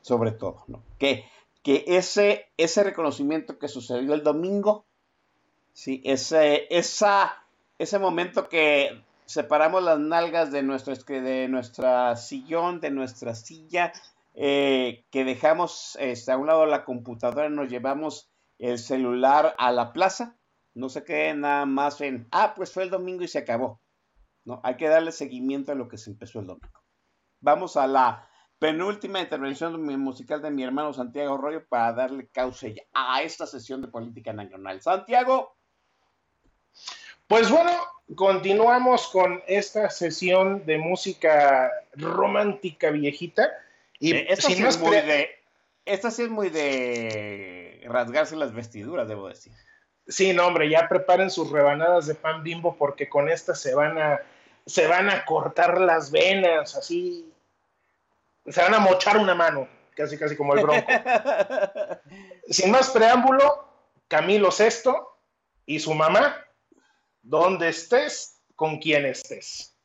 [0.00, 0.82] sobre todo, ¿no?
[0.98, 1.24] Que
[1.62, 4.84] que ese, ese reconocimiento que sucedió el domingo,
[5.72, 6.02] ¿sí?
[6.04, 7.44] ese, esa,
[7.78, 13.92] ese momento que separamos las nalgas de, nuestro, de nuestra sillón, de nuestra silla,
[14.34, 18.28] eh, que dejamos este, a un lado la computadora, nos llevamos
[18.58, 20.36] el celular a la plaza,
[20.74, 23.80] no se quede nada más en, ah, pues fue el domingo y se acabó.
[24.44, 26.82] No, hay que darle seguimiento a lo que se empezó el domingo.
[27.40, 28.28] Vamos a la
[28.58, 33.88] penúltima intervención musical de mi hermano Santiago Arroyo para darle cauce a esta sesión de
[33.88, 34.80] política nacional.
[34.80, 35.56] Santiago.
[37.26, 37.72] Pues bueno,
[38.14, 43.50] continuamos con esta sesión de música romántica viejita.
[43.98, 45.30] Y eh, esta, sí es muy de,
[45.84, 49.52] esta sí es muy de rasgarse las vestiduras, debo decir.
[50.08, 53.98] Sí, no, hombre, ya preparen sus rebanadas de pan bimbo porque con esta se van
[53.98, 54.20] a,
[54.66, 57.32] se van a cortar las venas, así
[58.46, 60.86] se van a mochar una mano, casi casi como el bronco.
[62.48, 63.68] Sin más preámbulo,
[64.08, 64.92] Camilo VI
[65.66, 66.36] y su mamá,
[67.22, 69.76] donde estés, con quien estés.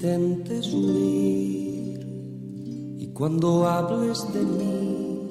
[0.00, 2.00] Intentes huir
[2.98, 5.28] y cuando hables de mí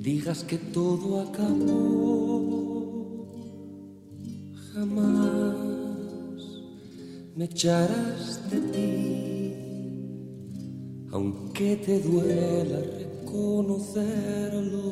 [0.00, 2.56] digas que todo acabó.
[4.74, 5.54] Jamás
[7.36, 9.54] me echarás de ti,
[11.12, 14.82] aunque te duela reconocerlo.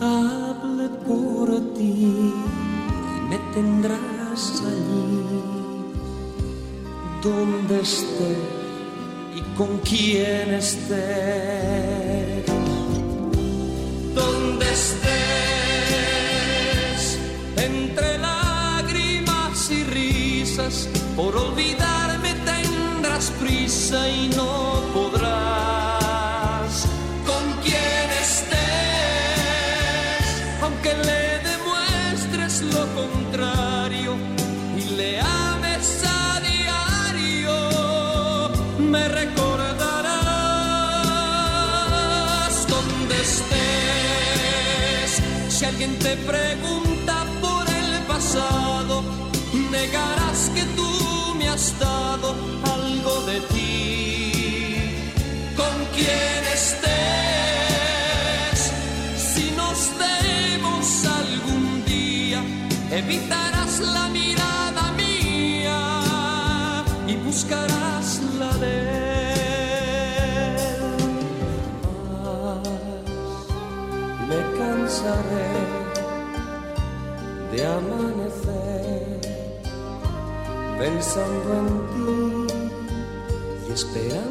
[0.00, 4.42] hable por ti y me tendrás
[4.72, 5.22] allí
[7.22, 8.32] donde esté
[9.36, 11.89] y con quien esté.
[23.40, 26.72] Prisa y no podrás
[27.26, 28.58] con quien estés,
[30.62, 34.16] aunque le demuestres lo contrario
[34.76, 37.54] y le ames a diario,
[38.78, 39.86] me recordarás
[42.68, 45.10] donde estés.
[45.48, 49.02] Si alguien te pregunta por el pasado,
[49.70, 52.34] negarás que tú me has dado
[56.00, 57.60] quien estés.
[59.32, 60.86] Si nos vemos
[61.20, 62.40] algún día,
[62.90, 65.80] evitarás la mirada mía
[67.06, 68.08] y buscarás
[68.38, 69.10] la de
[74.28, 75.52] me cansaré
[77.50, 79.20] de amanecer
[80.78, 82.12] pensando en ti
[83.72, 84.29] esperando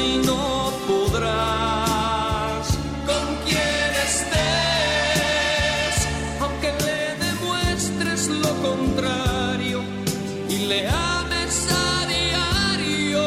[0.00, 2.66] y no podrás
[3.08, 5.96] con quien estés,
[6.40, 9.78] aunque le demuestres lo contrario
[10.48, 13.24] y le ames a diario,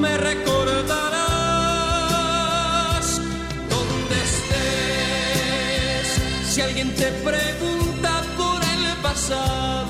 [0.00, 1.06] me recordarás
[3.74, 6.06] donde estés.
[6.52, 9.87] Si alguien te pregunta por el pasado,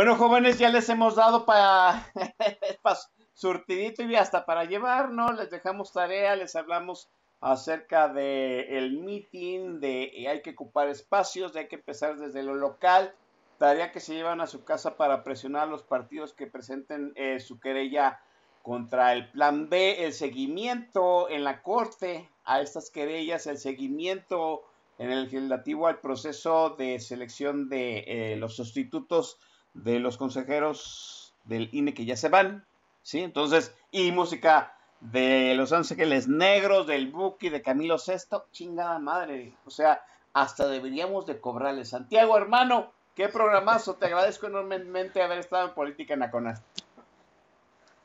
[0.00, 2.10] Bueno, jóvenes, ya les hemos dado para
[3.34, 5.30] surtidito y hasta para llevar, ¿no?
[5.30, 7.10] Les dejamos tarea, les hablamos
[7.42, 12.54] acerca de el meeting, de hay que ocupar espacios, de hay que empezar desde lo
[12.54, 13.14] local,
[13.58, 17.38] tarea que se llevan a su casa para presionar a los partidos que presenten eh,
[17.38, 18.22] su querella
[18.62, 24.62] contra el plan B, el seguimiento en la corte a estas querellas, el seguimiento
[24.96, 29.38] en el legislativo al proceso de selección de eh, los sustitutos
[29.74, 32.64] de los consejeros del INE que ya se van,
[33.02, 33.20] ¿sí?
[33.20, 39.70] Entonces, y música de Los Ángeles Negros, del Buki, de Camilo Sesto, chingada madre, o
[39.70, 40.02] sea,
[40.32, 41.84] hasta deberíamos de cobrarle.
[41.84, 46.60] Santiago, hermano, qué programazo, te agradezco enormemente haber estado en Política Nacional.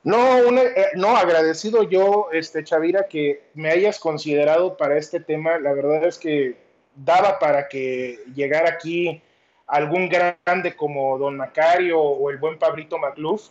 [0.03, 5.57] No, una- eh, no, agradecido yo, este, Chavira, que me hayas considerado para este tema.
[5.57, 6.57] La verdad es que
[6.95, 9.21] daba para que llegara aquí
[9.67, 13.49] algún grande como Don Macario o el buen Pablito Macluf.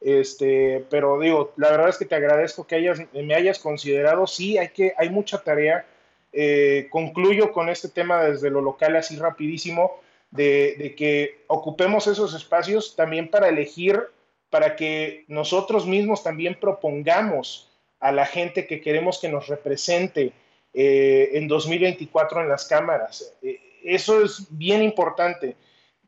[0.00, 4.26] Este, pero digo, la verdad es que te agradezco que hayas, me hayas considerado.
[4.26, 5.86] Sí, hay que, hay mucha tarea.
[6.32, 10.00] Eh, concluyo con este tema desde lo local así rapidísimo,
[10.30, 14.02] de, que ocupemos esos espacios también para elegir
[14.50, 17.70] para que nosotros mismos también propongamos
[18.00, 20.32] a la gente que queremos que nos represente
[20.72, 23.34] eh, en 2024 en las cámaras.
[23.42, 25.56] Eh, eso es bien importante.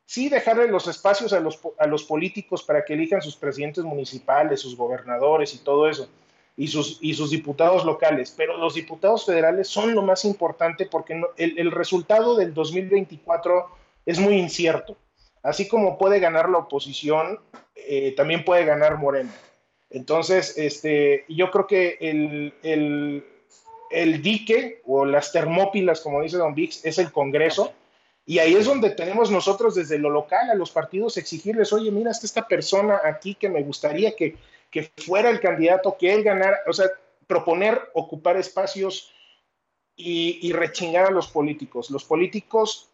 [0.04, 4.60] Sí, dejarle los espacios a los, a los políticos para que elijan sus presidentes municipales,
[4.60, 6.08] sus gobernadores y todo eso,
[6.56, 11.20] y sus, y sus diputados locales, pero los diputados federales son lo más importante porque
[11.36, 13.66] el, el resultado del 2024
[14.06, 14.96] es muy incierto.
[15.42, 17.40] Así como puede ganar la oposición,
[17.74, 19.32] eh, también puede ganar Morena.
[19.90, 23.24] Entonces, este, yo creo que el, el,
[23.90, 27.72] el dique o las termópilas, como dice Don Vix, es el Congreso.
[28.24, 32.10] Y ahí es donde tenemos nosotros desde lo local a los partidos exigirles, oye, mira,
[32.10, 34.36] está esta persona aquí que me gustaría que,
[34.70, 36.86] que fuera el candidato, que él ganara, o sea,
[37.26, 39.12] proponer ocupar espacios
[39.94, 41.90] y, y rechingar a los políticos.
[41.90, 42.90] Los políticos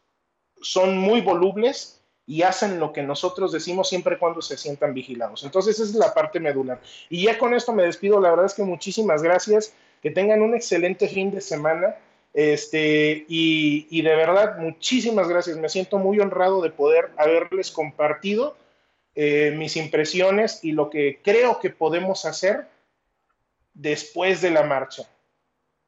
[0.60, 5.44] son muy volubles y hacen lo que nosotros decimos siempre cuando se sientan vigilados.
[5.44, 6.80] Entonces, es la parte medular.
[7.10, 8.20] Y ya con esto me despido.
[8.20, 9.74] La verdad es que muchísimas gracias.
[10.02, 11.96] Que tengan un excelente fin de semana.
[12.34, 15.56] Este, y, y de verdad, muchísimas gracias.
[15.58, 18.56] Me siento muy honrado de poder haberles compartido
[19.14, 22.66] eh, mis impresiones y lo que creo que podemos hacer
[23.74, 25.04] después de la marcha.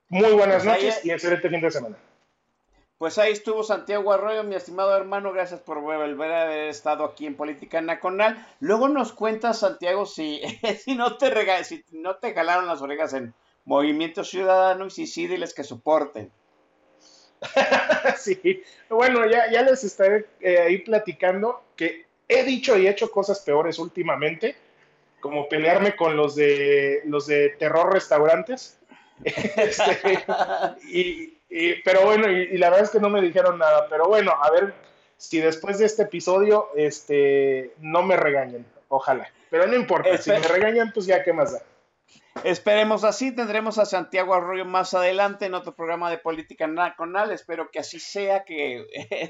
[0.09, 1.97] Muy buenas Pues noches es- y excelente fin de semana.
[2.99, 5.32] Pues ahí estuvo Santiago Arroyo, mi estimado hermano.
[5.32, 8.47] Gracias por volver a haber estado aquí en Política Nacional.
[8.61, 10.41] Luego nos cuentas, Santiago, si,
[10.85, 13.35] si, no te rega- si no te jalaron las orejas en
[13.65, 16.31] Movimiento Ciudadano y si sí, diles que soporten.
[18.16, 23.41] sí, bueno, ya, ya les estaré eh, ahí platicando que he dicho y hecho cosas
[23.41, 24.57] peores últimamente,
[25.20, 28.78] como pelearme con los de los de terror restaurantes.
[29.24, 30.24] Este,
[30.89, 33.86] y, y- pero bueno, y, y la verdad es que no me dijeron nada.
[33.89, 34.74] Pero bueno, a ver
[35.16, 38.66] si después de este episodio este, no me regañen.
[38.89, 39.28] Ojalá.
[39.51, 41.62] Pero no importa, si me regañan, pues ya, ¿qué más da?
[42.43, 47.31] Esperemos así, tendremos a Santiago Arroyo más adelante en otro programa de Política Nacional.
[47.31, 48.85] Espero que así sea, que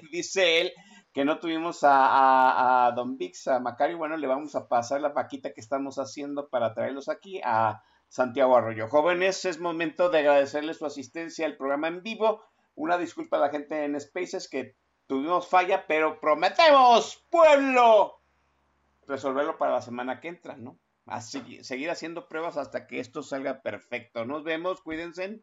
[0.10, 0.72] dice él
[1.12, 3.98] que no tuvimos a, a- Don Vix, a Macario.
[3.98, 8.56] Bueno, le vamos a pasar la vaquita que estamos haciendo para traerlos aquí a Santiago
[8.56, 8.88] Arroyo.
[8.88, 12.42] Jóvenes, es momento de agradecerles su asistencia al programa en vivo.
[12.74, 14.76] Una disculpa a la gente en Spaces que
[15.06, 18.20] tuvimos falla, pero prometemos, pueblo,
[19.06, 20.78] resolverlo para la semana que entra, ¿no?
[21.06, 24.24] A seguir haciendo pruebas hasta que esto salga perfecto.
[24.24, 25.42] Nos vemos, cuídense.